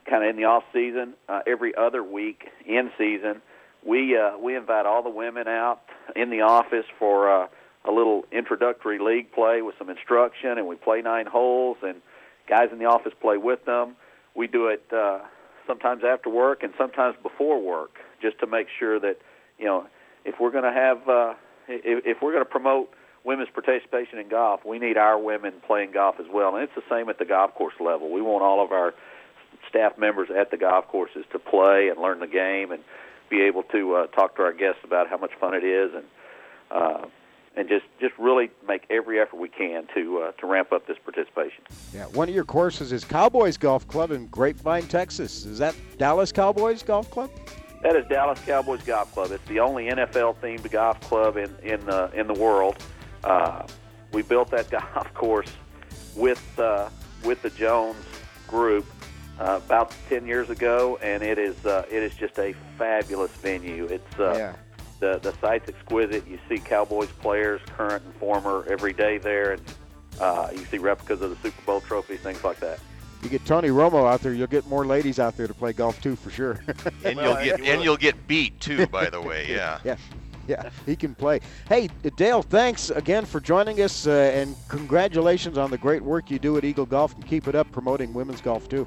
kind 0.08 0.24
of 0.24 0.30
in 0.30 0.36
the 0.36 0.44
off 0.44 0.64
season, 0.72 1.14
uh, 1.28 1.40
every 1.46 1.74
other 1.74 2.02
week 2.02 2.48
in 2.66 2.90
season, 2.98 3.42
we 3.84 4.16
uh, 4.16 4.36
we 4.38 4.56
invite 4.56 4.86
all 4.86 5.02
the 5.02 5.10
women 5.10 5.46
out 5.46 5.82
in 6.16 6.30
the 6.30 6.40
office 6.40 6.86
for 6.98 7.30
uh, 7.30 7.48
a 7.84 7.92
little 7.92 8.24
introductory 8.32 8.98
league 8.98 9.32
play 9.32 9.62
with 9.62 9.74
some 9.78 9.88
instruction, 9.88 10.58
and 10.58 10.66
we 10.66 10.76
play 10.76 11.00
nine 11.00 11.26
holes, 11.26 11.76
and 11.82 12.00
guys 12.48 12.68
in 12.72 12.78
the 12.78 12.86
office 12.86 13.12
play 13.20 13.36
with 13.36 13.64
them. 13.66 13.94
We 14.34 14.46
do 14.46 14.68
it 14.68 14.84
uh, 14.92 15.20
sometimes 15.66 16.02
after 16.04 16.30
work 16.30 16.62
and 16.62 16.72
sometimes 16.76 17.16
before 17.22 17.60
work, 17.60 17.98
just 18.20 18.38
to 18.40 18.46
make 18.46 18.68
sure 18.78 18.98
that 19.00 19.18
you 19.58 19.66
know 19.66 19.86
if 20.24 20.36
we're 20.40 20.50
going 20.50 20.64
to 20.64 20.72
have 20.72 21.08
uh, 21.08 21.34
if, 21.68 22.04
if 22.04 22.22
we're 22.22 22.32
going 22.32 22.44
to 22.44 22.50
promote 22.50 22.90
women's 23.24 23.50
participation 23.50 24.18
in 24.18 24.28
golf, 24.28 24.64
we 24.64 24.78
need 24.78 24.96
our 24.96 25.18
women 25.18 25.54
playing 25.66 25.92
golf 25.92 26.16
as 26.18 26.26
well. 26.32 26.54
And 26.54 26.64
it's 26.64 26.74
the 26.74 26.82
same 26.88 27.08
at 27.08 27.18
the 27.18 27.24
golf 27.24 27.54
course 27.54 27.74
level. 27.80 28.10
We 28.10 28.22
want 28.22 28.42
all 28.42 28.64
of 28.64 28.72
our 28.72 28.94
staff 29.68 29.98
members 29.98 30.28
at 30.36 30.50
the 30.50 30.56
golf 30.56 30.88
courses 30.88 31.24
to 31.32 31.38
play 31.38 31.88
and 31.88 32.00
learn 32.00 32.20
the 32.20 32.26
game 32.26 32.72
and 32.72 32.82
be 33.28 33.42
able 33.42 33.62
to 33.64 33.94
uh, 33.94 34.06
talk 34.08 34.36
to 34.36 34.42
our 34.42 34.52
guests 34.52 34.80
about 34.84 35.08
how 35.08 35.18
much 35.18 35.32
fun 35.38 35.54
it 35.54 35.64
is 35.64 35.90
and 35.94 36.04
uh, 36.70 37.06
and 37.56 37.68
just 37.68 37.84
just 38.00 38.12
really 38.18 38.50
make 38.66 38.84
every 38.88 39.20
effort 39.20 39.38
we 39.38 39.48
can 39.48 39.86
to 39.94 40.18
uh, 40.18 40.32
to 40.32 40.46
ramp 40.46 40.72
up 40.72 40.86
this 40.86 40.96
participation. 41.02 41.64
Yeah, 41.92 42.04
one 42.04 42.28
of 42.28 42.34
your 42.34 42.44
courses 42.44 42.92
is 42.92 43.04
Cowboys 43.04 43.56
Golf 43.56 43.86
Club 43.88 44.10
in 44.10 44.26
Grapevine, 44.28 44.86
Texas. 44.86 45.44
Is 45.44 45.58
that 45.58 45.74
Dallas 45.98 46.30
Cowboys 46.30 46.82
Golf 46.82 47.10
Club? 47.10 47.30
That 47.82 47.94
is 47.94 48.06
Dallas 48.08 48.40
Cowboys 48.44 48.82
Golf 48.82 49.12
Club. 49.12 49.30
It's 49.30 49.46
the 49.48 49.60
only 49.60 49.86
NFL 49.86 50.36
themed 50.36 50.68
golf 50.70 51.00
club 51.00 51.36
in 51.36 51.54
in 51.62 51.84
the 51.86 52.10
in 52.12 52.26
the 52.26 52.34
world. 52.34 52.76
Uh, 53.22 53.66
we 54.12 54.22
built 54.22 54.50
that 54.50 54.68
golf 54.94 55.12
course 55.14 55.52
with 56.16 56.58
uh, 56.58 56.88
with 57.24 57.40
the 57.42 57.50
Jones 57.50 58.04
group 58.48 58.86
uh, 59.38 59.60
about 59.64 59.94
10 60.08 60.26
years 60.26 60.50
ago, 60.50 60.98
and 61.02 61.22
it 61.22 61.38
is 61.38 61.64
uh, 61.64 61.84
it 61.90 62.02
is 62.02 62.14
just 62.14 62.38
a 62.38 62.54
fabulous 62.76 63.30
venue. 63.32 63.84
It's 63.84 64.18
uh, 64.18 64.34
yeah. 64.36 64.56
the 64.98 65.20
the 65.20 65.32
site's 65.40 65.68
exquisite. 65.68 66.26
You 66.26 66.38
see 66.48 66.58
Cowboys 66.58 67.10
players, 67.20 67.60
current 67.76 68.04
and 68.04 68.14
former, 68.14 68.66
every 68.68 68.92
day 68.92 69.18
there, 69.18 69.52
and 69.52 69.62
uh, 70.20 70.48
you 70.52 70.64
see 70.64 70.78
replicas 70.78 71.20
of 71.20 71.30
the 71.30 71.36
Super 71.36 71.62
Bowl 71.62 71.80
trophies, 71.80 72.20
things 72.20 72.42
like 72.42 72.58
that. 72.58 72.80
You 73.22 73.28
get 73.28 73.44
Tony 73.44 73.68
Romo 73.68 74.10
out 74.10 74.20
there, 74.20 74.32
you'll 74.32 74.46
get 74.46 74.66
more 74.68 74.86
ladies 74.86 75.18
out 75.18 75.36
there 75.36 75.46
to 75.46 75.54
play 75.54 75.72
golf 75.72 76.00
too, 76.00 76.14
for 76.16 76.30
sure. 76.30 76.62
and 77.04 77.18
you'll 77.18 77.34
get 77.34 77.60
and 77.60 77.82
you'll 77.82 77.96
get 77.96 78.26
beat 78.28 78.58
too, 78.60 78.86
by 78.86 79.10
the 79.10 79.20
way. 79.20 79.46
Yeah. 79.48 79.78
yeah. 79.84 79.96
Yeah, 80.46 80.70
he 80.86 80.96
can 80.96 81.14
play. 81.14 81.40
Hey, 81.68 81.90
Dale, 82.16 82.40
thanks 82.40 82.88
again 82.88 83.26
for 83.26 83.38
joining 83.38 83.82
us, 83.82 84.06
uh, 84.06 84.32
and 84.34 84.56
congratulations 84.68 85.58
on 85.58 85.70
the 85.70 85.76
great 85.76 86.02
work 86.02 86.30
you 86.30 86.38
do 86.38 86.56
at 86.56 86.64
Eagle 86.64 86.86
Golf, 86.86 87.14
and 87.14 87.26
keep 87.26 87.48
it 87.48 87.54
up 87.54 87.70
promoting 87.70 88.14
women's 88.14 88.40
golf 88.40 88.66
too. 88.66 88.86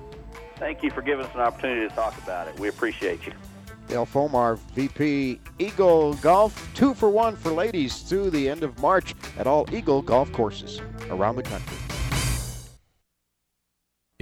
Thank 0.57 0.82
you 0.82 0.89
for 0.89 1.03
giving 1.03 1.23
us 1.23 1.36
an 1.36 1.41
opportunity 1.41 1.88
to 1.88 1.93
talk 1.93 2.17
about 2.17 2.47
it. 2.47 2.59
We 2.59 2.67
appreciate 2.67 3.27
you. 3.27 3.34
Dale 3.88 4.05
Folmar, 4.05 4.57
VP 4.73 5.39
Eagle 5.59 6.13
Golf, 6.15 6.73
two 6.73 6.93
for 6.93 7.09
one 7.09 7.36
for 7.36 7.51
ladies 7.51 7.99
through 7.99 8.32
the 8.32 8.49
end 8.49 8.63
of 8.63 8.79
March 8.79 9.13
at 9.38 9.45
all 9.45 9.67
Eagle 9.71 10.01
golf 10.01 10.32
courses 10.32 10.82
around 11.09 11.36
the 11.36 11.43
country. 11.43 11.77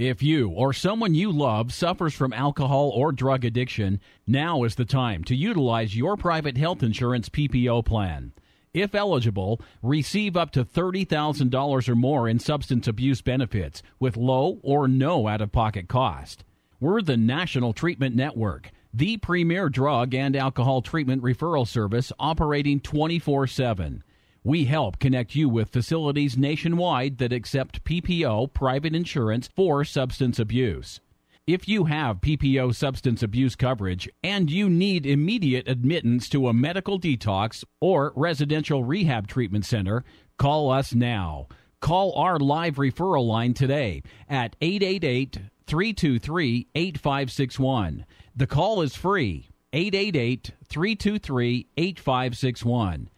If 0.00 0.22
you 0.22 0.48
or 0.48 0.72
someone 0.72 1.14
you 1.14 1.30
love 1.30 1.74
suffers 1.74 2.14
from 2.14 2.32
alcohol 2.32 2.90
or 2.94 3.12
drug 3.12 3.44
addiction, 3.44 4.00
now 4.26 4.64
is 4.64 4.76
the 4.76 4.86
time 4.86 5.24
to 5.24 5.36
utilize 5.36 5.94
your 5.94 6.16
private 6.16 6.56
health 6.56 6.82
insurance 6.82 7.28
PPO 7.28 7.84
plan. 7.84 8.32
If 8.72 8.94
eligible, 8.94 9.60
receive 9.82 10.38
up 10.38 10.52
to 10.52 10.64
$30,000 10.64 11.86
or 11.86 11.94
more 11.94 12.30
in 12.30 12.38
substance 12.38 12.88
abuse 12.88 13.20
benefits 13.20 13.82
with 13.98 14.16
low 14.16 14.58
or 14.62 14.88
no 14.88 15.28
out 15.28 15.42
of 15.42 15.52
pocket 15.52 15.86
cost. 15.86 16.44
We're 16.80 17.02
the 17.02 17.18
National 17.18 17.74
Treatment 17.74 18.16
Network, 18.16 18.70
the 18.94 19.18
premier 19.18 19.68
drug 19.68 20.14
and 20.14 20.34
alcohol 20.34 20.80
treatment 20.80 21.22
referral 21.22 21.68
service 21.68 22.10
operating 22.18 22.80
24 22.80 23.48
7. 23.48 24.02
We 24.42 24.64
help 24.64 24.98
connect 24.98 25.34
you 25.34 25.50
with 25.50 25.68
facilities 25.68 26.38
nationwide 26.38 27.18
that 27.18 27.32
accept 27.32 27.84
PPO 27.84 28.54
private 28.54 28.94
insurance 28.94 29.50
for 29.54 29.84
substance 29.84 30.38
abuse. 30.38 30.98
If 31.46 31.68
you 31.68 31.84
have 31.84 32.22
PPO 32.22 32.74
substance 32.74 33.22
abuse 33.22 33.54
coverage 33.54 34.08
and 34.24 34.50
you 34.50 34.70
need 34.70 35.04
immediate 35.04 35.68
admittance 35.68 36.26
to 36.30 36.48
a 36.48 36.54
medical 36.54 36.98
detox 36.98 37.64
or 37.82 38.14
residential 38.16 38.82
rehab 38.82 39.26
treatment 39.26 39.66
center, 39.66 40.04
call 40.38 40.70
us 40.70 40.94
now. 40.94 41.48
Call 41.80 42.14
our 42.14 42.38
live 42.38 42.76
referral 42.76 43.26
line 43.26 43.52
today 43.52 44.02
at 44.26 44.56
888 44.62 45.38
323 45.66 46.68
8561. 46.74 48.06
The 48.34 48.46
call 48.46 48.80
is 48.80 48.96
free 48.96 49.50
888 49.74 50.52
323 50.66 51.66
8561. 51.76 53.10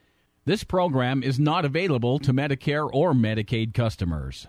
This 0.44 0.64
program 0.64 1.22
is 1.22 1.38
not 1.38 1.64
available 1.64 2.18
to 2.18 2.32
Medicare 2.32 2.90
or 2.92 3.12
Medicaid 3.12 3.74
customers. 3.74 4.48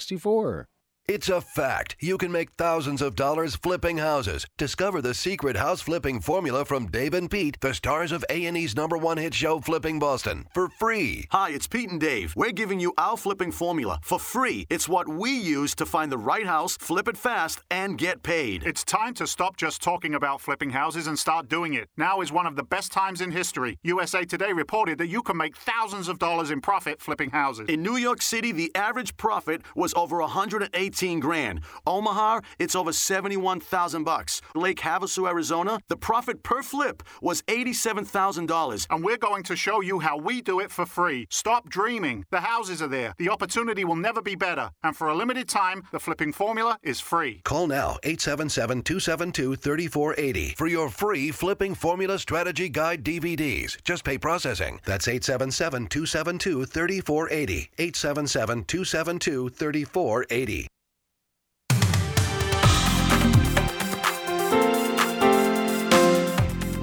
64. 0.00 0.69
It's 1.10 1.28
a 1.28 1.40
fact. 1.40 1.96
You 1.98 2.16
can 2.16 2.30
make 2.30 2.52
thousands 2.52 3.02
of 3.02 3.16
dollars 3.16 3.56
flipping 3.56 3.98
houses. 3.98 4.46
Discover 4.56 5.02
the 5.02 5.12
secret 5.12 5.56
house 5.56 5.80
flipping 5.80 6.20
formula 6.20 6.64
from 6.64 6.86
Dave 6.86 7.14
and 7.14 7.28
Pete, 7.28 7.58
the 7.60 7.74
stars 7.74 8.12
of 8.12 8.24
A&E's 8.30 8.76
number 8.76 8.96
one 8.96 9.16
hit 9.16 9.34
show 9.34 9.58
Flipping 9.58 9.98
Boston, 9.98 10.46
for 10.54 10.68
free. 10.68 11.26
Hi, 11.32 11.50
it's 11.50 11.66
Pete 11.66 11.90
and 11.90 12.00
Dave. 12.00 12.32
We're 12.36 12.52
giving 12.52 12.78
you 12.78 12.92
our 12.96 13.16
flipping 13.16 13.50
formula 13.50 13.98
for 14.04 14.20
free. 14.20 14.68
It's 14.70 14.88
what 14.88 15.08
we 15.08 15.32
use 15.32 15.74
to 15.74 15.84
find 15.84 16.12
the 16.12 16.16
right 16.16 16.46
house, 16.46 16.76
flip 16.76 17.08
it 17.08 17.16
fast, 17.16 17.60
and 17.72 17.98
get 17.98 18.22
paid. 18.22 18.62
It's 18.62 18.84
time 18.84 19.14
to 19.14 19.26
stop 19.26 19.56
just 19.56 19.82
talking 19.82 20.14
about 20.14 20.40
flipping 20.40 20.70
houses 20.70 21.08
and 21.08 21.18
start 21.18 21.48
doing 21.48 21.74
it. 21.74 21.88
Now 21.96 22.20
is 22.20 22.30
one 22.30 22.46
of 22.46 22.54
the 22.54 22.62
best 22.62 22.92
times 22.92 23.20
in 23.20 23.32
history. 23.32 23.80
USA 23.82 24.24
Today 24.24 24.52
reported 24.52 24.98
that 24.98 25.08
you 25.08 25.22
can 25.22 25.36
make 25.36 25.56
thousands 25.56 26.06
of 26.06 26.20
dollars 26.20 26.52
in 26.52 26.60
profit 26.60 27.02
flipping 27.02 27.30
houses. 27.30 27.68
In 27.68 27.82
New 27.82 27.96
York 27.96 28.22
City, 28.22 28.52
the 28.52 28.70
average 28.76 29.16
profit 29.16 29.62
was 29.74 29.92
over 29.94 30.20
118 30.20 30.99
grand. 31.20 31.60
Omaha, 31.86 32.40
it's 32.58 32.74
over 32.74 32.92
71,000 32.92 34.04
bucks. 34.04 34.42
Lake 34.54 34.80
Havasu, 34.80 35.28
Arizona, 35.28 35.80
the 35.88 35.96
profit 35.96 36.42
per 36.42 36.62
flip 36.62 37.02
was 37.22 37.42
$87,000. 37.42 38.86
And 38.90 39.04
we're 39.04 39.16
going 39.16 39.42
to 39.44 39.56
show 39.56 39.80
you 39.80 40.00
how 40.00 40.16
we 40.18 40.42
do 40.42 40.60
it 40.60 40.70
for 40.70 40.86
free. 40.86 41.26
Stop 41.30 41.68
dreaming. 41.68 42.24
The 42.30 42.40
houses 42.40 42.82
are 42.82 42.88
there. 42.88 43.14
The 43.18 43.30
opportunity 43.30 43.84
will 43.84 43.96
never 43.96 44.20
be 44.20 44.34
better. 44.34 44.70
And 44.82 44.96
for 44.96 45.08
a 45.08 45.14
limited 45.14 45.48
time, 45.48 45.84
the 45.92 46.00
flipping 46.00 46.32
formula 46.32 46.78
is 46.82 47.00
free. 47.00 47.40
Call 47.44 47.66
now 47.66 47.98
877 48.02 48.82
272 48.82 49.56
3480 49.56 50.54
for 50.56 50.66
your 50.66 50.90
free 50.90 51.30
Flipping 51.30 51.74
Formula 51.74 52.18
Strategy 52.18 52.68
Guide 52.68 53.02
DVDs. 53.02 53.82
Just 53.82 54.04
pay 54.04 54.18
processing. 54.18 54.80
That's 54.84 55.08
877 55.08 55.86
272 55.88 56.66
3480. 56.66 57.70
877 57.78 58.64
272 58.64 59.48
3480. 59.48 60.68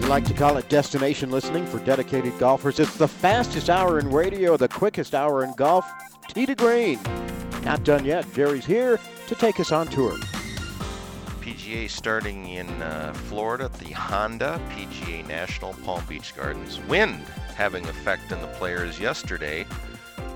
Like 0.07 0.25
to 0.25 0.33
call 0.33 0.55
it 0.55 0.69
destination 0.69 1.29
listening 1.29 1.65
for 1.65 1.79
dedicated 1.79 2.37
golfers. 2.39 2.79
It's 2.79 2.95
the 2.95 3.07
fastest 3.07 3.69
hour 3.69 3.99
in 3.99 4.09
radio, 4.09 4.55
the 4.55 4.69
quickest 4.69 5.13
hour 5.13 5.43
in 5.43 5.53
golf. 5.53 5.85
Tee 6.29 6.45
to 6.45 6.55
green. 6.55 6.99
Not 7.63 7.83
done 7.83 8.05
yet. 8.05 8.25
Jerry's 8.33 8.65
here 8.65 8.99
to 9.27 9.35
take 9.35 9.59
us 9.59 9.71
on 9.71 9.87
tour. 9.87 10.17
PGA 11.41 11.89
starting 11.89 12.47
in 12.47 12.67
uh, 12.81 13.13
Florida, 13.13 13.69
the 13.79 13.91
Honda 13.91 14.61
PGA 14.69 15.27
National 15.27 15.73
Palm 15.85 16.03
Beach 16.07 16.33
Gardens. 16.35 16.79
Wind 16.87 17.21
having 17.55 17.85
effect 17.85 18.31
in 18.31 18.39
the 18.41 18.47
players 18.47 18.99
yesterday. 18.99 19.65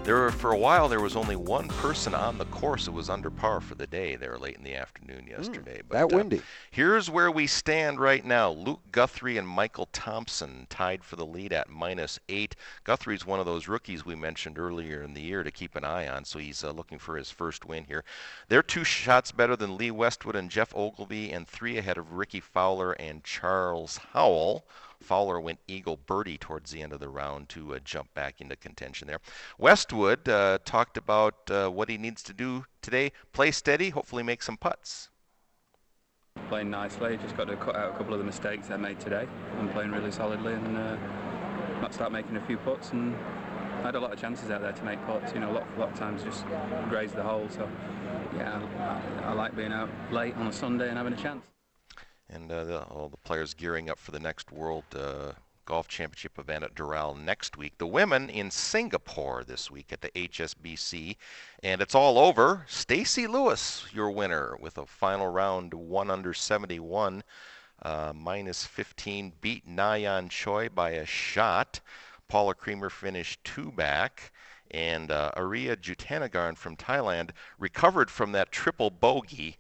There 0.04 0.16
were, 0.16 0.32
for 0.32 0.52
a 0.52 0.58
while, 0.58 0.90
there 0.90 1.00
was 1.00 1.16
only 1.16 1.36
one 1.36 1.68
person 1.68 2.16
on 2.16 2.40
the 2.40 2.46
course 2.46 2.86
that 2.86 2.92
was 2.92 3.08
under 3.08 3.30
par 3.30 3.62
for 3.62 3.76
the 3.76 3.86
day. 3.86 4.16
there 4.16 4.36
late 4.40 4.58
in 4.58 4.64
the 4.64 4.74
afternoon 4.74 5.28
yesterday. 5.28 5.84
but, 5.88 5.96
that 5.96 6.12
windy. 6.12 6.40
Uh, 6.40 6.42
here's 6.72 7.08
where 7.08 7.30
we 7.30 7.46
stand 7.46 8.00
right 8.00 8.26
now. 8.26 8.50
Luke 8.50 8.82
Guthrie 8.92 9.38
and 9.38 9.48
Michael 9.48 9.88
Thompson 9.94 10.66
tied 10.72 11.04
for 11.04 11.18
the 11.18 11.26
lead 11.26 11.54
at 11.54 11.70
minus 11.70 12.20
eight. 12.30 12.56
Guthrie's 12.84 13.28
one 13.28 13.40
of 13.40 13.46
those 13.46 13.68
rookies 13.68 14.04
we 14.04 14.16
mentioned 14.16 14.58
earlier 14.58 15.04
in 15.04 15.14
the 15.14 15.22
year 15.22 15.44
to 15.44 15.52
keep 15.52 15.76
an 15.76 15.86
eye 15.86 16.08
on, 16.08 16.26
so 16.26 16.40
he's 16.40 16.64
uh, 16.64 16.72
looking 16.72 16.98
for 16.98 17.16
his 17.16 17.30
first 17.30 17.66
win 17.66 17.84
here. 17.84 18.04
They're 18.50 18.64
two 18.64 18.84
shots 18.84 19.32
better 19.32 19.56
than 19.56 19.78
Lee 19.78 19.92
Westwood 19.92 20.36
and 20.36 20.50
Geoff 20.50 20.76
Ogilvy, 20.76 21.32
and 21.32 21.48
three 21.48 21.78
ahead 21.78 22.00
of 22.00 22.14
Rickie 22.14 22.40
Fowler 22.40 22.94
and 22.94 23.24
Charles 23.24 23.98
Howell. 24.14 24.66
Fowler 25.02 25.40
went 25.40 25.60
eagle 25.68 25.98
birdie 25.98 26.38
towards 26.38 26.72
the 26.72 26.82
end 26.82 26.94
of 26.94 27.00
the 27.00 27.10
round 27.10 27.50
to 27.50 27.76
uh, 27.76 27.80
jump 27.84 28.14
back 28.14 28.40
into 28.40 28.56
contention 28.56 29.08
there. 29.08 29.20
Westwood 29.58 30.30
uh, 30.30 30.60
talked 30.64 30.98
about 30.98 31.50
uh, 31.50 31.70
what 31.70 31.90
he 31.90 31.98
needs 31.98 32.24
to 32.24 32.34
do 32.34 32.66
today 32.82 33.12
play 33.34 33.52
steady, 33.52 33.90
hopefully 33.90 34.24
make 34.24 34.42
some 34.44 34.58
putts. 34.58 35.10
Playing 36.48 36.70
nicely, 36.70 37.18
just 37.18 37.36
got 37.36 37.48
to 37.48 37.58
cut 37.58 37.76
out 37.76 37.94
a 37.94 37.98
couple 37.98 38.14
of 38.14 38.20
the 38.20 38.26
mistakes 38.26 38.70
I 38.70 38.78
made 38.78 39.00
today. 39.00 39.28
I'm 39.60 39.70
playing 39.70 39.92
really 39.92 40.12
solidly 40.12 40.54
and 40.54 40.78
uh, 40.78 40.98
might 41.82 41.94
start 41.94 42.12
making 42.12 42.38
a 42.38 42.46
few 42.46 42.58
putts. 42.58 42.92
And 42.92 43.16
I 43.80 43.82
had 43.82 43.96
a 43.96 44.00
lot 44.00 44.14
of 44.14 44.20
chances 44.20 44.50
out 44.50 44.62
there 44.62 44.72
to 44.72 44.84
make 44.84 45.04
putts, 45.06 45.34
you 45.34 45.40
know, 45.40 45.52
a 45.52 45.54
lot, 45.54 45.68
a 45.76 45.80
lot 45.80 45.92
of 45.92 46.00
times 46.00 46.24
just 46.24 46.46
graze 46.90 47.12
the 47.12 47.24
hole. 47.24 47.48
So, 47.50 47.70
yeah, 48.38 48.62
I, 49.24 49.30
I 49.30 49.34
like 49.34 49.56
being 49.56 49.74
out 49.74 49.90
late 50.12 50.36
on 50.36 50.48
a 50.48 50.54
Sunday 50.54 50.88
and 50.88 50.98
having 50.98 51.14
a 51.14 51.18
chance 51.18 51.46
and 52.32 52.52
uh, 52.52 52.64
the, 52.64 52.84
all 52.84 53.10
the 53.10 53.18
players 53.18 53.54
gearing 53.54 53.90
up 53.90 54.00
for 54.00 54.12
the 54.12 54.20
next 54.20 54.52
World 54.52 54.86
uh, 54.96 55.34
Golf 55.66 55.88
Championship 55.88 56.40
event 56.40 56.64
at 56.64 56.74
Doral 56.74 57.18
next 57.18 57.58
week. 57.58 57.78
The 57.78 57.88
women 57.88 58.30
in 58.30 58.50
Singapore 58.50 59.44
this 59.44 59.70
week 59.70 59.92
at 59.92 60.02
the 60.02 60.10
HSBC, 60.10 61.18
and 61.62 61.82
it's 61.82 61.96
all 61.96 62.18
over. 62.18 62.66
Stacy 62.68 63.28
Lewis, 63.28 63.86
your 63.94 64.12
winner, 64.12 64.58
with 64.60 64.78
a 64.78 64.86
final 64.86 65.28
round 65.28 65.74
one 65.74 66.10
under 66.10 66.34
71, 66.34 67.24
uh, 67.84 68.14
minus 68.16 68.66
15, 68.66 69.34
beat 69.42 69.68
Na-Yeon 69.68 70.30
Choi 70.30 70.70
by 70.70 70.92
a 70.92 71.06
shot. 71.06 71.80
Paula 72.28 72.56
Creamer 72.56 72.90
finished 72.90 73.44
two 73.44 73.72
back. 73.72 74.32
And 74.72 75.12
uh, 75.12 75.32
Ariya 75.36 75.76
Jutanugarn 75.76 76.56
from 76.56 76.78
Thailand 76.78 77.32
recovered 77.60 78.10
from 78.10 78.32
that 78.32 78.54
triple 78.54 78.90
bogey 78.90 79.58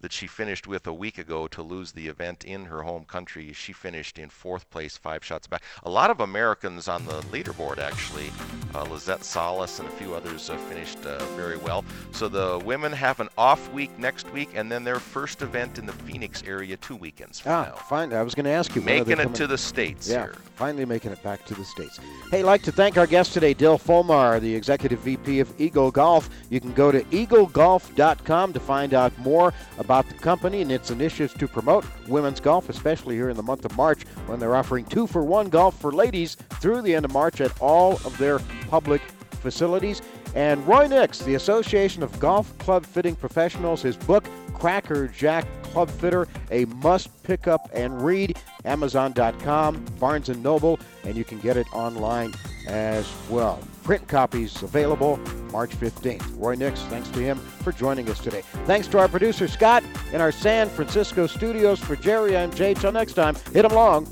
that 0.00 0.12
she 0.12 0.26
finished 0.26 0.66
with 0.66 0.86
a 0.86 0.92
week 0.92 1.16
ago 1.16 1.46
to 1.48 1.62
lose 1.62 1.92
the 1.92 2.06
event 2.06 2.44
in 2.44 2.66
her 2.66 2.82
home 2.82 3.04
country. 3.04 3.52
She 3.52 3.72
finished 3.72 4.18
in 4.18 4.28
fourth 4.28 4.68
place, 4.70 4.96
five 4.96 5.24
shots 5.24 5.46
back. 5.46 5.62
A 5.84 5.90
lot 5.90 6.10
of 6.10 6.20
Americans 6.20 6.86
on 6.86 7.06
the 7.06 7.20
leaderboard, 7.32 7.78
actually. 7.78 8.30
Uh, 8.74 8.84
Lizette 8.84 9.24
Salas 9.24 9.78
and 9.78 9.88
a 9.88 9.92
few 9.92 10.14
others 10.14 10.50
uh, 10.50 10.56
finished 10.58 10.98
uh, 11.06 11.24
very 11.34 11.56
well. 11.56 11.82
So 12.12 12.28
the 12.28 12.60
women 12.64 12.92
have 12.92 13.20
an 13.20 13.30
off 13.38 13.72
week 13.72 13.98
next 13.98 14.30
week, 14.32 14.50
and 14.54 14.70
then 14.70 14.84
their 14.84 15.00
first 15.00 15.40
event 15.40 15.78
in 15.78 15.86
the 15.86 15.92
Phoenix 15.92 16.42
area 16.46 16.76
two 16.76 16.96
weekends 16.96 17.40
from 17.40 17.52
ah, 17.52 17.64
now. 17.64 17.74
Fine. 17.76 18.12
I 18.12 18.22
was 18.22 18.34
going 18.34 18.44
to 18.44 18.50
ask 18.50 18.74
you. 18.74 18.82
Making 18.82 19.18
it 19.18 19.34
to 19.34 19.46
the 19.46 19.58
States 19.58 20.08
yeah, 20.08 20.24
here. 20.24 20.34
finally 20.56 20.84
making 20.84 21.12
it 21.12 21.22
back 21.22 21.44
to 21.46 21.54
the 21.54 21.64
States. 21.64 21.98
Hey, 22.30 22.40
I'd 22.40 22.44
like 22.44 22.62
to 22.62 22.72
thank 22.72 22.98
our 22.98 23.06
guest 23.06 23.32
today, 23.32 23.54
Dale 23.54 23.78
Folmar, 23.78 24.40
the 24.40 24.54
Executive 24.54 24.98
VP 25.00 25.40
of 25.40 25.58
Eagle 25.58 25.90
Golf. 25.90 26.28
You 26.50 26.60
can 26.60 26.74
go 26.74 26.92
to 26.92 27.02
eaglegolf.com 27.04 28.52
to 28.52 28.60
find 28.60 28.92
out 28.92 29.16
more 29.18 29.54
about 29.78 29.85
the 29.86 30.14
company 30.20 30.62
and 30.62 30.70
its 30.70 30.90
initiatives 30.90 31.34
to 31.34 31.48
promote 31.48 31.84
women's 32.08 32.40
golf, 32.40 32.68
especially 32.68 33.14
here 33.14 33.30
in 33.30 33.36
the 33.36 33.42
month 33.42 33.64
of 33.64 33.76
March 33.76 34.04
when 34.26 34.38
they're 34.38 34.56
offering 34.56 34.84
two 34.84 35.06
for 35.06 35.22
one 35.22 35.48
golf 35.48 35.78
for 35.80 35.92
ladies 35.92 36.36
through 36.60 36.82
the 36.82 36.94
end 36.94 37.04
of 37.04 37.12
March 37.12 37.40
at 37.40 37.58
all 37.60 37.94
of 38.04 38.16
their 38.18 38.38
public 38.68 39.00
facilities. 39.40 40.02
And 40.34 40.66
Roy 40.66 40.86
Nix, 40.86 41.20
the 41.20 41.34
Association 41.34 42.02
of 42.02 42.18
Golf 42.20 42.56
Club 42.58 42.84
Fitting 42.84 43.14
Professionals, 43.14 43.80
his 43.80 43.96
book, 43.96 44.28
Cracker 44.52 45.08
Jack 45.08 45.46
Club 45.62 45.88
Fitter, 45.88 46.28
a 46.50 46.64
must 46.66 47.22
pick 47.22 47.46
up 47.46 47.70
and 47.72 48.02
read. 48.02 48.36
Amazon.com, 48.64 49.84
Barnes 50.00 50.28
& 50.28 50.36
Noble, 50.36 50.78
and 51.04 51.16
you 51.16 51.24
can 51.24 51.38
get 51.38 51.56
it 51.56 51.66
online 51.72 52.34
as 52.66 53.10
well. 53.30 53.60
Print 53.86 54.08
copies 54.08 54.60
available 54.64 55.16
March 55.52 55.70
15th. 55.78 56.24
Roy 56.40 56.56
Nix, 56.56 56.80
thanks 56.86 57.08
to 57.10 57.20
him 57.20 57.38
for 57.38 57.70
joining 57.70 58.10
us 58.10 58.18
today. 58.18 58.42
Thanks 58.64 58.88
to 58.88 58.98
our 58.98 59.06
producer 59.06 59.46
Scott 59.46 59.84
in 60.12 60.20
our 60.20 60.32
San 60.32 60.68
Francisco 60.68 61.28
studios. 61.28 61.78
For 61.78 61.94
Jerry, 61.94 62.36
I'm 62.36 62.52
Jay. 62.52 62.74
Till 62.74 62.90
next 62.90 63.12
time, 63.12 63.36
hit 63.52 63.64
'em 63.64 63.70
long, 63.70 64.08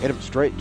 hit 0.00 0.10
'em 0.10 0.18
straight. 0.22 0.54